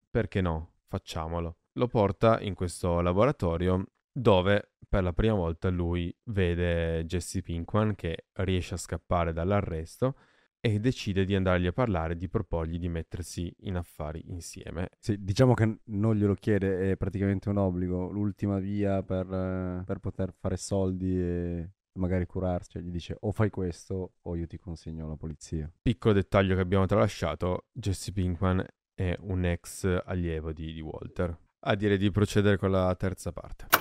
Perché 0.09 0.41
no? 0.41 0.73
Facciamolo. 0.87 1.55
Lo 1.73 1.87
porta 1.87 2.41
in 2.41 2.53
questo 2.53 2.99
laboratorio 2.99 3.85
dove 4.11 4.71
per 4.89 5.03
la 5.03 5.13
prima 5.13 5.35
volta 5.35 5.69
lui 5.69 6.13
vede 6.25 7.05
Jesse 7.05 7.41
Pinkman 7.41 7.95
che 7.95 8.25
riesce 8.33 8.73
a 8.73 8.77
scappare 8.77 9.31
dall'arresto 9.31 10.15
e 10.61 10.79
decide 10.79 11.25
di 11.25 11.35
andargli 11.35 11.65
a 11.65 11.73
parlare, 11.73 12.15
di 12.15 12.29
proporgli 12.29 12.77
di 12.77 12.87
mettersi 12.87 13.53
in 13.61 13.75
affari 13.75 14.23
insieme. 14.27 14.89
Sì, 14.99 15.17
diciamo 15.19 15.55
che 15.55 15.79
non 15.85 16.15
glielo 16.15 16.35
chiede, 16.35 16.91
è 16.91 16.97
praticamente 16.97 17.49
un 17.49 17.57
obbligo. 17.57 18.11
L'ultima 18.11 18.59
via 18.59 19.01
per, 19.01 19.83
per 19.83 19.97
poter 19.99 20.33
fare 20.39 20.57
soldi 20.57 21.19
e 21.19 21.69
magari 21.93 22.25
curarsi. 22.27 22.71
Cioè, 22.71 22.81
gli 22.83 22.91
dice 22.91 23.17
o 23.19 23.31
fai 23.31 23.49
questo 23.49 24.13
o 24.21 24.35
io 24.35 24.45
ti 24.45 24.57
consegno 24.57 25.05
alla 25.05 25.17
polizia. 25.17 25.69
Piccolo 25.81 26.13
dettaglio 26.13 26.53
che 26.53 26.61
abbiamo 26.61 26.85
tralasciato, 26.85 27.65
Jesse 27.71 28.11
Pinkman 28.11 28.63
è 28.93 29.17
un 29.21 29.43
ex 29.45 30.01
allievo 30.05 30.53
di, 30.53 30.73
di 30.73 30.81
Walter. 30.81 31.35
A 31.63 31.75
dire 31.75 31.97
di 31.97 32.11
procedere 32.11 32.57
con 32.57 32.71
la 32.71 32.95
terza 32.95 33.31
parte. 33.31 33.80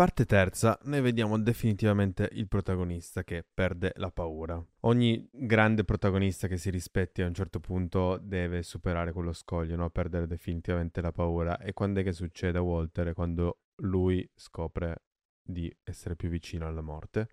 Parte 0.00 0.24
terza, 0.24 0.78
noi 0.84 1.02
vediamo 1.02 1.38
definitivamente 1.38 2.26
il 2.32 2.48
protagonista 2.48 3.22
che 3.22 3.44
perde 3.52 3.92
la 3.96 4.10
paura. 4.10 4.58
Ogni 4.84 5.28
grande 5.30 5.84
protagonista 5.84 6.48
che 6.48 6.56
si 6.56 6.70
rispetti 6.70 7.20
a 7.20 7.26
un 7.26 7.34
certo 7.34 7.60
punto 7.60 8.16
deve 8.16 8.62
superare 8.62 9.12
quello 9.12 9.34
scoglio, 9.34 9.76
no? 9.76 9.90
perdere 9.90 10.26
definitivamente 10.26 11.02
la 11.02 11.12
paura. 11.12 11.58
E 11.58 11.74
quando 11.74 12.00
è 12.00 12.02
che 12.02 12.12
succede 12.12 12.56
a 12.56 12.62
Walter? 12.62 13.12
Quando 13.12 13.58
lui 13.82 14.26
scopre 14.34 15.02
di 15.42 15.70
essere 15.84 16.16
più 16.16 16.30
vicino 16.30 16.66
alla 16.66 16.80
morte. 16.80 17.28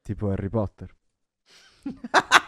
Tipo 0.00 0.30
Harry 0.30 0.48
Potter. 0.48 0.96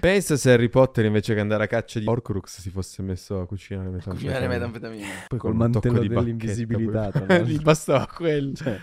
Pensa 0.00 0.36
se 0.36 0.52
Harry 0.52 0.68
Potter 0.68 1.04
invece 1.04 1.34
che 1.34 1.40
andare 1.40 1.64
a 1.64 1.66
caccia 1.66 1.98
di 1.98 2.06
Horcrux 2.06 2.60
si 2.60 2.70
fosse 2.70 3.02
messo 3.02 3.40
a 3.40 3.46
cucinare 3.46 3.88
metanfetamina. 3.90 4.20
Cucinare 4.32 4.48
metanfetamina. 4.48 5.06
Poi 5.28 5.38
Col 5.38 5.50
tocco 5.52 5.56
mantello 5.62 5.98
dell'invisibilità. 6.00 7.10
Gli 7.42 7.60
bastava 7.62 8.06
quello. 8.06 8.54
Cioè, 8.54 8.78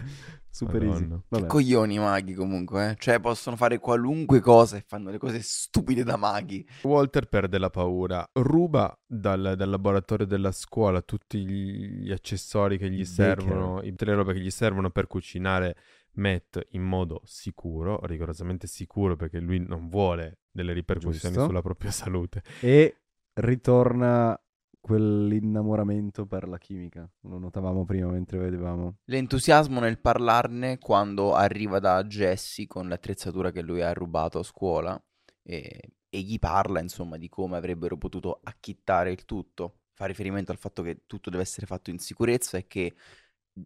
super 0.50 0.84
easy. 0.84 1.02
Madonna. 1.02 1.24
Vabbè. 1.30 1.48
Coglioni 1.48 1.96
i 1.96 2.00
maghi 2.00 2.34
comunque, 2.34 2.92
eh. 2.92 2.96
Cioè 3.00 3.20
possono 3.20 3.56
fare 3.56 3.80
qualunque 3.80 4.40
cosa 4.40 4.78
e 4.78 4.84
fanno 4.86 5.10
le 5.10 5.18
cose 5.18 5.40
stupide 5.42 6.04
da 6.04 6.16
maghi. 6.16 6.66
Walter 6.84 7.28
perde 7.28 7.58
la 7.58 7.70
paura, 7.70 8.28
ruba 8.34 8.96
dal, 9.06 9.54
dal 9.58 9.70
laboratorio 9.70 10.26
della 10.28 10.52
scuola 10.52 11.02
tutti 11.02 11.40
gli 11.46 12.12
accessori 12.12 12.78
che 12.78 12.90
gli 12.90 13.00
Il 13.00 13.08
servono, 13.08 13.82
i- 13.82 13.90
tutte 13.90 14.06
le 14.06 14.14
robe 14.14 14.34
che 14.34 14.40
gli 14.42 14.52
servono 14.52 14.92
per 14.92 15.08
cucinare 15.08 15.76
Matt 16.16 16.60
in 16.72 16.84
modo 16.84 17.22
sicuro, 17.26 18.00
rigorosamente 18.04 18.68
sicuro 18.68 19.16
perché 19.16 19.40
lui 19.40 19.58
non 19.60 19.90
vuole 19.90 20.38
delle 20.54 20.72
ripercussioni 20.74 21.34
Giusto. 21.34 21.50
sulla 21.50 21.62
propria 21.62 21.92
salute. 21.92 22.44
E 22.62 22.98
ritorna 23.34 24.40
quell'innamoramento 24.80 26.26
per 26.26 26.48
la 26.48 26.58
chimica. 26.58 27.10
Lo 27.22 27.38
notavamo 27.40 27.86
prima 27.86 28.10
mentre 28.10 28.38
vedevamo. 28.38 28.98
L'entusiasmo 29.06 29.80
nel 29.80 30.00
parlarne 30.00 30.78
quando 30.78 31.34
arriva 31.34 31.80
da 31.80 32.04
Jesse 32.04 32.68
con 32.68 32.88
l'attrezzatura 32.88 33.52
che 33.52 33.62
lui 33.62 33.82
ha 33.82 33.94
rubato 33.94 34.40
a 34.40 34.44
scuola 34.44 35.02
e, 35.42 35.80
e 36.10 36.20
gli 36.20 36.38
parla 36.38 36.82
insomma 36.82 37.18
di 37.18 37.30
come 37.30 37.58
avrebbero 37.58 37.98
potuto 37.98 38.40
acchittare 38.44 39.12
il 39.12 39.26
tutto. 39.26 39.80
Fa 39.94 40.06
riferimento 40.06 40.52
al 40.52 40.58
fatto 40.58 40.82
che 40.82 41.04
tutto 41.08 41.30
deve 41.30 41.44
essere 41.44 41.66
fatto 41.66 41.90
in 41.90 42.00
sicurezza 42.00 42.58
e 42.58 42.68
che 42.68 42.94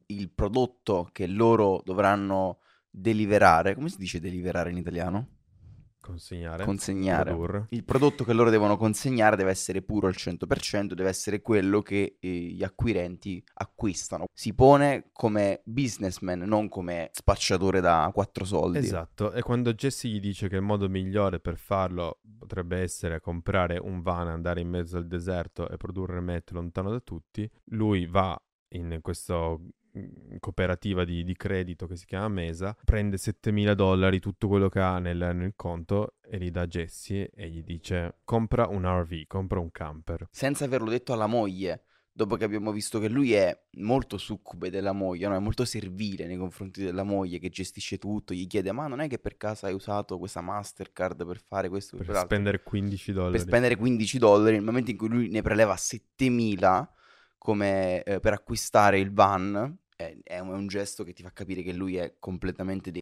il 0.08 0.30
prodotto 0.30 1.10
che 1.12 1.26
loro 1.26 1.82
dovranno 1.84 2.60
deliverare, 2.89 3.73
come 3.73 3.89
si 3.89 3.97
dice 3.97 4.19
deliverare 4.19 4.69
in 4.69 4.78
italiano? 4.78 5.37
Consegnare. 6.07 6.63
Consegnare. 6.63 7.31
produrre. 7.31 7.65
Il 7.69 7.83
prodotto 7.83 8.23
che 8.23 8.31
loro 8.31 8.49
devono 8.49 8.77
consegnare 8.77 9.35
deve 9.35 9.49
essere 9.49 9.81
puro 9.81 10.07
al 10.07 10.15
100%, 10.17 10.93
deve 10.93 11.09
essere 11.09 11.41
quello 11.41 11.81
che 11.81 12.15
eh, 12.19 12.29
gli 12.29 12.63
acquirenti 12.63 13.43
acquistano. 13.55 14.25
Si 14.33 14.53
pone 14.53 15.09
come 15.11 15.61
businessman, 15.65 16.39
non 16.39 16.69
come 16.69 17.09
spacciatore 17.11 17.81
da 17.81 18.09
quattro 18.13 18.45
soldi. 18.45 18.77
Esatto, 18.77 19.33
e 19.33 19.41
quando 19.41 19.73
Jesse 19.73 20.07
gli 20.07 20.21
dice 20.21 20.47
che 20.47 20.55
il 20.55 20.61
modo 20.61 20.87
migliore 20.87 21.41
per 21.41 21.57
farlo 21.57 22.19
potrebbe 22.37 22.79
essere 22.79 23.19
comprare 23.19 23.77
un 23.77 24.01
van, 24.01 24.29
andare 24.29 24.61
in 24.61 24.69
mezzo 24.69 24.95
al 24.95 25.07
deserto 25.07 25.69
e 25.69 25.75
produrre 25.75 26.21
Matt 26.21 26.51
lontano 26.51 26.89
da 26.89 27.01
tutti, 27.01 27.49
lui 27.71 28.05
va 28.05 28.39
in 28.69 28.99
questa 29.01 29.57
cooperativa 30.39 31.03
di, 31.05 31.23
di 31.23 31.36
credito 31.36 31.88
che 31.88 31.95
si 31.95 32.05
chiama 32.05 32.27
Mesa, 32.27 32.75
prende 32.83 33.17
7000 33.17 33.73
dollari, 33.73 34.19
tutto 34.19 34.47
quello 34.47 34.69
che 34.69 34.79
ha 34.79 34.99
nel, 34.99 35.31
nel 35.33 35.53
conto, 35.55 36.15
e 36.21 36.38
li 36.38 36.51
dà 36.51 36.62
a 36.62 36.67
Jesse 36.67 37.29
e 37.29 37.49
gli 37.49 37.63
dice 37.63 38.19
compra 38.23 38.67
un 38.67 38.83
RV, 38.86 39.25
compra 39.27 39.60
un 39.60 39.71
camper. 39.71 40.27
Senza 40.31 40.65
averlo 40.65 40.89
detto 40.89 41.13
alla 41.13 41.27
moglie, 41.27 41.83
dopo 42.17 42.36
che 42.36 42.43
abbiamo 42.43 42.71
visto 42.71 42.97
che 42.97 43.10
lui 43.10 43.33
è 43.33 43.55
molto 43.73 44.17
succube 44.17 44.71
della 44.71 44.91
moglie, 44.91 45.27
no? 45.27 45.36
è 45.36 45.39
molto 45.39 45.65
servile 45.65 46.25
nei 46.25 46.36
confronti 46.36 46.83
della 46.83 47.03
moglie 47.03 47.38
che 47.38 47.49
gestisce 47.49 47.99
tutto, 47.99 48.33
gli 48.33 48.47
chiede 48.47 48.71
ma 48.71 48.88
non 48.88 49.01
è 49.01 49.07
che 49.07 49.19
per 49.19 49.38
caso 49.38 49.67
hai 49.67 49.73
usato 49.73 50.17
questa 50.17 50.41
Mastercard 50.41 51.25
per 51.27 51.39
fare 51.39 51.69
questo 51.69 51.95
Per 51.95 52.05
quell'altro?" 52.05 52.36
spendere 52.36 52.63
15 52.63 53.12
dollari. 53.13 53.31
per 53.33 53.41
spendere 53.41 53.75
15 53.75 54.17
dollari 54.17 54.55
nel 54.55 54.63
momento 54.63 54.89
in 54.89 54.97
cui 54.97 55.10
lui 55.10 55.29
ne 55.29 55.43
preleva 55.43 55.77
7000 55.77 56.91
come 57.38 58.01
eh, 58.01 58.19
per 58.19 58.33
acquistare 58.33 58.99
il 58.99 59.13
van 59.13 59.77
è, 59.97 60.15
è 60.23 60.39
un, 60.39 60.67
gesto 60.67 61.03
che 61.03 61.12
ti 61.12 61.23
fa 61.23 61.33
capire 61.33 61.63
che 61.63 61.73
lui 61.73 61.97
è 61.97 62.15
completamente 62.19 62.91
de- 62.91 63.01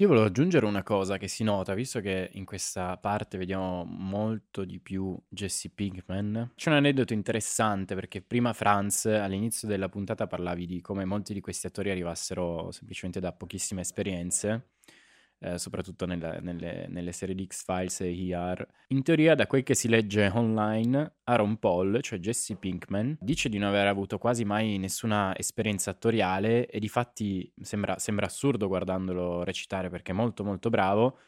Io 0.00 0.08
volevo 0.08 0.24
aggiungere 0.24 0.64
una 0.64 0.82
cosa 0.82 1.18
che 1.18 1.28
si 1.28 1.44
nota, 1.44 1.74
visto 1.74 2.00
che 2.00 2.30
in 2.32 2.46
questa 2.46 2.96
parte 2.96 3.36
vediamo 3.36 3.84
molto 3.84 4.64
di 4.64 4.80
più 4.80 5.16
Jesse 5.28 5.68
Pinkman. 5.68 6.52
C'è 6.56 6.70
un 6.70 6.76
aneddoto 6.76 7.12
interessante 7.12 7.94
perché 7.94 8.22
prima 8.22 8.54
Franz 8.54 9.04
all'inizio 9.04 9.68
della 9.68 9.90
puntata 9.90 10.26
parlavi 10.26 10.64
di 10.66 10.80
come 10.80 11.04
molti 11.04 11.34
di 11.34 11.40
questi 11.40 11.66
attori 11.66 11.90
arrivassero 11.90 12.70
semplicemente 12.72 13.20
da 13.20 13.32
pochissime 13.32 13.82
esperienze, 13.82 14.71
eh, 15.42 15.58
soprattutto 15.58 16.06
nella- 16.06 16.38
nelle, 16.40 16.86
nelle 16.88 17.12
serie 17.12 17.34
di 17.34 17.46
X-Files 17.46 18.00
e 18.02 18.28
ER. 18.28 18.66
In 18.88 19.02
teoria, 19.02 19.34
da 19.34 19.46
quel 19.46 19.62
che 19.62 19.74
si 19.74 19.88
legge 19.88 20.30
online, 20.32 21.16
Aaron 21.24 21.58
Paul, 21.58 22.00
cioè 22.00 22.18
Jesse 22.18 22.56
Pinkman, 22.56 23.16
dice 23.20 23.48
di 23.48 23.58
non 23.58 23.68
aver 23.68 23.86
avuto 23.86 24.18
quasi 24.18 24.44
mai 24.44 24.78
nessuna 24.78 25.36
esperienza 25.36 25.90
attoriale 25.90 26.66
e 26.66 26.78
di 26.78 26.88
fatti 26.88 27.52
sembra, 27.60 27.98
sembra 27.98 28.26
assurdo 28.26 28.68
guardandolo 28.68 29.42
recitare 29.44 29.90
perché 29.90 30.12
è 30.12 30.14
molto 30.14 30.44
molto 30.44 30.70
bravo 30.70 31.18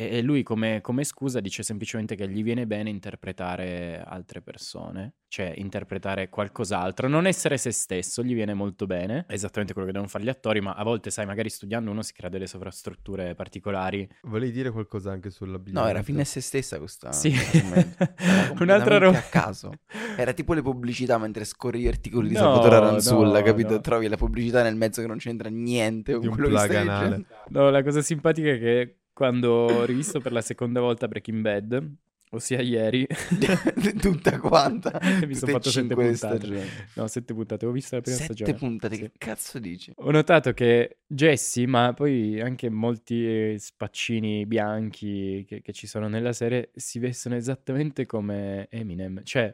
e 0.00 0.22
lui 0.22 0.44
come, 0.44 0.80
come 0.80 1.02
scusa 1.02 1.40
dice 1.40 1.64
semplicemente 1.64 2.14
che 2.14 2.28
gli 2.28 2.44
viene 2.44 2.68
bene 2.68 2.88
interpretare 2.88 4.00
altre 4.06 4.40
persone, 4.40 5.14
cioè 5.26 5.52
interpretare 5.56 6.28
qualcos'altro, 6.28 7.08
non 7.08 7.26
essere 7.26 7.58
se 7.58 7.72
stesso, 7.72 8.22
gli 8.22 8.32
viene 8.32 8.54
molto 8.54 8.86
bene, 8.86 9.24
è 9.26 9.32
esattamente 9.32 9.72
quello 9.72 9.88
che 9.88 9.92
devono 9.94 10.08
fare 10.08 10.22
gli 10.22 10.28
attori, 10.28 10.60
ma 10.60 10.74
a 10.74 10.84
volte 10.84 11.10
sai 11.10 11.26
magari 11.26 11.50
studiando 11.50 11.90
uno 11.90 12.02
si 12.02 12.12
crea 12.12 12.30
delle 12.30 12.46
sovrastrutture 12.46 13.34
particolari. 13.34 14.08
Volevi 14.22 14.52
dire 14.52 14.70
qualcosa 14.70 15.10
anche 15.10 15.30
sull'abbigliamento? 15.30 15.80
No, 15.80 15.88
era 15.88 16.02
fine 16.04 16.20
a 16.20 16.24
se 16.24 16.40
stessa 16.40 16.78
questa 16.78 17.10
Sì. 17.18 17.34
Un'altra 18.60 18.98
roba 18.98 19.18
a 19.18 19.22
caso. 19.22 19.72
Era 20.16 20.32
tipo 20.32 20.54
le 20.54 20.62
pubblicità 20.62 21.18
mentre 21.18 21.44
scorri 21.44 21.80
gli 21.80 21.88
articoli 21.88 22.28
di 22.28 22.34
No, 22.34 22.40
Salvatore 22.40 22.76
Aranzulla, 22.76 23.38
no, 23.40 23.44
capito? 23.44 23.70
no. 23.70 23.80
Trovi 23.80 24.06
la 24.06 24.16
pubblicità 24.16 24.62
nel 24.62 24.76
mezzo 24.76 25.00
che 25.00 25.08
non 25.08 25.18
c'entra 25.18 25.48
niente 25.48 26.12
con 26.12 26.20
Di 26.20 26.26
un 26.28 26.34
quello 26.34 26.50
che 26.50 26.58
stai. 26.58 27.24
No, 27.48 27.70
la 27.70 27.82
cosa 27.82 28.00
simpatica 28.00 28.50
è 28.50 28.58
che 28.58 28.97
quando 29.18 29.50
ho 29.50 29.84
rivisto 29.84 30.20
per 30.20 30.30
la 30.30 30.40
seconda 30.40 30.78
volta 30.80 31.08
Breaking 31.08 31.40
Bad, 31.40 31.92
ossia 32.30 32.60
ieri, 32.60 33.04
Tutta 34.00 34.38
quanta. 34.38 34.96
mi 35.26 35.34
sono 35.34 35.50
fatto 35.50 35.70
sette 35.70 35.94
puntate. 35.94 36.14
stagioni. 36.16 36.60
No, 36.94 37.06
sette 37.08 37.34
puntate, 37.34 37.66
ho 37.66 37.72
visto 37.72 37.96
la 37.96 38.00
prima 38.00 38.16
Sette 38.16 38.32
stagione. 38.32 38.56
puntate, 38.56 38.94
Sì. 38.94 39.00
che 39.02 39.10
cazzo 39.18 39.58
dici? 39.58 39.90
Ho 39.96 40.10
notato 40.12 40.52
che 40.52 40.98
Jesse, 41.04 41.66
ma 41.66 41.92
poi 41.94 42.40
anche 42.40 42.70
molti 42.70 43.26
eh, 43.26 43.56
spaccini 43.58 44.46
bianchi 44.46 45.44
che, 45.48 45.62
che 45.62 45.72
ci 45.72 45.88
sono 45.88 46.06
nella 46.06 46.32
serie, 46.32 46.70
si 46.76 47.00
vestono 47.00 47.34
esattamente 47.34 48.06
come 48.06 48.68
Eminem. 48.70 49.22
Cioè, 49.24 49.52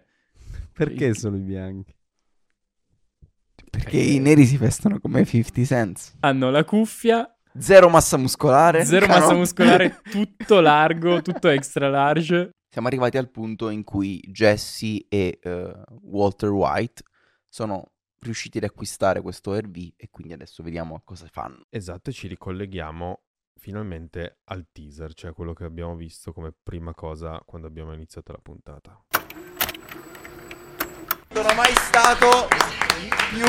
Perché 0.74 1.07
Il- 1.07 1.16
solo 1.16 1.37
i 1.37 1.40
bianchi? 1.40 1.94
Perché 3.70 3.96
i 3.98 4.18
neri 4.20 4.44
si 4.44 4.57
vestono 4.57 5.00
come 5.00 5.24
50 5.24 5.64
cents. 5.64 6.14
hanno 6.20 6.50
la 6.50 6.64
cuffia, 6.64 7.34
Zero 7.57 7.88
massa 7.88 8.17
muscolare. 8.17 8.85
Zero 8.85 9.07
Cano- 9.07 9.21
massa 9.21 9.35
muscolare, 9.35 10.01
tutto 10.11 10.61
largo, 10.61 11.23
tutto 11.23 11.49
extra 11.49 11.88
large. 11.88 12.51
Siamo 12.69 12.88
arrivati 12.88 13.17
al 13.17 13.31
punto 13.31 13.69
in 13.69 13.85
cui 13.85 14.19
Jesse 14.27 15.07
e 15.09 15.38
eh, 15.40 15.75
Walter 16.03 16.51
White 16.51 17.05
sono 17.49 17.93
riusciti 18.19 18.59
ad 18.59 18.64
acquistare 18.64 19.21
questo 19.21 19.57
RV 19.57 19.93
e 19.97 20.09
quindi 20.11 20.33
adesso 20.33 20.62
vediamo 20.64 21.01
cosa 21.05 21.29
fanno. 21.31 21.67
Esatto, 21.69 22.11
e 22.11 22.12
ci 22.12 22.27
ricolleghiamo 22.27 23.23
finalmente 23.61 24.40
al 24.45 24.67
teaser, 24.73 25.14
cioè 25.14 25.33
quello 25.33 25.53
che 25.53 25.62
abbiamo 25.64 25.95
visto 25.95 26.33
come 26.33 26.53
prima 26.61 26.93
cosa 26.95 27.40
quando 27.47 27.69
abbiamo 27.69 27.93
iniziato 27.93 28.33
la 28.33 28.40
puntata. 28.43 29.05
Non 31.35 31.47
è 31.47 31.55
mai 31.55 31.73
stato 31.75 32.49
più 33.31 33.47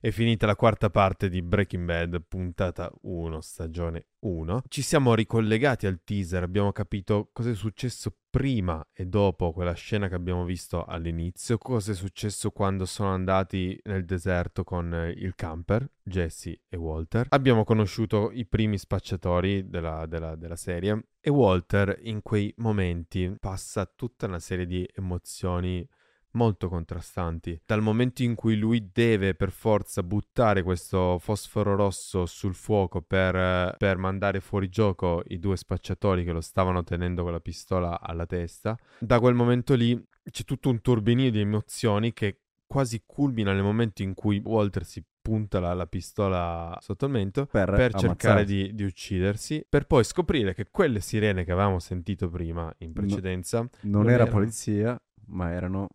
È 0.00 0.10
finita 0.10 0.46
la 0.46 0.54
quarta 0.54 0.90
parte 0.90 1.28
di 1.28 1.42
Breaking 1.42 1.84
Bad, 1.84 2.22
puntata 2.28 2.88
1, 3.02 3.40
stagione 3.40 4.06
1. 4.20 4.62
Ci 4.68 4.80
siamo 4.80 5.12
ricollegati 5.12 5.88
al 5.88 6.02
teaser, 6.04 6.44
abbiamo 6.44 6.70
capito 6.70 7.30
cosa 7.32 7.50
è 7.50 7.54
successo 7.56 8.14
prima 8.30 8.86
e 8.92 9.06
dopo 9.06 9.50
quella 9.52 9.72
scena 9.72 10.06
che 10.06 10.14
abbiamo 10.14 10.44
visto 10.44 10.84
all'inizio, 10.84 11.58
cosa 11.58 11.90
è 11.90 11.94
successo 11.96 12.52
quando 12.52 12.84
sono 12.84 13.08
andati 13.08 13.76
nel 13.86 14.04
deserto 14.04 14.62
con 14.62 15.12
il 15.16 15.34
camper, 15.34 15.90
Jesse 16.00 16.60
e 16.68 16.76
Walter. 16.76 17.26
Abbiamo 17.30 17.64
conosciuto 17.64 18.30
i 18.30 18.46
primi 18.46 18.78
spacciatori 18.78 19.68
della, 19.68 20.06
della- 20.06 20.36
della 20.36 20.54
serie 20.54 21.08
e 21.20 21.28
Walter 21.28 21.98
in 22.02 22.22
quei 22.22 22.54
momenti 22.58 23.34
passa 23.40 23.84
tutta 23.84 24.26
una 24.26 24.38
serie 24.38 24.66
di 24.66 24.88
emozioni 24.94 25.84
molto 26.32 26.68
contrastanti. 26.68 27.60
Dal 27.64 27.80
momento 27.82 28.22
in 28.22 28.34
cui 28.34 28.56
lui 28.56 28.90
deve 28.92 29.34
per 29.34 29.50
forza 29.50 30.02
buttare 30.02 30.62
questo 30.62 31.18
fosforo 31.18 31.74
rosso 31.74 32.26
sul 32.26 32.54
fuoco 32.54 33.00
per, 33.02 33.74
per 33.76 33.96
mandare 33.96 34.40
fuori 34.40 34.68
gioco 34.68 35.22
i 35.28 35.38
due 35.38 35.56
spacciatori 35.56 36.24
che 36.24 36.32
lo 36.32 36.40
stavano 36.40 36.82
tenendo 36.84 37.22
con 37.22 37.32
la 37.32 37.40
pistola 37.40 38.00
alla 38.00 38.26
testa, 38.26 38.76
da 38.98 39.18
quel 39.20 39.34
momento 39.34 39.74
lì 39.74 40.00
c'è 40.30 40.44
tutto 40.44 40.68
un 40.68 40.80
turbinio 40.80 41.30
di 41.30 41.40
emozioni 41.40 42.12
che 42.12 42.40
quasi 42.66 43.02
culmina 43.06 43.52
nel 43.54 43.62
momento 43.62 44.02
in 44.02 44.12
cui 44.12 44.40
Walter 44.44 44.84
si 44.84 45.02
punta 45.22 45.58
la, 45.58 45.72
la 45.72 45.86
pistola 45.86 46.76
sotto 46.80 47.06
il 47.06 47.12
mento 47.12 47.46
Per, 47.46 47.70
per 47.70 47.94
cercare 47.94 48.44
di, 48.44 48.74
di 48.74 48.84
uccidersi, 48.84 49.64
per 49.68 49.86
poi 49.86 50.04
scoprire 50.04 50.54
che 50.54 50.66
quelle 50.70 51.00
sirene 51.00 51.44
che 51.44 51.52
avevamo 51.52 51.78
sentito 51.78 52.28
prima 52.28 52.72
in 52.78 52.92
precedenza 52.92 53.60
Non, 53.60 53.70
non 53.82 54.10
era 54.10 54.24
erano. 54.24 54.30
polizia, 54.30 55.00
ma 55.26 55.50
erano 55.52 55.88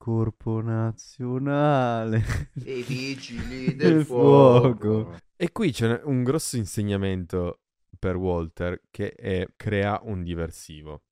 corpo 0.00 0.62
nazionale. 0.62 2.24
E 2.64 2.78
i 2.78 2.82
vigili 2.82 3.76
del 3.76 3.96
del 3.96 4.04
fuoco. 4.06 4.78
fuoco. 5.04 5.18
E 5.36 5.52
qui 5.52 5.72
c'è 5.72 6.00
un 6.04 6.22
grosso 6.22 6.56
insegnamento 6.56 7.60
per 7.98 8.16
Walter 8.16 8.80
che 8.90 9.12
è 9.12 9.46
crea 9.56 10.00
un 10.04 10.22
diversivo. 10.22 11.02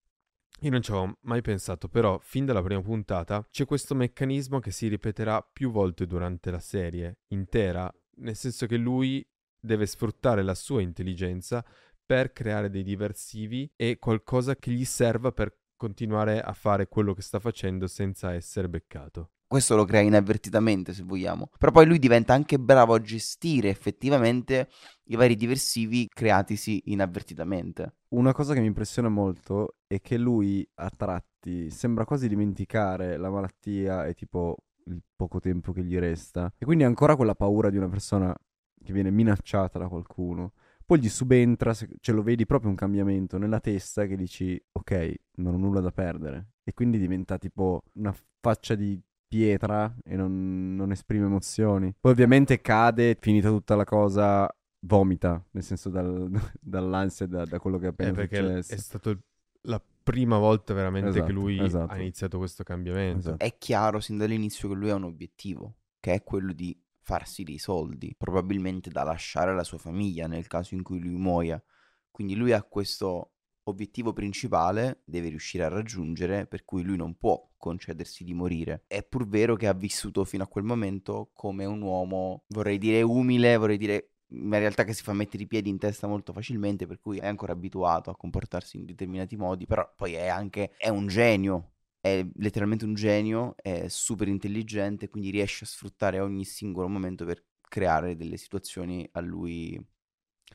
Io 0.62 0.70
non 0.70 0.80
ci 0.80 0.90
avevo 0.90 1.18
mai 1.22 1.42
pensato, 1.42 1.88
però 1.88 2.18
fin 2.18 2.46
dalla 2.46 2.62
prima 2.62 2.80
puntata 2.80 3.46
c'è 3.50 3.66
questo 3.66 3.94
meccanismo 3.94 4.58
che 4.58 4.70
si 4.70 4.88
ripeterà 4.88 5.42
più 5.42 5.70
volte 5.70 6.06
durante 6.06 6.50
la 6.50 6.58
serie 6.58 7.18
intera, 7.28 7.92
nel 8.16 8.36
senso 8.36 8.64
che 8.66 8.78
lui 8.78 9.24
deve 9.60 9.84
sfruttare 9.84 10.42
la 10.42 10.54
sua 10.54 10.80
intelligenza 10.80 11.62
per 12.04 12.32
creare 12.32 12.70
dei 12.70 12.82
diversivi 12.82 13.70
e 13.76 13.98
qualcosa 13.98 14.56
che 14.56 14.70
gli 14.70 14.86
serva 14.86 15.30
per 15.30 15.54
continuare 15.78 16.42
a 16.42 16.52
fare 16.52 16.88
quello 16.88 17.14
che 17.14 17.22
sta 17.22 17.38
facendo 17.38 17.86
senza 17.86 18.34
essere 18.34 18.68
beccato. 18.68 19.30
Questo 19.46 19.76
lo 19.76 19.86
crea 19.86 20.02
inavvertitamente, 20.02 20.92
se 20.92 21.02
vogliamo. 21.02 21.48
Però 21.56 21.72
poi 21.72 21.86
lui 21.86 21.98
diventa 21.98 22.34
anche 22.34 22.58
bravo 22.58 22.92
a 22.92 23.00
gestire 23.00 23.70
effettivamente 23.70 24.68
i 25.04 25.16
vari 25.16 25.36
diversivi 25.36 26.06
creatisi 26.06 26.82
inavvertitamente. 26.92 27.94
Una 28.08 28.34
cosa 28.34 28.52
che 28.52 28.60
mi 28.60 28.66
impressiona 28.66 29.08
molto 29.08 29.76
è 29.86 30.02
che 30.02 30.18
lui 30.18 30.68
a 30.74 30.90
tratti 30.94 31.70
sembra 31.70 32.04
quasi 32.04 32.28
dimenticare 32.28 33.16
la 33.16 33.30
malattia 33.30 34.04
e 34.04 34.12
tipo 34.12 34.56
il 34.84 35.02
poco 35.16 35.40
tempo 35.40 35.72
che 35.72 35.82
gli 35.82 35.96
resta. 35.98 36.52
E 36.58 36.66
quindi 36.66 36.84
ha 36.84 36.88
ancora 36.88 37.16
quella 37.16 37.34
paura 37.34 37.70
di 37.70 37.78
una 37.78 37.88
persona 37.88 38.36
che 38.84 38.92
viene 38.92 39.10
minacciata 39.10 39.78
da 39.78 39.88
qualcuno. 39.88 40.52
Poi 40.88 41.00
gli 41.00 41.08
subentra, 41.10 41.74
cioè 41.74 42.14
lo 42.14 42.22
vedi 42.22 42.46
proprio 42.46 42.70
un 42.70 42.76
cambiamento 42.76 43.36
nella 43.36 43.60
testa 43.60 44.06
che 44.06 44.16
dici 44.16 44.58
ok, 44.72 45.14
non 45.36 45.52
ho 45.52 45.58
nulla 45.58 45.80
da 45.80 45.90
perdere. 45.92 46.52
E 46.64 46.72
quindi 46.72 46.98
diventa 46.98 47.36
tipo 47.36 47.82
una 47.96 48.14
faccia 48.40 48.74
di 48.74 48.98
pietra 49.26 49.94
e 50.02 50.16
non, 50.16 50.74
non 50.74 50.90
esprime 50.90 51.26
emozioni. 51.26 51.94
Poi 52.00 52.12
ovviamente 52.12 52.62
cade, 52.62 53.18
finita 53.20 53.50
tutta 53.50 53.76
la 53.76 53.84
cosa, 53.84 54.48
vomita, 54.86 55.44
nel 55.50 55.62
senso 55.62 55.90
dal- 55.90 56.30
dall'ansia 56.58 57.26
e 57.26 57.28
da, 57.28 57.44
da 57.44 57.58
quello 57.58 57.76
che 57.76 57.84
è 57.86 57.88
appena 57.90 58.10
Eh, 58.10 58.14
perché 58.14 58.36
successo. 58.36 58.72
è 58.72 58.76
stata 58.78 59.18
la 59.62 59.82
prima 60.02 60.38
volta 60.38 60.72
veramente 60.72 61.10
che 61.10 61.18
Esatto, 61.18 61.32
lui 61.32 61.58
esatto. 61.62 61.92
ha 61.92 61.98
iniziato 61.98 62.38
questo 62.38 62.64
cambiamento. 62.64 63.18
Esatto. 63.18 63.44
È 63.44 63.58
chiaro 63.58 64.00
sin 64.00 64.16
dall'inizio 64.16 64.70
che 64.70 64.74
lui 64.74 64.88
ha 64.88 64.94
un 64.94 65.04
obiettivo, 65.04 65.74
che 66.00 66.14
è 66.14 66.22
quello 66.24 66.54
di 66.54 66.74
farsi 67.08 67.42
dei 67.42 67.56
soldi, 67.56 68.14
probabilmente 68.18 68.90
da 68.90 69.02
lasciare 69.02 69.52
alla 69.52 69.64
sua 69.64 69.78
famiglia 69.78 70.26
nel 70.26 70.46
caso 70.46 70.74
in 70.74 70.82
cui 70.82 71.00
lui 71.00 71.16
muoia. 71.16 71.62
Quindi 72.10 72.34
lui 72.34 72.52
ha 72.52 72.62
questo 72.62 73.32
obiettivo 73.62 74.12
principale, 74.12 75.00
deve 75.06 75.30
riuscire 75.30 75.64
a 75.64 75.68
raggiungere, 75.68 76.46
per 76.46 76.66
cui 76.66 76.82
lui 76.82 76.96
non 76.96 77.16
può 77.16 77.50
concedersi 77.56 78.24
di 78.24 78.34
morire. 78.34 78.84
È 78.86 79.02
pur 79.02 79.26
vero 79.26 79.56
che 79.56 79.66
ha 79.66 79.72
vissuto 79.72 80.26
fino 80.26 80.42
a 80.42 80.48
quel 80.48 80.64
momento 80.64 81.30
come 81.32 81.64
un 81.64 81.80
uomo, 81.80 82.44
vorrei 82.48 82.76
dire 82.76 83.00
umile, 83.00 83.56
vorrei 83.56 83.78
dire 83.78 84.10
in 84.32 84.50
realtà 84.50 84.84
che 84.84 84.92
si 84.92 85.02
fa 85.02 85.14
mettere 85.14 85.44
i 85.44 85.46
piedi 85.46 85.70
in 85.70 85.78
testa 85.78 86.06
molto 86.06 86.34
facilmente, 86.34 86.86
per 86.86 87.00
cui 87.00 87.16
è 87.16 87.26
ancora 87.26 87.52
abituato 87.52 88.10
a 88.10 88.16
comportarsi 88.16 88.76
in 88.76 88.84
determinati 88.84 89.34
modi, 89.34 89.64
però 89.64 89.90
poi 89.96 90.12
è 90.12 90.26
anche 90.26 90.72
è 90.76 90.90
un 90.90 91.06
genio, 91.06 91.70
è 92.00 92.26
letteralmente 92.34 92.84
un 92.84 92.94
genio, 92.94 93.54
è 93.56 93.88
super 93.88 94.28
intelligente, 94.28 95.08
quindi 95.08 95.30
riesce 95.30 95.64
a 95.64 95.66
sfruttare 95.66 96.20
ogni 96.20 96.44
singolo 96.44 96.88
momento 96.88 97.24
per 97.24 97.44
creare 97.60 98.16
delle 98.16 98.36
situazioni 98.36 99.08
a 99.12 99.20
lui 99.20 99.80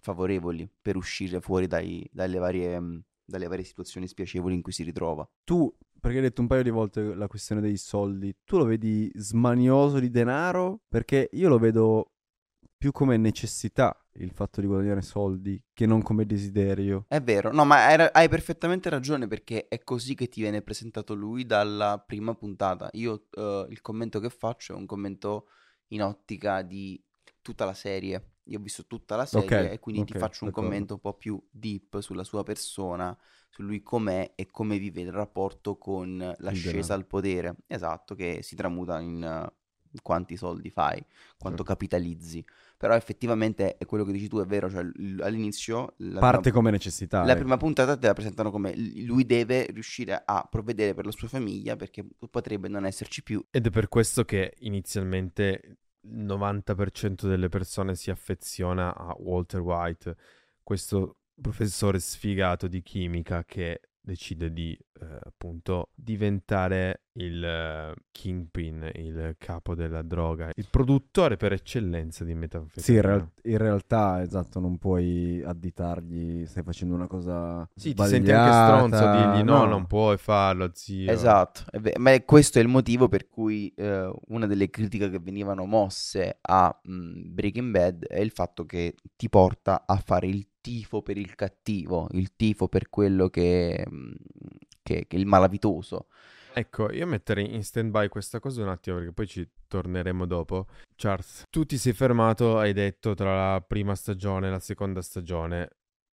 favorevoli 0.01 0.69
per 0.81 0.95
uscire 0.95 1.39
fuori 1.39 1.67
dai- 1.67 2.07
dalle, 2.11 2.37
varie, 2.39 2.81
dalle 3.23 3.47
varie 3.47 3.63
situazioni 3.63 4.07
spiacevoli 4.07 4.55
in 4.55 4.61
cui 4.61 4.71
si 4.71 4.83
ritrova. 4.83 5.27
Tu, 5.43 5.71
perché 5.99 6.17
hai 6.17 6.23
detto 6.23 6.41
un 6.41 6.47
paio 6.47 6.63
di 6.63 6.69
volte 6.69 7.13
la 7.13 7.27
questione 7.27 7.61
dei 7.61 7.77
soldi, 7.77 8.35
tu 8.43 8.57
lo 8.57 8.65
vedi 8.65 9.09
smanioso 9.15 9.99
di 9.99 10.09
denaro? 10.09 10.81
Perché 10.87 11.29
io 11.33 11.49
lo 11.49 11.59
vedo 11.59 12.12
più 12.83 12.91
come 12.91 13.15
necessità 13.15 13.97
il 14.15 14.31
fatto 14.31 14.59
di 14.59 14.67
guadagnare 14.67 15.01
soldi 15.01 15.63
che 15.71 15.85
non 15.85 16.01
come 16.01 16.25
desiderio. 16.25 17.07
È 17.07 17.21
vero, 17.21 17.51
no, 17.53 17.63
ma 17.63 17.85
hai, 17.85 18.09
hai 18.11 18.27
perfettamente 18.27 18.89
ragione 18.89 19.27
perché 19.27 19.67
è 19.67 19.83
così 19.83 20.15
che 20.15 20.29
ti 20.29 20.41
viene 20.41 20.63
presentato 20.63 21.13
lui 21.13 21.45
dalla 21.45 21.99
prima 22.03 22.33
puntata. 22.33 22.89
Io 22.93 23.27
eh, 23.31 23.67
il 23.69 23.81
commento 23.81 24.19
che 24.19 24.29
faccio 24.31 24.73
è 24.73 24.75
un 24.75 24.87
commento 24.87 25.47
in 25.89 26.01
ottica 26.01 26.63
di 26.63 26.99
tutta 27.41 27.65
la 27.65 27.75
serie. 27.75 28.31
Io 28.45 28.57
ho 28.57 28.61
visto 28.61 28.87
tutta 28.87 29.15
la 29.15 29.27
serie 29.27 29.69
Ok, 29.69 29.71
e 29.71 29.79
quindi 29.79 30.03
ti 30.03 30.15
ok, 30.15 30.15
faccio 30.15 30.43
un 30.43 30.49
d'accordo. 30.49 30.51
commento 30.51 30.95
un 30.95 30.99
po' 31.01 31.13
più 31.13 31.39
deep 31.51 31.99
sulla 31.99 32.23
sua 32.23 32.41
persona, 32.41 33.15
su 33.49 33.61
lui 33.61 33.83
com'è 33.83 34.31
e 34.35 34.47
come 34.49 34.79
vive 34.79 35.01
il 35.01 35.11
rapporto 35.11 35.77
con 35.77 36.17
l'ascesa 36.39 36.95
al 36.95 37.05
potere. 37.05 37.57
Esatto, 37.67 38.15
che 38.15 38.39
si 38.41 38.55
tramuta 38.55 38.99
in 38.99 39.23
eh, 39.23 39.53
quanti 40.01 40.35
soldi 40.35 40.71
fai, 40.71 41.05
quanto 41.37 41.61
Certo. 41.61 41.63
capitalizzi. 41.63 42.43
Però 42.83 42.95
effettivamente 42.95 43.77
è 43.77 43.85
quello 43.85 44.03
che 44.03 44.11
dici 44.11 44.27
tu, 44.27 44.41
è 44.41 44.45
vero, 44.45 44.69
cioè 44.69 44.83
l- 44.83 45.21
all'inizio 45.21 45.93
la 45.99 46.19
Parte 46.19 46.41
prima- 46.41 46.55
come 46.57 46.71
necessità. 46.71 47.23
la 47.23 47.29
ecco. 47.31 47.39
prima 47.39 47.55
puntata 47.55 47.95
te 47.95 48.07
la 48.07 48.13
presentano 48.13 48.51
come 48.51 48.75
lui 48.75 49.25
deve 49.25 49.67
riuscire 49.67 50.21
a 50.25 50.45
provvedere 50.51 50.93
per 50.93 51.05
la 51.05 51.11
sua 51.11 51.29
famiglia 51.29 51.77
perché 51.77 52.05
potrebbe 52.29 52.67
non 52.67 52.85
esserci 52.85 53.23
più. 53.23 53.41
Ed 53.51 53.67
è 53.67 53.69
per 53.69 53.87
questo 53.87 54.25
che 54.25 54.55
inizialmente 54.59 55.77
il 56.01 56.25
90% 56.25 57.25
delle 57.25 57.47
persone 57.47 57.95
si 57.95 58.11
affeziona 58.11 58.93
a 58.93 59.15
Walter 59.17 59.61
White, 59.61 60.15
questo 60.61 61.19
professore 61.41 61.99
sfigato 61.99 62.67
di 62.67 62.81
chimica 62.83 63.45
che 63.45 63.79
decide 64.03 64.51
di 64.51 64.77
eh, 64.99 65.05
appunto 65.23 65.89
diventare 65.95 67.03
il 67.13 67.43
eh, 67.43 67.93
kingpin, 68.11 68.91
il 68.95 69.35
capo 69.37 69.75
della 69.75 70.01
droga, 70.01 70.51
il 70.55 70.67
produttore 70.69 71.37
per 71.37 71.53
eccellenza 71.53 72.23
di 72.23 72.33
metanfetamina. 72.35 72.83
Sì, 72.83 72.93
in, 72.93 73.01
real- 73.01 73.31
in 73.43 73.57
realtà, 73.57 74.21
esatto, 74.21 74.59
non 74.59 74.77
puoi 74.77 75.41
additargli, 75.43 76.45
stai 76.45 76.63
facendo 76.63 76.95
una 76.95 77.07
cosa 77.07 77.67
Sì, 77.75 77.93
ti 77.93 78.03
senti 78.03 78.31
anche 78.31 78.51
stronzo 78.51 78.97
sbagliata, 78.97 79.07
dirgli 79.07 79.43
no, 79.43 79.65
non 79.65 79.85
puoi 79.87 80.17
farlo, 80.17 80.69
zio. 80.73 81.11
Esatto, 81.11 81.63
ma 81.97 82.11
è- 82.11 82.23
questo 82.25 82.59
è 82.59 82.61
il 82.61 82.67
motivo 82.67 83.07
per 83.07 83.27
cui 83.27 83.71
eh, 83.75 84.11
una 84.27 84.47
delle 84.47 84.69
critiche 84.69 85.09
che 85.09 85.19
venivano 85.19 85.65
mosse 85.65 86.37
a 86.41 86.75
mm, 86.89 87.33
Breaking 87.33 87.71
Bad 87.71 88.05
è 88.05 88.19
il 88.19 88.31
fatto 88.31 88.65
che 88.65 88.95
ti 89.15 89.29
porta 89.29 89.83
a 89.85 89.97
fare 89.97 90.27
il 90.27 90.45
tifo 90.63 91.01
per 91.01 91.17
il 91.17 91.35
cattivo, 91.35 92.07
il 92.11 92.33
tifo 92.37 92.69
per 92.69 92.89
quello 92.89 93.27
che, 93.27 93.85
che, 94.81 95.05
che 95.05 95.15
è 95.17 95.19
il 95.19 95.25
malavitoso. 95.25 96.07
Ecco, 96.55 96.89
io 96.91 97.05
metterei 97.05 97.53
in 97.53 97.63
stand-by 97.63 98.07
questa 98.07 98.39
cosa 98.39 98.61
un 98.61 98.69
attimo 98.69 98.97
perché 98.97 99.11
poi 99.11 99.27
ci 99.27 99.49
torneremo 99.67 100.25
dopo. 100.25 100.67
Charles, 100.95 101.43
tu 101.49 101.65
ti 101.65 101.77
sei 101.77 101.91
fermato, 101.93 102.57
hai 102.57 102.71
detto, 102.71 103.13
tra 103.13 103.53
la 103.53 103.61
prima 103.61 103.93
stagione 103.95 104.47
e 104.47 104.51
la 104.51 104.59
seconda 104.59 105.01
stagione. 105.01 105.69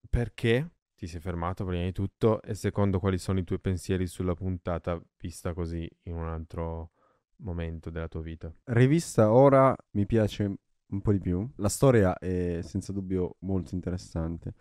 Perché 0.09 0.71
ti 0.95 1.05
sei 1.07 1.19
fermato 1.19 1.65
prima 1.65 1.83
di 1.83 1.91
tutto 1.91 2.41
e 2.41 2.55
secondo 2.55 2.99
quali 2.99 3.17
sono 3.17 3.39
i 3.39 3.43
tuoi 3.43 3.59
pensieri 3.59 4.07
sulla 4.07 4.33
puntata 4.33 4.99
vista 5.17 5.53
così 5.53 5.87
in 6.03 6.15
un 6.15 6.27
altro 6.27 6.91
momento 7.37 7.89
della 7.89 8.07
tua 8.07 8.21
vita? 8.21 8.51
Rivista 8.63 9.31
ora 9.31 9.75
mi 9.91 10.05
piace 10.05 10.55
un 10.89 11.01
po' 11.01 11.11
di 11.11 11.19
più. 11.19 11.47
La 11.57 11.69
storia 11.69 12.17
è 12.17 12.59
senza 12.61 12.91
dubbio 12.91 13.35
molto 13.39 13.75
interessante. 13.75 14.53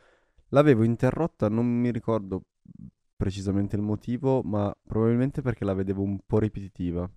L'avevo 0.49 0.83
interrotta, 0.85 1.49
non 1.49 1.67
mi 1.67 1.91
ricordo 1.91 2.45
precisamente 3.17 3.77
il 3.77 3.83
motivo, 3.83 4.43
ma 4.43 4.75
probabilmente 4.87 5.43
perché 5.43 5.65
la 5.65 5.75
vedevo 5.75 6.03
un 6.03 6.19
po' 6.25 6.39
ripetitiva. 6.39 7.11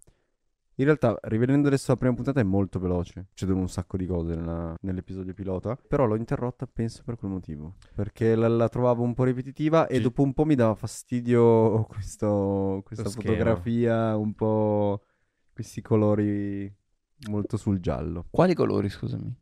In 0.76 0.86
realtà, 0.86 1.16
rivedendo 1.24 1.68
adesso 1.68 1.92
la 1.92 1.98
prima 1.98 2.16
puntata 2.16 2.40
è 2.40 2.44
molto 2.44 2.80
veloce, 2.80 3.28
succedono 3.30 3.60
un 3.60 3.70
sacco 3.70 3.98
di 3.98 4.06
cose 4.08 4.34
nella- 4.36 4.76
nell'episodio 4.82 5.34
pilota, 5.34 5.76
però 5.76 6.06
l'ho 6.06 6.16
interrotta 6.16 6.66
penso 6.66 7.04
per 7.06 7.18
quel 7.18 7.30
motivo, 7.32 7.76
perché 7.94 8.34
la, 8.36 8.48
la 8.48 8.68
trovavo 8.68 9.04
un 9.04 9.14
po' 9.14 9.26
ripetitiva 9.26 9.86
e 9.88 9.98
Ci- 9.98 10.02
dopo 10.02 10.24
un 10.24 10.34
po' 10.34 10.46
mi 10.46 10.56
dava 10.56 10.74
fastidio 10.74 11.84
questo- 11.86 12.82
questa 12.84 13.04
Lo 13.04 13.10
schema. 13.10 13.28
fotografia, 13.28 14.16
un 14.18 14.34
po' 14.34 15.04
questi 15.54 15.82
colori 15.82 16.74
molto 17.30 17.58
sul 17.58 17.80
giallo. 17.80 18.26
Quali 18.30 18.54
colori, 18.54 18.90
scusami? 18.90 19.34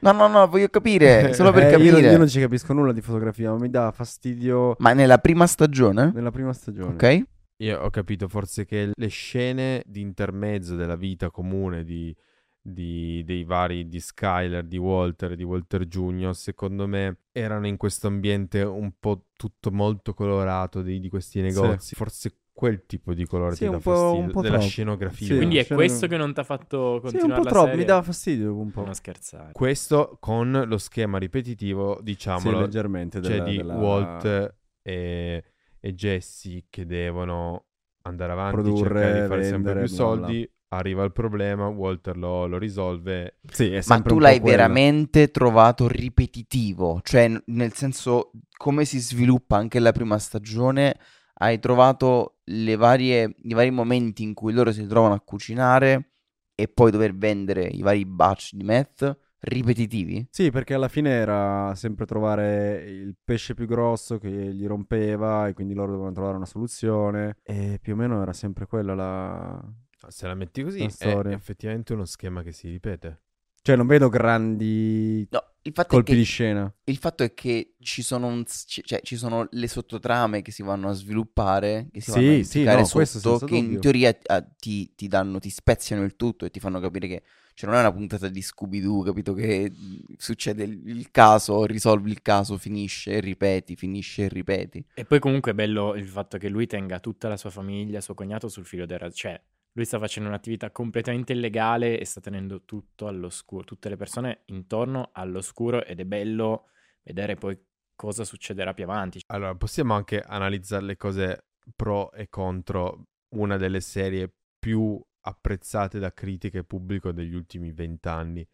No, 0.00 0.12
no, 0.12 0.28
no, 0.28 0.46
voglio 0.46 0.68
capire, 0.68 1.32
solo 1.34 1.50
per 1.52 1.64
Eh, 1.64 1.70
io, 1.70 1.72
capire. 1.76 1.90
non- 2.02 2.10
io 2.12 2.18
non 2.18 2.28
ci 2.28 2.40
capisco 2.40 2.72
nulla 2.72 2.92
di 2.92 3.00
fotografia, 3.00 3.50
ma 3.50 3.58
mi 3.58 3.70
dà 3.70 3.90
fastidio 3.90 4.76
Ma 4.78 4.92
nella 4.92 5.18
prima 5.18 5.46
stagione? 5.46 6.12
nella 6.14 6.30
prima 6.30 6.52
stagione. 6.52 6.92
Ok? 6.94 7.22
Io 7.60 7.80
ho 7.80 7.90
capito 7.90 8.28
forse 8.28 8.64
che 8.64 8.90
le 8.94 9.08
scene 9.08 9.82
di 9.86 10.00
intermezzo 10.00 10.76
della 10.76 10.94
vita 10.94 11.30
comune 11.30 11.82
di, 11.82 12.14
di- 12.60 13.24
dei 13.24 13.42
vari 13.42 13.88
di 13.88 13.98
Skyler, 13.98 14.64
di 14.64 14.76
Walter, 14.76 15.34
di 15.34 15.42
Walter 15.42 15.84
Jr., 15.84 16.32
secondo 16.36 16.86
me 16.86 17.22
erano 17.32 17.66
in 17.66 17.76
questo 17.76 18.06
ambiente 18.06 18.62
un 18.62 18.92
po' 19.00 19.24
tutto 19.32 19.72
molto 19.72 20.14
colorato 20.14 20.82
di, 20.82 21.00
di 21.00 21.08
questi 21.08 21.40
negozi. 21.40 21.96
Forse 21.96 22.34
quel 22.58 22.86
tipo 22.86 23.14
di 23.14 23.24
colore 23.24 23.52
Sì, 23.54 23.58
ti 23.60 23.64
dà 23.70 23.76
un 23.76 23.80
po'- 23.80 23.90
fastidio, 23.92 24.24
un 24.24 24.30
po' 24.32 24.40
della 24.42 24.54
troppo. 24.56 24.68
scenografia. 24.68 25.26
Sì. 25.28 25.36
Quindi 25.36 25.58
è 25.58 25.64
cioè, 25.64 25.76
questo 25.76 26.06
che 26.08 26.16
non 26.16 26.34
ti 26.34 26.40
ha 26.40 26.42
fatto 26.42 26.78
Sì, 26.78 26.84
un 26.94 27.00
continuare 27.02 27.38
po' 27.38 27.44
la 27.44 27.50
troppo, 27.50 27.64
serie? 27.66 27.80
mi 27.80 27.84
dava 27.86 28.02
fastidio 28.02 28.56
un 28.56 28.70
po'. 28.72 28.84
Non 28.84 28.94
scherzare. 28.94 29.52
Questo 29.52 30.16
con 30.20 30.64
lo 30.66 30.78
schema 30.78 31.18
ripetitivo, 31.18 31.98
Sì, 31.98 32.02
diciamolo, 32.02 32.60
leggermente. 32.62 33.20
c'è 33.20 33.28
della- 33.28 33.44
di 33.44 33.56
della- 33.58 33.74
Walt 33.76 34.54
e, 34.82 35.44
e 35.78 35.94
Jesse 35.94 36.64
che 36.68 36.84
devono 36.84 37.66
andare 38.02 38.32
avanti, 38.32 38.60
Produrre, 38.60 38.88
cercare 39.02 39.20
di 39.22 39.26
fare 39.28 39.44
sempre 39.44 39.72
più 39.72 39.80
bla, 39.80 39.86
bla. 39.86 39.94
soldi. 39.96 40.52
Arriva 40.70 41.04
il 41.04 41.12
problema, 41.12 41.68
Walter 41.68 42.16
lo, 42.16 42.46
lo 42.46 42.58
risolve. 42.58 43.38
Sì, 43.48 43.72
è 43.72 43.80
Ma 43.86 44.00
tu 44.00 44.14
un 44.16 44.20
l'hai 44.20 44.36
po' 44.38 44.42
quella. 44.42 44.56
veramente 44.56 45.30
trovato 45.30 45.86
ripetitivo? 45.88 47.00
Cioè, 47.02 47.28
n- 47.28 47.42
nel 47.46 47.72
senso, 47.72 48.32
come 48.56 48.84
si 48.84 48.98
sviluppa 48.98 49.56
anche 49.56 49.78
la 49.78 49.92
prima 49.92 50.18
stagione, 50.18 50.96
hai 51.40 51.58
trovato 51.58 52.38
le 52.44 52.76
varie, 52.76 53.34
i 53.42 53.54
vari 53.54 53.70
momenti 53.70 54.22
in 54.22 54.34
cui 54.34 54.52
loro 54.52 54.72
si 54.72 54.86
trovano 54.86 55.14
a 55.14 55.20
cucinare 55.20 56.10
e 56.54 56.68
poi 56.68 56.90
dover 56.90 57.14
vendere 57.16 57.64
i 57.64 57.82
vari 57.82 58.04
batch 58.04 58.54
di 58.54 58.64
meth 58.64 59.16
ripetitivi? 59.40 60.26
Sì, 60.30 60.50
perché 60.50 60.74
alla 60.74 60.88
fine 60.88 61.10
era 61.10 61.72
sempre 61.76 62.06
trovare 62.06 62.82
il 62.88 63.16
pesce 63.22 63.54
più 63.54 63.66
grosso 63.66 64.18
che 64.18 64.28
gli 64.28 64.66
rompeva 64.66 65.46
e 65.46 65.52
quindi 65.54 65.74
loro 65.74 65.90
dovevano 65.92 66.14
trovare 66.14 66.36
una 66.36 66.46
soluzione. 66.46 67.36
E 67.44 67.78
più 67.80 67.92
o 67.92 67.96
meno 67.96 68.20
era 68.20 68.32
sempre 68.32 68.66
quella 68.66 68.94
la... 68.94 69.64
Se 70.08 70.26
la 70.26 70.34
metti 70.34 70.62
così, 70.62 70.80
La 70.80 70.86
è 70.86 70.90
storia. 70.90 71.36
effettivamente 71.36 71.92
uno 71.92 72.04
schema 72.04 72.42
che 72.42 72.52
si 72.52 72.68
ripete. 72.68 73.22
Cioè, 73.62 73.76
non 73.76 73.86
vedo 73.86 74.08
grandi 74.08 75.26
No, 75.30 75.42
il 75.68 75.72
fatto, 75.74 75.96
è 75.96 76.02
colpi 76.02 76.14
che, 76.14 76.16
di 76.16 76.24
scena. 76.24 76.72
il 76.84 76.96
fatto 76.96 77.22
è 77.22 77.34
che 77.34 77.74
ci 77.80 78.02
sono, 78.02 78.26
un 78.26 78.44
cioè, 78.46 79.00
ci 79.02 79.16
sono 79.16 79.46
le 79.50 79.68
sottotrame 79.68 80.42
che 80.42 80.50
si 80.52 80.62
vanno 80.62 80.88
a 80.88 80.92
sviluppare, 80.92 81.88
che 81.92 82.00
si 82.00 82.10
Sì, 82.10 82.10
vanno 82.10 82.42
a 82.42 82.44
sì, 82.44 82.66
no, 82.66 82.88
questo 82.88 83.20
sotto, 83.20 83.44
che 83.44 83.56
in 83.56 83.78
dubbio. 83.78 83.78
teoria 83.78 84.10
eh, 84.10 84.44
ti, 84.58 84.94
ti 84.94 85.08
danno, 85.08 85.38
ti 85.38 85.50
speziano 85.50 86.04
il 86.04 86.16
tutto 86.16 86.44
e 86.44 86.50
ti 86.50 86.60
fanno 86.60 86.80
capire 86.80 87.06
che 87.08 87.22
cioè, 87.54 87.68
non 87.68 87.78
è 87.78 87.80
una 87.82 87.92
puntata 87.92 88.28
di 88.28 88.40
Scooby-Doo, 88.40 89.02
capito? 89.02 89.34
Che 89.34 89.72
succede 90.16 90.62
il, 90.64 90.80
il 90.88 91.10
caso, 91.10 91.64
risolvi 91.66 92.10
il 92.10 92.22
caso, 92.22 92.56
finisce 92.56 93.12
e 93.14 93.20
ripeti, 93.20 93.74
finisce 93.76 94.24
e 94.24 94.28
ripeti. 94.28 94.84
E 94.92 95.04
poi 95.06 95.18
comunque 95.20 95.52
è 95.52 95.54
bello 95.54 95.94
il 95.94 96.06
fatto 96.08 96.36
che 96.38 96.48
lui 96.50 96.66
tenga 96.66 96.98
tutta 97.00 97.28
la 97.28 97.36
sua 97.38 97.48
famiglia, 97.50 98.00
suo 98.02 98.14
cognato 98.14 98.48
sul 98.48 98.66
filo 98.66 98.84
del 98.84 98.98
razzo. 98.98 99.16
Cioè, 99.16 99.40
lui 99.78 99.86
sta 99.86 100.00
facendo 100.00 100.28
un'attività 100.28 100.72
completamente 100.72 101.32
illegale 101.32 102.00
e 102.00 102.04
sta 102.04 102.20
tenendo 102.20 102.64
tutto 102.64 103.06
all'oscuro, 103.06 103.62
tutte 103.62 103.88
le 103.88 103.96
persone 103.96 104.42
intorno 104.46 105.10
all'oscuro 105.12 105.84
ed 105.84 106.00
è 106.00 106.04
bello 106.04 106.70
vedere 107.04 107.36
poi 107.36 107.56
cosa 107.94 108.24
succederà 108.24 108.74
più 108.74 108.82
avanti. 108.82 109.22
Allora, 109.28 109.54
possiamo 109.54 109.94
anche 109.94 110.20
analizzare 110.20 110.84
le 110.84 110.96
cose 110.96 111.46
pro 111.76 112.10
e 112.10 112.28
contro 112.28 113.04
una 113.36 113.56
delle 113.56 113.80
serie 113.80 114.32
più 114.58 115.00
apprezzate 115.20 116.00
da 116.00 116.12
critica 116.12 116.58
e 116.58 116.64
pubblico 116.64 117.12
degli 117.12 117.34
ultimi 117.34 117.70
vent'anni. 117.70 118.46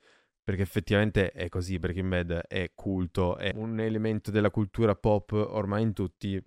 Perché 0.42 0.60
effettivamente 0.60 1.30
è 1.30 1.48
così, 1.48 1.78
Breaking 1.78 2.08
Bad 2.10 2.32
è 2.46 2.72
culto, 2.74 3.38
è 3.38 3.50
un 3.54 3.80
elemento 3.80 4.30
della 4.30 4.50
cultura 4.50 4.94
pop 4.94 5.32
ormai 5.32 5.84
in 5.84 5.94
tutti, 5.94 6.38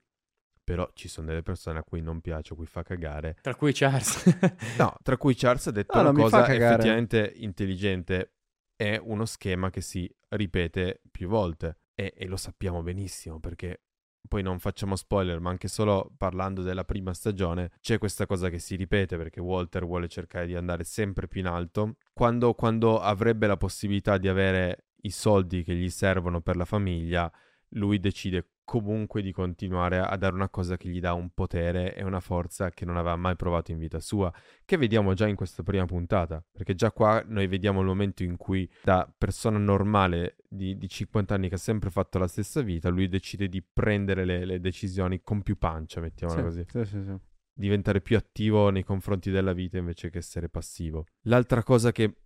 però 0.68 0.92
ci 0.94 1.08
sono 1.08 1.28
delle 1.28 1.44
persone 1.44 1.80
a 1.80 1.84
cui 1.84 2.02
non 2.02 2.20
piace, 2.20 2.52
a 2.52 2.58
cui 2.58 2.66
fa 2.66 2.84
cagare. 2.84 3.38
Tra 3.40 3.56
cui 3.56 3.72
Charles. 3.72 4.76
No, 4.78 4.98
tra 5.02 5.16
cui 5.16 5.34
Charles 5.34 5.68
ha 5.68 5.72
detto 5.72 5.96
No, 5.96 6.10
una 6.10 6.22
cosa 6.22 6.46
effettivamente 6.46 7.32
intelligente. 7.38 8.34
È 8.76 9.00
uno 9.02 9.24
schema 9.24 9.70
che 9.70 9.80
si 9.80 10.14
ripete 10.28 11.00
più 11.10 11.30
volte 11.30 11.78
e, 11.96 12.14
e 12.18 12.28
lo 12.28 12.36
sappiamo 12.36 12.84
benissimo 12.84 13.40
perché 13.40 13.84
poi 14.28 14.44
non 14.44 14.60
facciamo 14.60 14.98
spoiler, 14.98 15.40
ma 15.40 15.52
anche 15.52 15.70
solo 15.70 16.14
parlando 16.18 16.62
della 16.64 16.84
prima 16.84 17.14
stagione 17.14 17.72
c'è 17.80 17.98
questa 17.98 18.26
cosa 18.26 18.50
che 18.50 18.60
si 18.60 18.76
ripete 18.76 19.16
perché 19.16 19.40
Walter 19.40 19.86
vuole 19.86 20.10
cercare 20.10 20.48
di 20.48 20.56
andare 20.58 20.84
sempre 20.84 21.30
più 21.30 21.40
in 21.40 21.48
alto. 21.48 21.96
Quando, 22.12 22.54
quando 22.56 23.00
avrebbe 23.00 23.48
la 23.48 23.56
possibilità 23.56 24.18
di 24.18 24.28
avere 24.28 24.88
i 25.04 25.12
soldi 25.12 25.64
che 25.64 25.76
gli 25.76 25.90
servono 25.90 26.42
per 26.42 26.58
la 26.58 26.66
famiglia, 26.66 27.32
lui 27.70 28.02
decide 28.02 28.46
comunque 28.68 29.22
di 29.22 29.32
continuare 29.32 30.00
a 30.00 30.18
dare 30.18 30.36
una 30.36 30.50
cosa 30.50 30.76
che 30.76 30.90
gli 30.90 31.00
dà 31.00 31.14
un 31.14 31.30
potere 31.30 31.96
e 31.96 32.04
una 32.04 32.20
forza 32.20 32.70
che 32.70 32.84
non 32.84 32.98
aveva 32.98 33.16
mai 33.16 33.38
provato 33.38 33.72
in 33.72 33.78
vita 33.78 34.02
sua, 34.02 34.30
che 34.66 34.76
vediamo 34.76 35.14
già 35.14 35.26
in 35.26 35.38
questa 35.38 35.64
prima 35.64 35.86
puntata, 35.86 36.44
perché 36.52 36.76
già 36.76 36.92
qua 36.92 37.24
noi 37.26 37.48
vediamo 37.48 37.80
il 37.80 37.86
momento 37.86 38.24
in 38.24 38.36
cui 38.36 38.70
da 38.84 39.10
persona 39.18 39.58
normale 39.58 40.36
di, 40.50 40.78
di 40.78 40.90
50 40.90 41.34
anni 41.34 41.48
che 41.48 41.56
ha 41.56 41.58
sempre 41.58 41.90
fatto 41.90 42.18
la 42.20 42.28
stessa 42.28 42.60
vita, 42.60 42.90
lui 42.90 43.08
decide 43.08 43.48
di 43.48 43.64
prendere 43.64 44.26
le, 44.26 44.44
le 44.44 44.60
decisioni 44.60 45.22
con 45.24 45.44
più 45.44 45.58
pancia, 45.58 46.02
mettiamola 46.02 46.42
così 46.42 46.66
Sì, 46.68 46.84
sì, 46.84 47.02
sì. 47.02 47.16
diventare 47.54 48.02
più 48.02 48.18
attivo 48.18 48.70
nei 48.70 48.84
confronti 48.84 49.32
della 49.32 49.54
vita 49.54 49.78
invece 49.78 50.10
che 50.10 50.18
essere 50.18 50.50
passivo. 50.50 51.06
L'altra 51.22 51.64
cosa 51.64 51.94
che, 51.94 52.18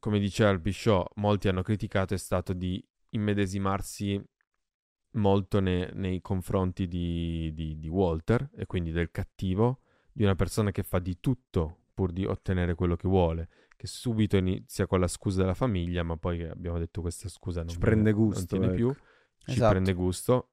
come 0.00 0.18
diceva 0.18 0.60
Show, 0.60 1.04
molti 1.14 1.46
hanno 1.46 1.62
criticato 1.62 2.14
è 2.14 2.18
stato 2.18 2.52
di 2.52 2.84
immedesimarsi 3.10 4.20
molto 5.14 5.60
ne- 5.60 5.90
nei 5.94 6.20
confronti 6.20 6.86
di, 6.86 7.52
di- 7.54 7.78
di 7.78 7.88
Walter 7.88 8.50
e 8.56 8.66
quindi 8.66 8.90
del 8.92 9.10
cattivo, 9.10 9.80
di 10.12 10.22
una 10.22 10.34
persona 10.34 10.70
che 10.70 10.82
fa 10.82 10.98
di 10.98 11.18
tutto 11.20 11.78
pur 11.94 12.12
di 12.12 12.24
ottenere 12.24 12.74
quello 12.74 12.96
che 12.96 13.06
vuole, 13.08 13.48
che 13.76 13.86
subito 13.86 14.36
inizia 14.36 14.86
con 14.86 14.98
la 15.00 15.06
scusa 15.08 15.40
della 15.42 15.54
famiglia, 15.54 16.02
ma 16.02 16.16
poi 16.16 16.42
abbiamo 16.42 16.78
detto 16.78 17.00
questa 17.00 17.28
scusa 17.28 17.60
non, 17.60 17.68
Ci 17.68 17.78
prende 17.78 18.10
non 18.12 18.20
gusto, 18.24 18.46
tiene 18.46 18.66
ecco. 18.66 18.74
più, 18.74 18.92
ci 19.38 19.50
Esatto. 19.52 19.70
prende 19.70 19.92
gusto 19.92 20.50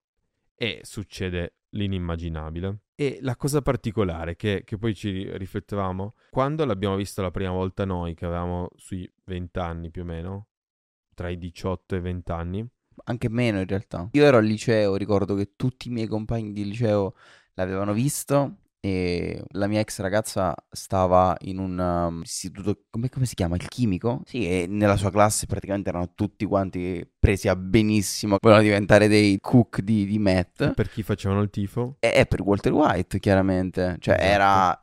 e 0.56 0.82
succede 0.84 1.56
l'inimmaginabile. 1.70 2.80
E 2.96 3.18
la 3.22 3.36
cosa 3.36 3.62
particolare 3.64 4.36
che, 4.36 4.62
che 4.64 4.78
poi 4.78 4.94
ci 4.94 5.36
riflettevamo, 5.36 6.14
quando 6.30 6.66
l'abbiamo 6.66 6.96
visto 6.96 7.22
la 7.24 7.32
prima 7.32 7.52
volta 7.52 7.86
noi, 7.86 8.14
che 8.14 8.26
avevamo 8.26 8.70
sui 8.76 9.12
20 9.24 9.58
anni 9.60 9.90
più 9.90 10.04
o 10.04 10.06
meno, 10.06 10.48
tra 11.16 11.30
i 11.30 11.38
18 11.40 11.96
e 11.96 11.98
i 11.98 12.02
20 12.02 12.32
anni, 12.32 12.68
Anche 13.06 13.30
meno 13.30 13.60
in 13.60 13.68
realtà. 13.68 14.10
Io 14.12 14.24
ero 14.24 14.38
al 14.38 14.46
liceo, 14.46 14.96
ricordo 14.96 15.36
che 15.36 15.54
tutti 15.56 15.88
i 15.88 15.92
miei 15.92 16.08
compagni 16.08 16.52
di 16.52 16.66
liceo 16.66 17.16
l'avevano 17.54 17.94
visto 17.94 18.58
e 18.84 19.44
la 19.50 19.68
mia 19.68 19.80
ex 19.80 20.00
ragazza 20.00 20.56
stava 20.72 21.38
in 21.42 21.60
un 21.60 21.78
um, 21.78 22.22
istituto, 22.24 22.86
come, 22.90 23.10
come 23.10 23.28
si 23.28 23.36
chiama? 23.36 23.56
Il 23.56 23.68
chimico? 23.68 24.24
Sì, 24.26 24.48
e 24.48 24.66
nella 24.68 24.98
sua 24.98 25.12
classe 25.12 25.46
praticamente 25.46 25.90
erano 25.90 26.14
tutti 26.16 26.46
quanti 26.46 27.08
presi 27.32 27.48
a 27.48 27.56
benissimo, 27.56 28.38
volevano 28.40 28.66
diventare 28.68 29.08
dei 29.08 29.40
cook 29.40 29.80
di, 29.82 30.06
di 30.06 30.20
Matt. 30.20 30.74
Per 30.74 30.90
chi 30.90 31.02
facevano 31.02 31.42
il 31.42 31.50
tifo? 31.50 31.96
E 32.00 32.12
è 32.12 32.26
per 32.26 32.42
Walter 32.42 32.74
White, 32.74 33.20
chiaramente. 33.20 33.96
Cioè, 34.00 34.16
Esatto. 34.16 34.30
era. 34.30 34.80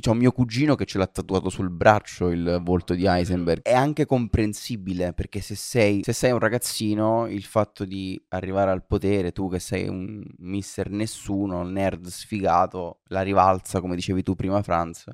C'ho 0.00 0.10
un 0.10 0.18
mio 0.18 0.32
cugino 0.32 0.74
che 0.74 0.84
ce 0.84 0.98
l'ha 0.98 1.06
tatuato 1.06 1.48
sul 1.48 1.70
braccio 1.70 2.28
il 2.28 2.60
volto 2.62 2.94
di 2.94 3.06
Heisenberg. 3.06 3.62
È 3.62 3.74
anche 3.74 4.04
comprensibile 4.04 5.12
perché 5.14 5.40
se 5.40 5.54
sei, 5.54 6.02
se 6.02 6.12
sei 6.12 6.32
un 6.32 6.38
ragazzino, 6.38 7.26
il 7.26 7.44
fatto 7.44 7.84
di 7.84 8.20
arrivare 8.28 8.70
al 8.70 8.84
potere, 8.84 9.32
tu 9.32 9.48
che 9.50 9.58
sei 9.58 9.88
un 9.88 10.22
mister 10.38 10.90
nessuno, 10.90 11.62
nerd 11.62 12.06
sfigato, 12.06 13.00
la 13.08 13.22
rivalsa, 13.22 13.80
come 13.80 13.94
dicevi 13.94 14.22
tu 14.22 14.34
prima, 14.34 14.62
Franz, 14.62 15.04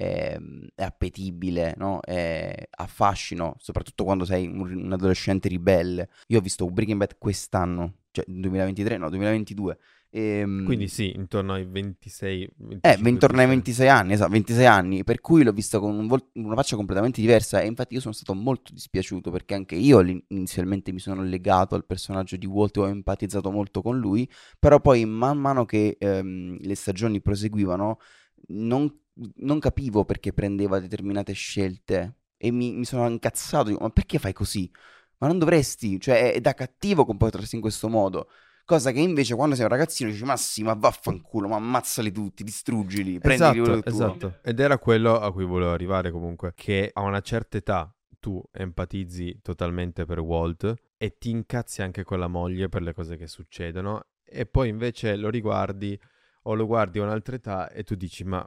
è, 0.00 0.38
è 0.74 0.82
appetibile, 0.82 1.74
no? 1.76 2.00
È 2.00 2.68
affascino, 2.70 3.56
soprattutto 3.58 4.04
quando 4.04 4.24
sei 4.24 4.46
un, 4.46 4.84
un 4.84 4.92
adolescente 4.92 5.48
ribelle. 5.48 6.08
Io 6.28 6.38
ho 6.38 6.40
visto 6.40 6.64
Breaking 6.70 6.98
Bad 6.98 7.16
quest'anno, 7.18 7.96
cioè 8.10 8.24
2023, 8.26 8.96
no, 8.96 9.10
2022. 9.10 9.78
Ehm, 10.12 10.64
Quindi 10.64 10.88
sì, 10.88 11.14
intorno 11.14 11.52
ai 11.52 11.66
26... 11.66 12.42
eh, 12.42 12.48
25, 12.56 13.10
intorno 13.10 13.40
ai 13.40 13.46
26. 13.46 13.86
26 13.86 13.88
anni, 13.88 14.12
esatto, 14.14 14.30
26 14.30 14.66
anni, 14.66 15.04
per 15.04 15.20
cui 15.20 15.44
l'ho 15.44 15.52
visto 15.52 15.78
con 15.78 15.96
un 15.96 16.06
vol- 16.06 16.30
una 16.34 16.54
faccia 16.54 16.76
completamente 16.76 17.20
diversa 17.20 17.60
e 17.60 17.66
infatti 17.66 17.94
io 17.94 18.00
sono 18.00 18.14
stato 18.14 18.34
molto 18.34 18.72
dispiaciuto 18.72 19.30
perché 19.30 19.54
anche 19.54 19.74
io 19.76 20.00
inizialmente 20.28 20.92
mi 20.92 20.98
sono 20.98 21.22
legato 21.22 21.74
al 21.74 21.84
personaggio 21.84 22.36
di 22.36 22.46
Walt 22.46 22.76
e 22.78 22.80
ho 22.80 22.88
empatizzato 22.88 23.50
molto 23.50 23.82
con 23.82 23.98
lui, 23.98 24.28
però 24.58 24.80
poi 24.80 25.04
man 25.04 25.38
mano 25.38 25.66
che 25.66 25.96
ehm, 26.00 26.56
le 26.58 26.74
stagioni 26.74 27.20
proseguivano 27.20 27.98
non, 28.48 28.99
non 29.36 29.58
capivo 29.58 30.04
perché 30.04 30.32
prendeva 30.32 30.78
determinate 30.78 31.32
scelte 31.32 32.16
e 32.36 32.50
mi, 32.50 32.72
mi 32.72 32.84
sono 32.84 33.08
incazzato, 33.08 33.68
dico, 33.68 33.80
ma 33.82 33.90
perché 33.90 34.18
fai 34.18 34.32
così? 34.32 34.70
Ma 35.18 35.26
non 35.26 35.38
dovresti, 35.38 36.00
cioè 36.00 36.32
è, 36.32 36.40
da 36.40 36.54
cattivo 36.54 37.04
comportarsi 37.04 37.54
in 37.54 37.60
questo 37.60 37.88
modo. 37.88 38.28
Cosa 38.64 38.92
che 38.92 39.00
invece 39.00 39.34
quando 39.34 39.54
sei 39.54 39.64
un 39.64 39.70
ragazzino 39.70 40.10
dici 40.10 40.24
ma 40.24 40.36
sì, 40.36 40.62
ma 40.62 40.74
vaffanculo, 40.74 41.48
ma 41.48 41.56
ammazzali 41.56 42.12
tutti, 42.12 42.44
distruggili, 42.44 43.18
prendili 43.18 43.60
Esatto, 43.60 43.88
esatto. 43.88 44.38
Ed 44.42 44.60
era 44.60 44.78
quello 44.78 45.18
a 45.18 45.32
cui 45.32 45.44
volevo 45.44 45.72
arrivare 45.72 46.10
comunque, 46.10 46.52
che 46.54 46.90
a 46.92 47.02
una 47.02 47.20
certa 47.20 47.58
età 47.58 47.94
tu 48.20 48.40
empatizzi 48.52 49.40
totalmente 49.42 50.04
per 50.04 50.20
Walt 50.20 50.74
e 50.96 51.16
ti 51.18 51.30
incazzi 51.30 51.82
anche 51.82 52.04
con 52.04 52.18
la 52.18 52.28
moglie 52.28 52.68
per 52.68 52.82
le 52.82 52.92
cose 52.92 53.16
che 53.16 53.26
succedono 53.26 54.04
e 54.22 54.46
poi 54.46 54.68
invece 54.68 55.16
lo 55.16 55.30
riguardi 55.30 55.98
o 56.42 56.54
lo 56.54 56.66
guardi 56.66 56.98
a 57.00 57.02
un'altra 57.02 57.36
età 57.36 57.70
e 57.70 57.82
tu 57.82 57.94
dici 57.94 58.22
ma 58.22 58.46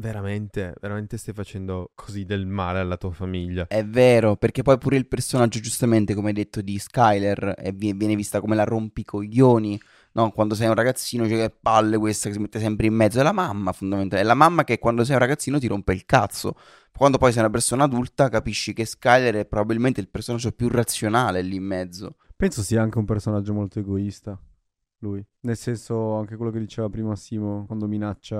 veramente, 0.00 0.74
veramente 0.80 1.16
stai 1.16 1.34
facendo 1.34 1.92
così 1.94 2.24
del 2.24 2.46
male 2.46 2.80
alla 2.80 2.96
tua 2.96 3.12
famiglia? 3.12 3.66
È 3.68 3.84
vero, 3.84 4.36
perché 4.36 4.62
poi 4.62 4.78
pure 4.78 4.96
il 4.96 5.06
personaggio, 5.06 5.60
giustamente, 5.60 6.14
come 6.14 6.28
hai 6.28 6.34
detto, 6.34 6.60
di 6.60 6.78
Skyler 6.78 7.54
vi- 7.74 7.92
viene 7.92 8.16
vista 8.16 8.40
come 8.40 8.56
la 8.56 8.64
rompicoglioni, 8.64 9.80
no? 10.12 10.30
Quando 10.32 10.54
sei 10.54 10.66
un 10.66 10.74
ragazzino, 10.74 11.28
cioè 11.28 11.36
che 11.36 11.56
palle 11.60 11.98
questa 11.98 12.28
che 12.28 12.34
si 12.34 12.40
mette 12.40 12.58
sempre 12.58 12.86
in 12.86 12.94
mezzo, 12.94 13.20
è 13.20 13.22
la 13.22 13.32
mamma 13.32 13.72
fondamentalmente, 13.72 14.18
è 14.18 14.26
la 14.26 14.34
mamma 14.34 14.64
che 14.64 14.78
quando 14.78 15.04
sei 15.04 15.14
un 15.14 15.20
ragazzino 15.20 15.58
ti 15.60 15.68
rompe 15.68 15.92
il 15.92 16.04
cazzo. 16.04 16.54
Quando 16.90 17.18
poi 17.18 17.30
sei 17.30 17.42
una 17.42 17.50
persona 17.50 17.84
adulta 17.84 18.28
capisci 18.28 18.72
che 18.72 18.84
Skyler 18.84 19.36
è 19.36 19.46
probabilmente 19.46 20.00
il 20.00 20.08
personaggio 20.08 20.50
più 20.50 20.68
razionale 20.68 21.42
lì 21.42 21.56
in 21.56 21.64
mezzo. 21.64 22.16
Penso 22.36 22.62
sia 22.62 22.82
anche 22.82 22.98
un 22.98 23.04
personaggio 23.04 23.52
molto 23.52 23.78
egoista. 23.78 24.38
Lui. 25.02 25.24
Nel 25.42 25.56
senso, 25.56 26.14
anche 26.16 26.36
quello 26.36 26.50
che 26.50 26.58
diceva 26.58 26.88
prima 26.90 27.16
Simo, 27.16 27.64
quando 27.66 27.86
minaccia. 27.86 28.36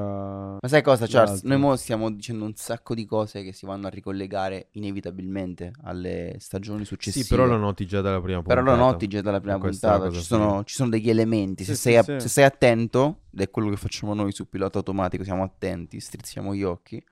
Ma 0.61 0.69
sai 0.69 0.83
cosa, 0.83 1.07
Charles? 1.07 1.31
l'altro. 1.31 1.49
Noi 1.49 1.59
mo 1.59 1.77
stiamo 1.77 2.11
dicendo 2.11 2.45
un 2.45 2.55
sacco 2.55 2.95
di 2.95 3.07
cose 3.07 3.43
che 3.43 3.53
si 3.55 3.65
vanno 3.65 3.87
a 3.87 3.91
ricollegare 3.91 4.69
inevitabilmente 4.73 5.73
alle 5.85 6.37
stagioni 6.39 6.85
successive. 6.85 7.25
Sì, 7.25 7.31
però 7.31 7.47
lo 7.47 7.57
noti 7.57 7.87
già 7.87 8.03
dalla 8.03 8.21
prima 8.21 8.43
Però 8.43 8.61
puntata. 8.61 8.77
lo 8.77 8.83
noti 8.85 9.07
già 9.07 9.23
dalla 9.23 9.41
prima 9.41 9.59
puntata, 9.59 10.11
ci 10.11 10.23
sono, 10.23 10.63
ci 10.65 10.75
sono 10.75 10.91
degli 10.91 11.09
elementi, 11.09 11.65
se, 11.65 11.75
Sì, 11.75 11.81
sei, 11.81 11.93
sì, 11.95 11.99
a- 11.99 12.03
sì. 12.21 12.21
se 12.21 12.29
sei 12.29 12.45
attento, 12.45 13.23
ed 13.33 13.41
è 13.41 13.51
quello 13.51 13.71
che 13.71 13.77
facciamo 13.77 14.13
noi 14.13 14.33
su 14.33 14.47
pilota 14.47 14.79
automatico, 14.79 15.25
siamo 15.25 15.43
attenti, 15.43 15.99
strizziamo 15.99 16.55
gli 16.55 16.63
occhi, 16.63 17.03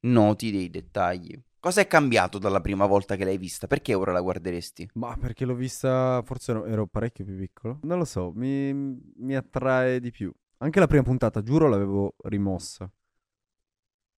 noti 0.00 0.50
dei 0.50 0.68
dettagli. 0.68 1.40
Cosa 1.60 1.82
è 1.82 1.86
cambiato 1.86 2.38
dalla 2.38 2.62
prima 2.62 2.86
volta 2.86 3.16
che 3.16 3.24
l'hai 3.24 3.36
vista? 3.36 3.66
Perché 3.66 3.92
ora 3.92 4.12
la 4.12 4.22
guarderesti? 4.22 4.92
Ma 4.94 5.14
perché 5.20 5.44
l'ho 5.44 5.54
vista, 5.54 6.22
forse 6.24 6.52
ero, 6.52 6.64
ero 6.64 6.86
parecchio 6.86 7.26
più 7.26 7.36
piccolo. 7.36 7.80
Non 7.82 7.98
lo 7.98 8.06
so, 8.06 8.32
mi, 8.34 8.72
mi 8.72 9.36
attrae 9.36 10.00
di 10.00 10.10
più. 10.10 10.32
Anche 10.62 10.80
la 10.80 10.86
prima 10.86 11.02
puntata, 11.02 11.42
giuro, 11.42 11.68
l'avevo 11.68 12.14
rimossa. 12.22 12.90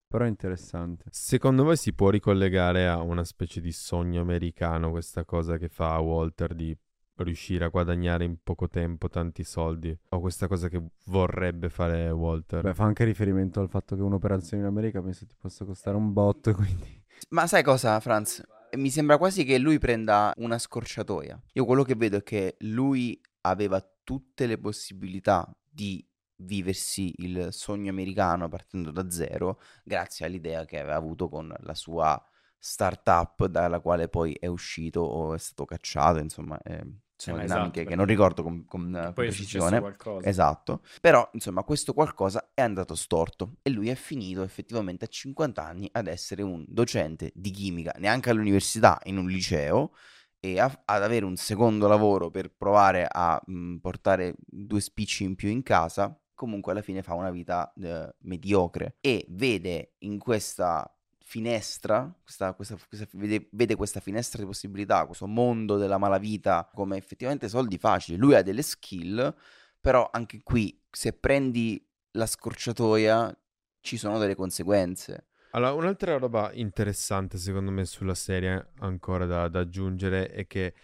Però 0.06 0.24
è 0.24 0.28
interessante. 0.28 1.06
Secondo 1.10 1.64
voi 1.64 1.76
si 1.76 1.92
può 1.92 2.10
ricollegare 2.10 2.86
a 2.86 3.00
una 3.00 3.24
specie 3.24 3.60
di 3.60 3.72
sogno 3.72 4.20
americano 4.20 4.90
questa 4.90 5.24
cosa 5.24 5.56
che 5.56 5.68
fa 5.68 5.98
Walter 5.98 6.54
di 6.54 6.76
riuscire 7.16 7.64
a 7.64 7.68
guadagnare 7.68 8.22
in 8.24 8.36
poco 8.40 8.68
tempo 8.68 9.08
tanti 9.08 9.42
soldi? 9.42 9.96
O 10.10 10.20
questa 10.20 10.46
cosa 10.46 10.68
che 10.68 10.80
vorrebbe 11.06 11.70
fare 11.70 12.08
Walter? 12.10 12.62
Beh, 12.62 12.74
fa 12.74 12.84
anche 12.84 13.02
riferimento 13.02 13.60
al 13.60 13.68
fatto 13.68 13.96
che 13.96 14.02
un'operazione 14.02 14.62
in 14.62 14.68
America 14.68 15.02
penso 15.02 15.26
ti 15.26 15.34
possa 15.36 15.64
costare 15.64 15.96
un 15.96 16.12
botto, 16.12 16.52
quindi... 16.54 17.01
Ma 17.30 17.46
sai 17.46 17.62
cosa, 17.62 17.98
Franz? 18.00 18.42
Mi 18.76 18.90
sembra 18.90 19.18
quasi 19.18 19.44
che 19.44 19.58
lui 19.58 19.78
prenda 19.78 20.32
una 20.38 20.58
scorciatoia. 20.58 21.40
Io 21.52 21.64
quello 21.64 21.82
che 21.82 21.94
vedo 21.94 22.18
è 22.18 22.22
che 22.22 22.56
lui 22.60 23.20
aveva 23.42 23.84
tutte 24.02 24.46
le 24.46 24.58
possibilità 24.58 25.50
di 25.68 26.04
viversi 26.36 27.12
il 27.18 27.48
sogno 27.50 27.90
americano 27.90 28.48
partendo 28.48 28.90
da 28.90 29.08
zero, 29.10 29.60
grazie 29.84 30.26
all'idea 30.26 30.64
che 30.64 30.78
aveva 30.78 30.96
avuto 30.96 31.28
con 31.28 31.54
la 31.60 31.74
sua 31.74 32.20
startup 32.58 33.46
dalla 33.46 33.80
quale 33.80 34.08
poi 34.08 34.34
è 34.34 34.46
uscito 34.46 35.00
o 35.00 35.34
è 35.34 35.38
stato 35.38 35.64
cacciato, 35.64 36.18
insomma, 36.18 36.60
eh, 36.62 36.84
sono 37.22 37.36
ma 37.36 37.42
dinamiche 37.42 37.80
esatto, 37.80 37.88
che 37.88 37.96
non 37.96 38.06
ricordo 38.06 38.42
con, 38.42 38.64
con 38.66 38.94
eh, 38.94 39.12
precisione. 39.12 39.78
qualcosa. 39.78 40.28
Esatto, 40.28 40.82
però 41.00 41.28
insomma 41.32 41.62
questo 41.62 41.94
qualcosa 41.94 42.50
è 42.52 42.62
andato 42.62 42.94
storto 42.96 43.56
e 43.62 43.70
lui 43.70 43.88
è 43.90 43.94
finito 43.94 44.42
effettivamente 44.42 45.04
a 45.04 45.08
50 45.08 45.64
anni 45.64 45.88
ad 45.92 46.08
essere 46.08 46.42
un 46.42 46.64
docente 46.66 47.30
di 47.34 47.50
chimica, 47.50 47.92
neanche 47.98 48.30
all'università, 48.30 48.98
in 49.04 49.18
un 49.18 49.28
liceo 49.28 49.92
e 50.40 50.58
a- 50.58 50.82
ad 50.84 51.02
avere 51.02 51.24
un 51.24 51.36
secondo 51.36 51.86
lavoro 51.86 52.30
per 52.30 52.52
provare 52.52 53.06
a 53.08 53.40
mh, 53.44 53.76
portare 53.76 54.34
due 54.44 54.80
spicci 54.80 55.22
in 55.22 55.36
più 55.36 55.48
in 55.48 55.62
casa, 55.62 56.18
comunque 56.34 56.72
alla 56.72 56.82
fine 56.82 57.02
fa 57.02 57.14
una 57.14 57.30
vita 57.30 57.72
eh, 57.80 58.12
mediocre 58.22 58.96
e 59.00 59.24
vede 59.28 59.94
in 59.98 60.18
questa 60.18 60.92
finestra, 61.24 62.12
questa, 62.22 62.52
questa- 62.54 62.76
questa- 62.88 63.06
vede, 63.12 63.48
vede 63.52 63.74
questa 63.76 64.00
finestra 64.00 64.40
di 64.40 64.46
possibilità, 64.46 65.06
questo 65.06 65.26
mondo 65.26 65.76
della 65.76 65.98
malavita 65.98 66.70
come 66.74 66.96
effettivamente 66.96 67.48
soldi 67.48 67.78
facili. 67.78 68.16
Lui 68.18 68.34
ha 68.34 68.42
delle 68.42 68.62
skill, 68.62 69.34
però 69.80 70.08
anche 70.12 70.40
qui 70.42 70.80
se 70.90 71.12
prendi 71.12 71.84
la 72.12 72.26
scorciatoia 72.26 73.36
ci 73.80 73.96
sono 73.96 74.18
delle 74.18 74.34
conseguenze. 74.34 75.26
Allora, 75.52 75.72
un'altra 75.72 76.16
roba 76.16 76.50
interessante 76.52 77.36
secondo 77.36 77.70
me 77.70 77.84
sulla 77.84 78.14
serie 78.14 78.72
ancora 78.78 79.26
da, 79.26 79.48
da 79.48 79.60
aggiungere 79.60 80.28
è 80.28 80.46
che 80.46 80.74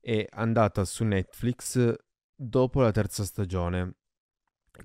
è 0.00 0.26
andata 0.30 0.84
su 0.84 1.02
Netflix 1.04 1.94
dopo 2.32 2.80
la 2.80 2.92
terza 2.92 3.24
stagione, 3.24 3.94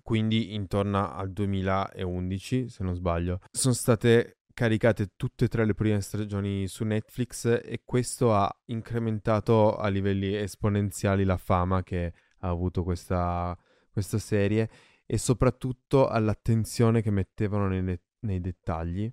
quindi 0.02 0.54
intorno 0.56 1.12
al 1.14 1.32
2011 1.32 2.70
se 2.70 2.84
non 2.84 2.96
sbaglio. 2.96 3.40
Sono 3.52 3.74
state 3.74 4.39
caricate 4.54 5.12
tutte 5.16 5.46
e 5.46 5.48
tre 5.48 5.66
le 5.66 5.74
prime 5.74 6.02
stagioni 6.02 6.68
su 6.68 6.84
Netflix 6.84 7.46
e 7.46 7.82
questo 7.86 8.34
ha 8.34 8.50
incrementato 8.66 9.78
a 9.78 9.88
livelli 9.88 10.36
esponenziali 10.36 11.24
la 11.24 11.38
fama 11.38 11.84
che 11.84 12.14
ha 12.40 12.50
avuto 12.50 12.84
questa, 12.84 13.58
questa 13.92 14.18
serie 14.18 14.70
e 15.06 15.18
soprattutto 15.18 16.08
all'attenzione 16.08 17.02
che 17.02 17.12
mettevano 17.12 17.68
nei, 17.68 17.82
ne- 17.82 18.02
nei 18.22 18.40
dettagli 18.42 19.12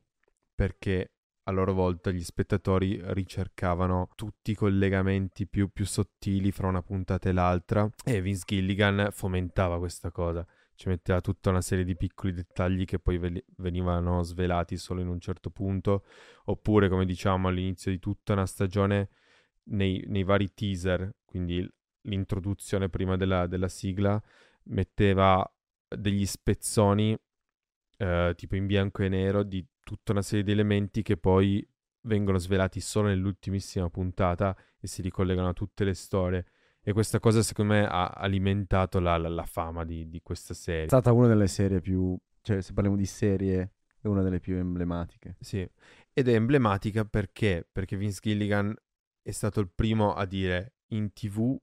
perché 0.54 1.12
a 1.48 1.52
loro 1.52 1.72
volta 1.72 2.10
gli 2.10 2.22
spettatori 2.22 3.00
ricercavano 3.02 4.08
tutti 4.16 4.50
i 4.50 4.54
collegamenti 4.54 5.46
più, 5.46 5.68
più 5.68 5.86
sottili 5.86 6.50
fra 6.50 6.66
una 6.66 6.82
puntata 6.82 7.28
e 7.28 7.32
l'altra 7.32 7.88
e 8.04 8.20
Vince 8.20 8.42
Gilligan 8.46 9.10
fomentava 9.12 9.78
questa 9.78 10.10
cosa, 10.10 10.44
ci 10.76 10.88
metteva 10.88 11.20
tutta 11.20 11.50
una 11.50 11.60
serie 11.60 11.84
di 11.84 11.96
piccoli 11.96 12.32
dettagli 12.32 12.84
che 12.84 12.98
poi 12.98 13.18
ve- 13.18 13.44
venivano 13.56 14.22
svelati 14.22 14.76
solo 14.76 15.00
in 15.00 15.08
un 15.08 15.18
certo 15.18 15.50
punto, 15.50 16.04
oppure 16.44 16.88
come 16.88 17.04
diciamo 17.04 17.48
all'inizio 17.48 17.90
di 17.90 17.98
tutta 17.98 18.34
una 18.34 18.46
stagione 18.46 19.08
nei, 19.64 20.04
nei 20.06 20.22
vari 20.22 20.52
teaser, 20.54 21.16
quindi 21.24 21.68
l'introduzione 22.02 22.88
prima 22.88 23.16
della, 23.16 23.46
della 23.46 23.68
sigla 23.68 24.22
metteva 24.64 25.44
degli 25.88 26.26
spezzoni 26.26 27.16
eh, 27.98 28.32
tipo 28.36 28.56
in 28.56 28.66
bianco 28.66 29.02
e 29.02 29.08
nero 29.08 29.42
di 29.42 29.64
tutta 29.82 30.12
una 30.12 30.22
serie 30.22 30.44
di 30.44 30.52
elementi 30.52 31.02
che 31.02 31.16
poi 31.16 31.66
vengono 32.02 32.38
svelati 32.38 32.80
solo 32.80 33.08
nell'ultimissima 33.08 33.88
puntata 33.88 34.56
e 34.78 34.86
si 34.86 35.02
ricollegano 35.02 35.48
a 35.48 35.52
tutte 35.52 35.84
le 35.84 35.94
storie. 35.94 36.46
E 36.88 36.92
questa 36.92 37.18
cosa 37.18 37.42
secondo 37.42 37.72
me 37.72 37.84
ha 37.84 38.06
alimentato 38.10 39.00
la, 39.00 39.16
la- 39.16 39.28
la 39.28 39.44
fama 39.44 39.84
di, 39.84 40.08
di 40.08 40.20
questa 40.22 40.52
È 40.52 40.56
serie. 40.56 40.86
stata 40.86 41.10
una 41.10 41.26
delle 41.26 41.48
serie 41.48 41.80
più... 41.80 42.16
Cioè, 42.42 42.60
se 42.62 42.72
parliamo 42.74 42.96
di 42.96 43.06
serie, 43.06 43.72
è 44.00 44.06
una 44.06 44.22
delle 44.22 44.38
più 44.38 44.54
emblematiche. 44.54 45.34
Sì, 45.40 45.68
ed 46.12 46.28
è 46.28 46.34
emblematica 46.34 47.04
perché? 47.04 47.66
Perché 47.70 47.96
Vince 47.96 48.20
Gilligan 48.22 48.72
è 49.20 49.30
stato 49.32 49.58
il 49.58 49.68
primo 49.74 50.14
a 50.14 50.24
dire 50.26 50.74
in 50.90 51.12
tv 51.12 51.58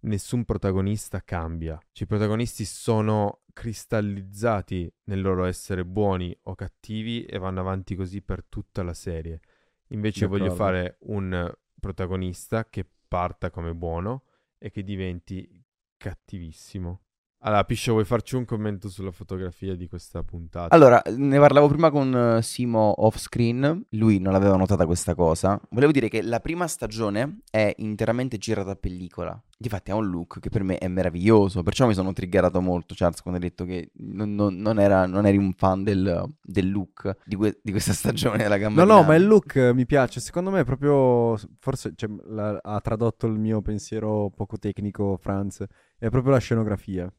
nessun 0.00 0.44
protagonista 0.44 1.22
cambia. 1.22 1.78
Cioè, 1.92 2.04
I 2.04 2.06
protagonisti 2.06 2.66
sono 2.66 3.44
cristallizzati 3.54 4.92
nel 5.04 5.22
loro 5.22 5.46
essere 5.46 5.86
buoni 5.86 6.38
o 6.42 6.54
cattivi 6.54 7.24
e 7.24 7.38
vanno 7.38 7.60
avanti 7.60 7.94
così 7.94 8.20
per 8.20 8.44
tutta 8.46 8.82
la 8.82 8.92
serie. 8.92 9.40
Invece 9.88 10.26
voglio 10.26 10.48
D'accordo. 10.48 10.62
fare 10.64 10.96
un 11.06 11.50
protagonista 11.80 12.68
che 12.68 12.86
parta 13.08 13.48
come 13.48 13.74
buono 13.74 14.24
e 14.58 14.70
che 14.70 14.82
diventi 14.82 15.48
cattivissimo. 15.96 17.00
Allora, 17.40 17.64
Piscio, 17.64 17.92
vuoi 17.92 18.04
farci 18.04 18.34
un 18.34 18.44
commento 18.44 18.88
sulla 18.88 19.12
fotografia 19.12 19.76
di 19.76 19.86
questa 19.86 20.22
puntata? 20.22 20.74
Allora, 20.74 21.00
ne 21.14 21.38
parlavo 21.38 21.68
prima 21.68 21.90
con 21.90 22.36
eh, 22.38 22.42
Simo 22.42 23.04
off 23.04 23.18
screen, 23.18 23.86
lui 23.90 24.18
non 24.18 24.34
aveva 24.34 24.56
notata 24.56 24.84
questa 24.86 25.14
cosa. 25.14 25.60
Volevo 25.70 25.92
dire 25.92 26.08
che 26.08 26.22
la 26.22 26.40
prima 26.40 26.66
stagione 26.66 27.42
è 27.48 27.72
interamente 27.78 28.38
girata 28.38 28.72
a 28.72 28.74
pellicola. 28.76 29.40
Difatti 29.58 29.90
ha 29.90 29.94
un 29.94 30.06
look 30.10 30.38
che 30.38 30.50
per 30.50 30.62
me 30.62 30.76
è 30.76 30.86
meraviglioso, 30.86 31.62
perciò 31.62 31.86
mi 31.86 31.94
sono 31.94 32.12
triggerato 32.12 32.60
molto, 32.60 32.94
Charles, 32.94 33.22
quando 33.22 33.40
hai 33.40 33.48
detto 33.48 33.64
che 33.64 33.90
non, 33.94 34.34
non- 34.34 34.56
non 34.56 34.78
era- 34.78 35.06
non 35.06 35.24
eri 35.26 35.38
un 35.38 35.54
fan 35.54 35.82
del, 35.82 36.30
del 36.42 36.70
look 36.70 37.16
di, 37.24 37.36
que- 37.36 37.58
di 37.62 37.70
questa 37.70 37.92
stagione 37.94 38.36
della 38.36 38.58
Gamma 38.58 38.84
No, 38.84 38.94
no, 38.96 39.02
ma 39.02 39.14
il 39.14 39.26
look 39.26 39.56
mi 39.74 39.86
piace. 39.86 40.20
Secondo 40.20 40.50
me 40.50 40.60
è 40.60 40.64
proprio. 40.64 41.38
Forse 41.58 41.92
cioè, 41.96 42.10
la- 42.26 42.58
ha 42.60 42.80
tradotto 42.80 43.26
il 43.26 43.38
mio 43.38 43.62
pensiero 43.62 44.30
poco 44.30 44.58
tecnico, 44.58 45.16
Franz. 45.16 45.64
È 45.98 46.08
proprio 46.10 46.32
la 46.32 46.38
scenografia 46.38 47.10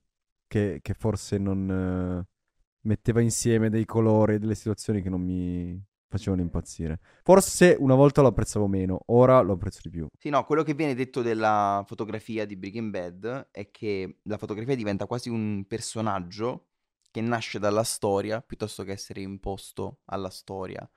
che, 0.45 0.77
che 0.81 0.93
forse 0.93 1.39
non 1.39 1.69
eh, 1.71 2.27
metteva 2.81 3.19
insieme 3.21 3.69
dei 3.71 3.85
colori 3.85 4.35
e 4.35 4.39
delle 4.39 4.53
situazioni 4.55 5.01
che 5.01 5.09
non 5.09 5.21
mi 5.21 5.83
facevano 6.07 6.41
impazzire. 6.41 6.99
Forse 7.23 7.75
una 7.79 7.95
volta 7.95 8.21
lo 8.21 8.27
apprezzavo 8.27 8.67
meno, 8.67 9.01
ora 9.07 9.39
lo 9.41 9.53
apprezzo 9.53 9.79
di 9.83 9.89
più. 9.89 10.07
Sì, 10.17 10.29
no, 10.29 10.45
quello 10.45 10.63
che 10.63 10.73
viene 10.73 10.95
detto 10.95 11.21
della 11.21 11.83
fotografia 11.87 12.45
di 12.45 12.55
Breaking 12.55 12.91
Bad 12.91 13.49
è 13.51 13.69
che 13.71 14.19
la 14.23 14.37
fotografia 14.37 14.75
diventa 14.75 15.05
quasi 15.05 15.29
un 15.29 15.65
personaggio 15.67 16.67
che 17.11 17.21
nasce 17.21 17.59
dalla 17.59 17.83
storia 17.83 18.41
piuttosto 18.41 18.83
che 18.83 18.91
essere 18.91 19.21
imposto 19.21 19.99
alla 20.05 20.29
storia. 20.29 20.89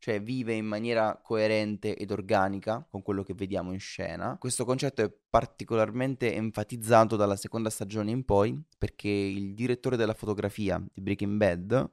Cioè 0.00 0.22
vive 0.22 0.54
in 0.54 0.64
maniera 0.64 1.20
coerente 1.20 1.96
ed 1.96 2.12
organica 2.12 2.86
con 2.88 3.02
quello 3.02 3.24
che 3.24 3.34
vediamo 3.34 3.72
in 3.72 3.80
scena. 3.80 4.36
Questo 4.38 4.64
concetto 4.64 5.02
è 5.02 5.12
particolarmente 5.28 6.32
enfatizzato 6.34 7.16
dalla 7.16 7.34
seconda 7.34 7.68
stagione 7.68 8.12
in 8.12 8.24
poi 8.24 8.60
perché 8.78 9.08
il 9.08 9.54
direttore 9.54 9.96
della 9.96 10.14
fotografia 10.14 10.80
di 10.92 11.00
Breaking 11.00 11.36
Bad 11.36 11.90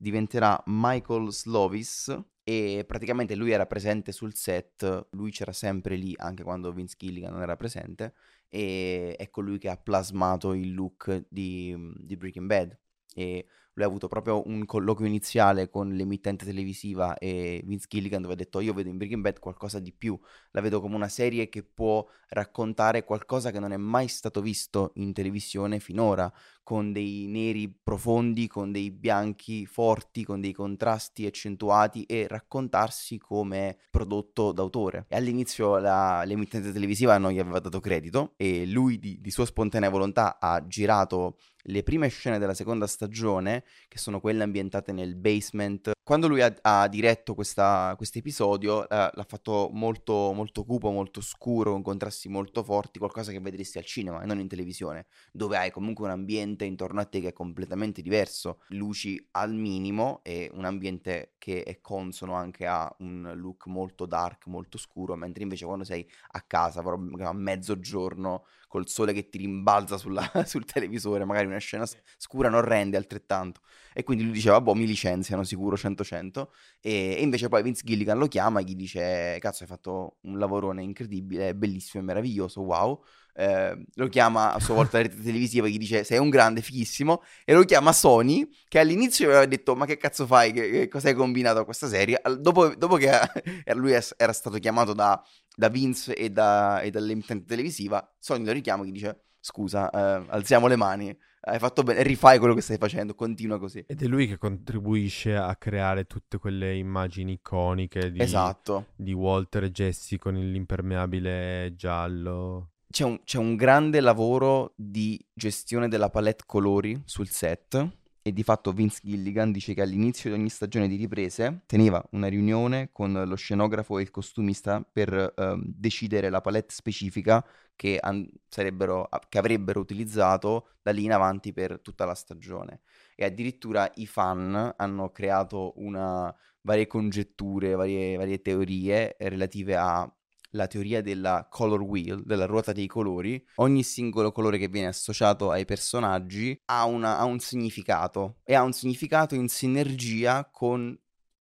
diventerà 0.00 0.62
Michael 0.66 1.30
Slovis 1.30 2.18
e 2.42 2.84
praticamente 2.86 3.34
lui 3.34 3.50
era 3.50 3.66
presente 3.66 4.12
sul 4.12 4.34
set, 4.34 5.08
lui 5.10 5.30
c'era 5.30 5.52
sempre 5.52 5.96
lì 5.96 6.14
anche 6.16 6.42
quando 6.42 6.72
Vince 6.72 6.96
Gilligan 6.98 7.32
non 7.32 7.42
era 7.42 7.54
presente 7.54 8.14
e 8.48 9.14
è 9.18 9.28
colui 9.28 9.58
che 9.58 9.68
ha 9.68 9.76
plasmato 9.76 10.54
il 10.54 10.72
look 10.72 11.26
di, 11.28 11.76
di 11.96 12.16
Breaking 12.16 12.46
Bad. 12.46 12.78
E 13.12 13.46
lui 13.74 13.84
ha 13.84 13.88
avuto 13.88 14.08
proprio 14.08 14.46
un 14.46 14.64
colloquio 14.64 15.06
iniziale 15.06 15.68
con 15.68 15.90
l'emittente 15.94 16.44
televisiva 16.44 17.16
e 17.18 17.60
Vince 17.64 17.86
Gilligan 17.88 18.22
dove 18.22 18.34
ha 18.34 18.36
detto 18.36 18.60
io 18.60 18.72
vedo 18.72 18.88
in 18.88 18.96
Breaking 18.96 19.22
Bad 19.22 19.38
qualcosa 19.38 19.78
di 19.78 19.92
più, 19.92 20.18
la 20.52 20.60
vedo 20.60 20.80
come 20.80 20.94
una 20.96 21.08
serie 21.08 21.48
che 21.48 21.62
può 21.62 22.06
raccontare 22.28 23.04
qualcosa 23.04 23.50
che 23.50 23.60
non 23.60 23.72
è 23.72 23.76
mai 23.76 24.08
stato 24.08 24.40
visto 24.40 24.92
in 24.94 25.12
televisione 25.12 25.78
finora, 25.78 26.32
con 26.70 26.92
dei 26.92 27.26
neri 27.26 27.68
profondi, 27.68 28.46
con 28.46 28.70
dei 28.70 28.92
bianchi 28.92 29.66
forti, 29.66 30.22
con 30.24 30.40
dei 30.40 30.52
contrasti 30.52 31.26
accentuati 31.26 32.04
e 32.04 32.28
raccontarsi 32.28 33.18
come 33.18 33.76
prodotto 33.90 34.52
d'autore. 34.52 35.06
E 35.08 35.16
all'inizio 35.16 35.78
la- 35.78 36.22
l'emittente 36.22 36.70
televisiva 36.70 37.18
non 37.18 37.32
gli 37.32 37.40
aveva 37.40 37.58
dato 37.58 37.80
credito 37.80 38.34
e 38.36 38.66
lui 38.66 39.00
di, 39.00 39.20
di 39.20 39.30
sua 39.32 39.46
spontanea 39.46 39.90
volontà 39.90 40.38
ha 40.38 40.64
girato 40.64 41.38
le 41.64 41.82
prime 41.82 42.06
scene 42.06 42.38
della 42.38 42.54
seconda 42.54 42.86
stagione, 42.86 43.64
che 43.88 43.98
sono 43.98 44.20
quelle 44.20 44.44
ambientate 44.44 44.92
nel 44.92 45.16
basement. 45.16 45.90
Quando 46.10 46.26
lui 46.26 46.42
ha, 46.42 46.52
ha 46.62 46.88
diretto 46.88 47.36
questo 47.36 47.96
episodio, 48.14 48.82
eh, 48.88 49.10
l'ha 49.14 49.24
fatto 49.28 49.70
molto, 49.72 50.32
molto 50.32 50.64
cupo, 50.64 50.90
molto 50.90 51.20
scuro, 51.20 51.70
con 51.70 51.82
contrasti 51.82 52.28
molto 52.28 52.64
forti, 52.64 52.98
qualcosa 52.98 53.30
che 53.30 53.38
vedresti 53.38 53.78
al 53.78 53.84
cinema 53.84 54.20
e 54.20 54.26
non 54.26 54.40
in 54.40 54.48
televisione 54.48 55.06
dove 55.30 55.56
hai 55.56 55.70
comunque 55.70 56.06
un 56.06 56.10
ambiente 56.10 56.64
intorno 56.64 56.98
a 56.98 57.04
te 57.04 57.20
che 57.20 57.28
è 57.28 57.32
completamente 57.32 58.02
diverso, 58.02 58.62
luci 58.70 59.24
al 59.30 59.54
minimo 59.54 60.18
e 60.24 60.50
un 60.52 60.64
ambiente 60.64 61.34
che 61.38 61.62
è 61.62 61.80
consono 61.80 62.34
anche 62.34 62.66
a 62.66 62.92
un 62.98 63.30
look 63.36 63.66
molto 63.66 64.04
dark, 64.04 64.48
molto 64.48 64.78
scuro, 64.78 65.14
mentre 65.14 65.44
invece 65.44 65.64
quando 65.64 65.84
sei 65.84 66.04
a 66.32 66.42
casa, 66.42 66.82
proprio 66.82 67.28
a 67.28 67.32
mezzogiorno, 67.32 68.46
col 68.70 68.86
sole 68.86 69.12
che 69.12 69.28
ti 69.28 69.38
rimbalza 69.38 69.96
sulla- 69.98 70.30
sul 70.46 70.64
televisore, 70.64 71.24
magari 71.24 71.46
una 71.46 71.58
scena 71.58 71.84
scura 72.16 72.48
non 72.48 72.60
rende 72.60 72.96
altrettanto. 72.96 73.62
E 73.92 74.04
quindi 74.04 74.22
lui 74.22 74.32
diceva, 74.32 74.60
boh, 74.60 74.74
mi 74.74 74.86
licenziano 74.86 75.42
sicuro 75.42 75.74
100-100. 75.74 76.50
E, 76.80 77.16
e 77.18 77.20
invece 77.20 77.48
poi 77.48 77.64
Vince 77.64 77.82
Gilligan 77.84 78.16
lo 78.16 78.28
chiama 78.28 78.60
e 78.60 78.62
gli 78.62 78.76
dice, 78.76 79.36
cazzo, 79.40 79.64
hai 79.64 79.68
fatto 79.68 80.18
un 80.22 80.38
lavorone 80.38 80.84
incredibile, 80.84 81.52
bellissimo 81.56 82.00
e 82.00 82.06
meraviglioso, 82.06 82.60
wow 82.60 83.02
eh, 83.34 83.84
lo 83.94 84.08
chiama 84.08 84.52
a 84.52 84.60
sua 84.60 84.74
volta 84.74 84.98
la 84.98 85.04
rete 85.04 85.22
televisiva 85.22 85.66
gli 85.66 85.78
dice 85.78 86.04
sei 86.04 86.18
un 86.18 86.28
grande, 86.28 86.60
fighissimo, 86.62 87.22
e 87.44 87.54
lo 87.54 87.64
chiama 87.64 87.92
Sony 87.92 88.48
che 88.68 88.78
all'inizio 88.78 89.26
aveva 89.28 89.46
detto 89.46 89.74
ma 89.74 89.86
che 89.86 89.96
cazzo 89.96 90.26
fai, 90.26 90.52
che, 90.52 90.70
che 90.70 90.88
cosa 90.88 91.08
hai 91.08 91.14
combinato 91.14 91.60
a 91.60 91.64
questa 91.64 91.88
serie? 91.88 92.18
Al- 92.20 92.40
dopo, 92.40 92.74
dopo 92.74 92.96
che 92.96 93.10
lui 93.74 93.92
era 93.92 94.32
stato 94.32 94.58
chiamato 94.58 94.92
da, 94.92 95.22
da 95.54 95.68
Vince 95.68 96.14
e, 96.14 96.30
da, 96.30 96.80
e 96.80 96.90
dall'emittente 96.90 97.44
televisiva, 97.46 98.14
Sony 98.18 98.44
lo 98.44 98.52
richiama 98.52 98.84
e 98.84 98.88
gli 98.88 98.92
dice 98.92 99.20
scusa, 99.40 99.90
eh, 99.90 100.24
alziamo 100.28 100.66
le 100.66 100.76
mani, 100.76 101.18
hai 101.42 101.58
fatto 101.58 101.82
bene, 101.82 102.02
rifai 102.02 102.38
quello 102.38 102.54
che 102.54 102.60
stai 102.60 102.76
facendo, 102.76 103.14
continua 103.14 103.58
così. 103.58 103.82
Ed 103.86 104.02
è 104.02 104.06
lui 104.06 104.26
che 104.26 104.36
contribuisce 104.36 105.34
a 105.34 105.56
creare 105.56 106.04
tutte 106.04 106.38
quelle 106.38 106.76
immagini 106.76 107.32
iconiche 107.32 108.10
di, 108.10 108.20
Esatto. 108.20 108.88
di 108.94 109.12
Walter 109.12 109.64
e 109.64 109.70
Jesse 109.70 110.18
con 110.18 110.34
l'impermeabile 110.34 111.72
giallo. 111.76 112.72
C'è 112.90 113.04
un, 113.04 113.20
c'è 113.24 113.38
un 113.38 113.54
grande 113.54 114.00
lavoro 114.00 114.72
di 114.76 115.18
gestione 115.32 115.88
della 115.88 116.10
palette 116.10 116.42
colori 116.44 117.00
sul 117.04 117.28
set 117.28 117.88
e 118.22 118.32
di 118.32 118.42
fatto 118.42 118.72
Vince 118.72 119.00
Gilligan 119.02 119.50
dice 119.52 119.74
che 119.74 119.82
all'inizio 119.82 120.30
di 120.30 120.38
ogni 120.38 120.50
stagione 120.50 120.88
di 120.88 120.96
riprese 120.96 121.62
teneva 121.66 122.04
una 122.12 122.28
riunione 122.28 122.90
con 122.92 123.12
lo 123.12 123.34
scenografo 123.34 123.98
e 123.98 124.02
il 124.02 124.10
costumista 124.10 124.82
per 124.82 125.34
ehm, 125.36 125.62
decidere 125.66 126.28
la 126.30 126.40
palette 126.40 126.74
specifica 126.74 127.44
che, 127.74 127.98
an- 127.98 128.28
sarebbero- 128.48 129.08
che 129.28 129.38
avrebbero 129.38 129.80
utilizzato 129.80 130.68
da 130.82 130.90
lì 130.90 131.04
in 131.04 131.12
avanti 131.12 131.52
per 131.52 131.80
tutta 131.80 132.04
la 132.04 132.14
stagione. 132.14 132.80
E 133.14 133.24
addirittura 133.24 133.90
i 133.94 134.06
fan 134.06 134.74
hanno 134.76 135.10
creato 135.10 135.72
una, 135.76 136.34
varie 136.62 136.86
congetture, 136.86 137.74
varie, 137.74 138.16
varie 138.16 138.40
teorie 138.42 139.16
relative 139.18 139.76
a 139.76 140.12
la 140.50 140.66
teoria 140.66 141.00
della 141.02 141.46
color 141.50 141.80
wheel, 141.82 142.22
della 142.24 142.46
ruota 142.46 142.72
dei 142.72 142.86
colori, 142.86 143.42
ogni 143.56 143.82
singolo 143.82 144.32
colore 144.32 144.58
che 144.58 144.68
viene 144.68 144.88
associato 144.88 145.50
ai 145.50 145.64
personaggi 145.64 146.60
ha, 146.66 146.84
una- 146.84 147.18
ha 147.18 147.24
un 147.24 147.38
significato 147.38 148.38
e 148.44 148.54
ha 148.54 148.62
un 148.62 148.72
significato 148.72 149.34
in 149.34 149.48
sinergia 149.48 150.48
con 150.50 150.96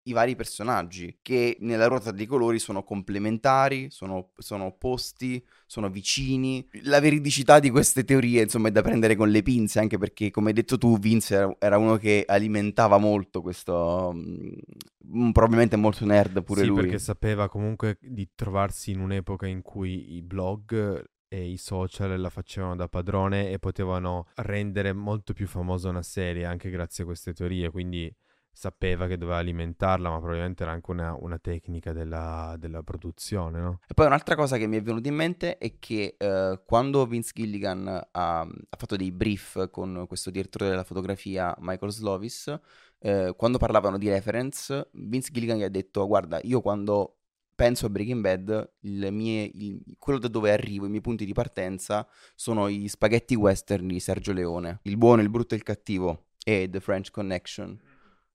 i 0.06 0.12
vari 0.12 0.36
personaggi 0.36 1.18
che 1.22 1.56
nella 1.60 1.86
ruota 1.86 2.10
dei 2.10 2.26
colori 2.26 2.58
sono 2.58 2.82
complementari, 2.82 3.90
sono, 3.90 4.30
sono 4.38 4.64
opposti, 4.64 5.44
sono 5.66 5.88
vicini. 5.88 6.66
La 6.82 7.00
veridicità 7.00 7.58
di 7.58 7.70
queste 7.70 8.04
teorie, 8.04 8.42
insomma, 8.42 8.68
è 8.68 8.72
da 8.72 8.82
prendere 8.82 9.16
con 9.16 9.28
le 9.30 9.42
pinze, 9.42 9.78
anche 9.78 9.98
perché, 9.98 10.30
come 10.30 10.48
hai 10.48 10.54
detto 10.54 10.78
tu, 10.78 10.98
Vince 10.98 11.56
era, 11.58 11.78
uno 11.78 11.96
che 11.96 12.24
alimentava 12.26 12.98
molto 12.98 13.42
questo... 13.42 14.12
mm, 14.14 15.30
probabilmente 15.30 15.76
molto 15.76 16.04
nerd 16.04 16.42
pure 16.42 16.60
sì, 16.62 16.66
lui. 16.66 16.80
perché 16.82 16.98
sapeva 16.98 17.48
comunque 17.48 17.98
di 18.00 18.28
trovarsi 18.34 18.92
in 18.92 19.00
un'epoca 19.00 19.46
in 19.46 19.62
cui 19.62 20.14
i 20.14 20.22
blog 20.22 21.04
e 21.28 21.50
i 21.50 21.56
social 21.56 22.18
la 22.20 22.30
facevano 22.30 22.76
da 22.76 22.88
padrone 22.88 23.50
e 23.50 23.58
potevano 23.58 24.26
rendere 24.36 24.92
molto 24.92 25.32
più 25.32 25.48
famosa 25.48 25.88
una 25.88 26.02
serie 26.02 26.44
anche 26.44 26.70
grazie 26.70 27.02
a 27.02 27.06
queste 27.06 27.32
teorie, 27.32 27.70
quindi 27.70 28.12
sapeva 28.56 29.06
che 29.06 29.18
doveva 29.18 29.36
alimentarla, 29.36 30.08
ma 30.08 30.16
probabilmente 30.16 30.62
era 30.62 30.72
anche 30.72 30.90
una, 30.90 31.14
una 31.14 31.36
tecnica 31.38 31.92
della, 31.92 32.56
della 32.58 32.82
produzione, 32.82 33.60
no? 33.60 33.80
E 33.86 33.92
poi 33.92 34.06
un'altra 34.06 34.34
cosa 34.34 34.56
che 34.56 34.66
mi 34.66 34.78
è 34.78 34.82
venuta 34.82 35.08
in 35.08 35.14
mente 35.14 35.58
è 35.58 35.78
che 35.78 36.14
eh, 36.16 36.62
quando 36.64 37.04
Vince 37.04 37.32
Gilligan 37.34 37.86
ha, 37.86 38.40
ha 38.40 38.76
fatto 38.78 38.96
dei 38.96 39.12
brief 39.12 39.68
con 39.68 40.06
questo 40.08 40.30
direttore 40.30 40.70
della 40.70 40.84
fotografia, 40.84 41.54
Michael 41.58 41.92
Slovis, 41.92 42.58
eh, 43.00 43.34
quando 43.36 43.58
parlavano 43.58 43.98
di 43.98 44.08
reference, 44.08 44.88
Vince 44.92 45.30
Gilligan 45.32 45.58
gli 45.58 45.62
ha 45.62 45.68
detto, 45.68 46.06
guarda, 46.06 46.40
io 46.42 46.62
quando 46.62 47.18
penso 47.54 47.84
a 47.84 47.88
Breaking 47.90 48.22
Bad, 48.22 48.70
il 48.80 49.08
mie- 49.12 49.50
il- 49.52 49.82
quello 49.98 50.18
da 50.18 50.28
dove 50.28 50.50
arrivo, 50.50 50.86
i 50.86 50.88
miei 50.88 51.02
punti 51.02 51.26
di 51.26 51.34
partenza, 51.34 52.08
sono 52.34 52.70
gli 52.70 52.88
spaghetti 52.88 53.34
western 53.34 53.86
di 53.86 54.00
Sergio 54.00 54.32
Leone, 54.32 54.78
il 54.84 54.96
buono, 54.96 55.20
il 55.20 55.28
brutto 55.28 55.52
e 55.52 55.58
il 55.58 55.62
cattivo, 55.62 56.28
e 56.42 56.68
The 56.70 56.80
French 56.80 57.10
Connection. 57.10 57.78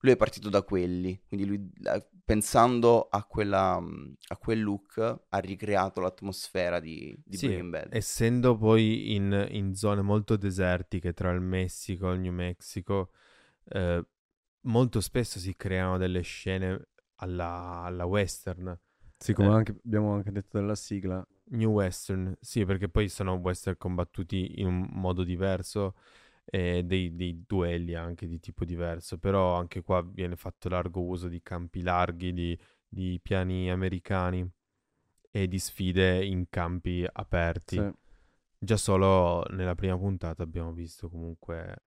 Lui 0.02 0.12
è 0.14 0.16
partito 0.18 0.50
da 0.50 0.64
quelli, 0.64 1.20
quindi 1.28 1.46
lui 1.46 1.72
eh, 1.84 2.08
pensando 2.24 3.08
a, 3.10 3.24
quella, 3.26 3.76
a 3.76 4.38
quel 4.38 4.62
look 4.62 4.98
ha 5.30 5.38
ricreato 5.40 6.02
l'atmosfera 6.02 6.80
di, 6.80 7.18
di 7.24 7.38
Sì, 7.38 7.38
Breaking 7.38 7.70
Bad. 7.72 7.90
essendo 7.90 8.58
poi 8.58 9.16
in, 9.16 9.48
in 9.52 9.74
zone 9.76 10.02
molto 10.02 10.36
desertiche 10.36 11.14
tra 11.14 11.32
il 11.32 11.42
Messico 11.42 12.12
e 12.12 12.16
il 12.16 12.20
New 12.20 12.34
Mexico, 12.34 13.12
eh, 13.66 14.06
molto 14.62 15.02
spesso 15.02 15.40
si 15.40 15.56
creano 15.56 15.98
delle 15.98 16.22
scene 16.22 16.90
alla, 17.16 17.82
alla 17.84 18.06
western. 18.06 18.78
Sì, 19.18 19.32
come 19.34 19.54
Eh. 19.54 19.56
anche- 19.56 19.80
abbiamo 19.86 20.14
anche 20.16 20.32
detto 20.34 20.60
della 20.60 20.76
sigla. 20.76 21.26
New 21.54 21.72
western, 21.72 22.34
sì, 22.40 22.64
perché 22.66 22.88
poi 22.88 23.10
sono 23.10 23.34
western 23.34 23.76
combattuti 23.78 24.60
in 24.62 24.68
un 24.68 24.88
modo 24.94 25.24
diverso 25.24 25.96
e 26.44 26.84
dei, 26.84 27.16
dei 27.16 27.44
duelli 27.46 27.94
anche 27.96 28.28
di 28.28 28.40
tipo 28.40 28.66
diverso, 28.66 29.18
però 29.18 29.56
anche 29.56 29.82
qua 29.82 30.02
viene 30.02 30.36
fatto 30.36 30.70
largo 30.70 31.02
uso 31.02 31.28
di 31.28 31.42
campi 31.42 31.82
larghi, 31.82 32.34
di, 32.34 32.60
di 32.88 33.20
piani 33.22 33.70
americani 33.70 34.50
e 35.30 35.48
di 35.48 35.60
sfide 35.60 36.24
in 36.26 36.46
campi 36.50 37.06
aperti. 37.10 37.78
Sì. 37.78 37.92
Già 38.64 38.78
solo 38.78 39.44
nella 39.52 39.76
prima 39.76 39.98
puntata 39.98 40.44
abbiamo 40.44 40.72
visto 40.72 41.10
comunque 41.10 41.84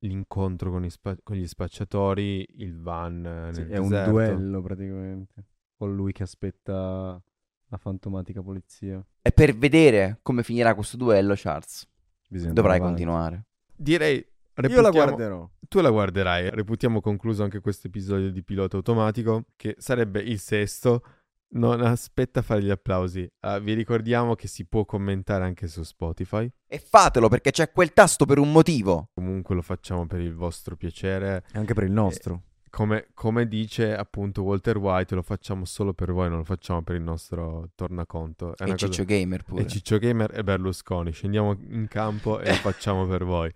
l'incontro 0.00 0.70
con, 0.70 0.88
spa- 0.88 1.16
con 1.22 1.36
gli 1.36 1.46
spacciatori, 1.46 2.46
il 2.58 2.80
van 2.80 3.24
eh, 3.24 3.54
Sì, 3.54 3.62
è 3.62 3.78
un 3.78 3.88
duello 3.88 4.62
praticamente. 4.62 5.44
Con 5.76 5.94
lui 5.94 6.12
che 6.12 6.22
aspetta 6.22 7.20
la 7.68 7.76
fantomatica 7.76 8.40
polizia. 8.40 9.04
E 9.20 9.32
per 9.32 9.54
vedere 9.56 10.20
come 10.22 10.42
finirà 10.42 10.74
questo 10.74 10.96
duello, 10.96 11.34
Charles, 11.36 11.86
Bisogna 12.28 12.52
dovrai 12.52 12.78
continuare. 12.78 13.46
Direi... 13.76 14.16
Io 14.16 14.24
la 14.54 14.68
reputiamo- 14.88 14.90
guarderò. 14.90 15.50
Tu 15.68 15.80
la 15.80 15.90
guarderai, 15.90 16.50
reputiamo 16.50 17.00
concluso 17.00 17.42
anche 17.42 17.60
questo 17.60 17.88
episodio 17.88 18.30
di 18.30 18.42
Pilota 18.42 18.76
Automatico, 18.76 19.46
che 19.56 19.74
sarebbe 19.78 20.20
il 20.20 20.38
sesto. 20.38 21.02
Non 21.48 21.80
aspetta 21.80 22.40
a 22.40 22.42
fare 22.42 22.62
gli 22.62 22.70
applausi. 22.70 23.28
Ah, 23.40 23.58
vi 23.58 23.72
ricordiamo 23.74 24.34
che 24.34 24.48
si 24.48 24.64
può 24.64 24.84
commentare 24.84 25.44
anche 25.44 25.68
su 25.68 25.82
Spotify. 25.82 26.50
E 26.66 26.78
fatelo 26.78 27.28
perché 27.28 27.50
c'è 27.50 27.70
quel 27.70 27.92
tasto 27.92 28.24
per 28.24 28.38
un 28.38 28.50
motivo. 28.50 29.10
Comunque 29.14 29.54
lo 29.54 29.62
facciamo 29.62 30.06
per 30.06 30.20
il 30.20 30.34
vostro 30.34 30.76
piacere. 30.76 31.44
Anche 31.52 31.74
per 31.74 31.84
il 31.84 31.92
nostro. 31.92 32.42
Come, 32.76 33.06
come 33.14 33.48
dice 33.48 33.96
appunto 33.96 34.42
Walter 34.42 34.76
White, 34.76 35.14
lo 35.14 35.22
facciamo 35.22 35.64
solo 35.64 35.94
per 35.94 36.12
voi, 36.12 36.28
non 36.28 36.36
lo 36.38 36.44
facciamo 36.44 36.82
per 36.82 36.96
il 36.96 37.00
nostro 37.02 37.70
tornaconto. 37.74 38.50
È 38.54 38.62
E 38.62 38.64
una 38.64 38.72
cosa- 38.74 38.86
Ciccio 38.88 39.04
Gamer 39.06 39.42
pure. 39.44 39.62
e 39.62 39.66
Ciccio 39.66 39.96
Gamer 39.98 40.30
e 40.38 40.44
Berlusconi. 40.44 41.10
Scendiamo 41.10 41.56
in 41.70 41.86
campo 41.88 42.38
e 42.38 42.50
lo 42.50 42.54
facciamo 42.56 43.06
per 43.06 43.24
voi. 43.24 43.50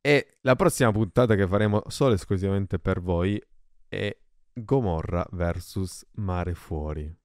E 0.00 0.38
la 0.40 0.56
prossima 0.56 0.90
puntata 0.90 1.36
che 1.36 1.46
faremo 1.46 1.82
solo 1.86 2.10
e 2.12 2.14
esclusivamente 2.14 2.80
per 2.80 3.00
voi 3.00 3.40
è 3.88 4.16
Gomorra 4.52 5.24
versus 5.30 6.04
Mare 6.14 6.54
Fuori. 6.54 7.16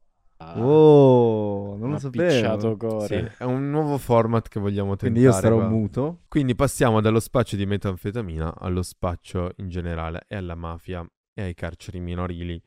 Ah, 0.44 0.60
Oh, 0.60 1.76
non 1.78 1.92
lo 1.92 1.98
sapevo. 2.00 2.28
picciato 2.28 2.72
Sì, 2.72 2.78
core. 2.78 3.36
è 3.38 3.44
un 3.44 3.70
nuovo 3.70 3.98
format 4.00 4.48
che 4.48 4.60
vogliamo 4.60 4.96
tentare. 4.96 5.12
Quindi 5.12 5.28
io 5.30 5.32
starò 5.32 5.58
qua. 5.58 5.68
muto. 5.68 6.20
Quindi 6.28 6.56
passiamo 6.56 7.00
dallo 7.00 7.20
spaccio 7.20 7.56
di 7.56 7.66
metanfetamina 7.66 8.56
allo 8.58 8.82
spaccio 8.82 9.52
in 9.58 9.70
generale 9.70 10.26
e 10.28 10.36
alla 10.36 10.56
mafia 10.56 11.06
e 11.34 11.42
ai 11.44 11.54
carceri 11.54 12.00
minorili. 12.00 12.62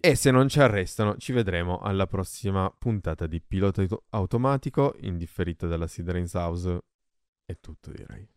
E 0.00 0.14
se 0.16 0.30
non 0.30 0.48
ci 0.48 0.60
arrestano, 0.60 1.16
ci 1.16 1.32
vedremo 1.32 1.78
alla 1.78 2.06
prossima 2.06 2.70
puntata 2.76 3.26
di 3.26 3.40
Pilota 3.40 3.80
Auto- 3.80 4.02
Automatico, 4.10 4.94
indifferita 5.00 5.66
dalla 5.66 5.86
Sidrains 5.86 6.34
House. 6.34 6.78
È 7.46 7.56
tutto, 7.60 7.90
direi. 7.92 8.28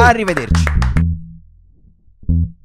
Arrivederci. 0.00 0.62
you. 2.28 2.63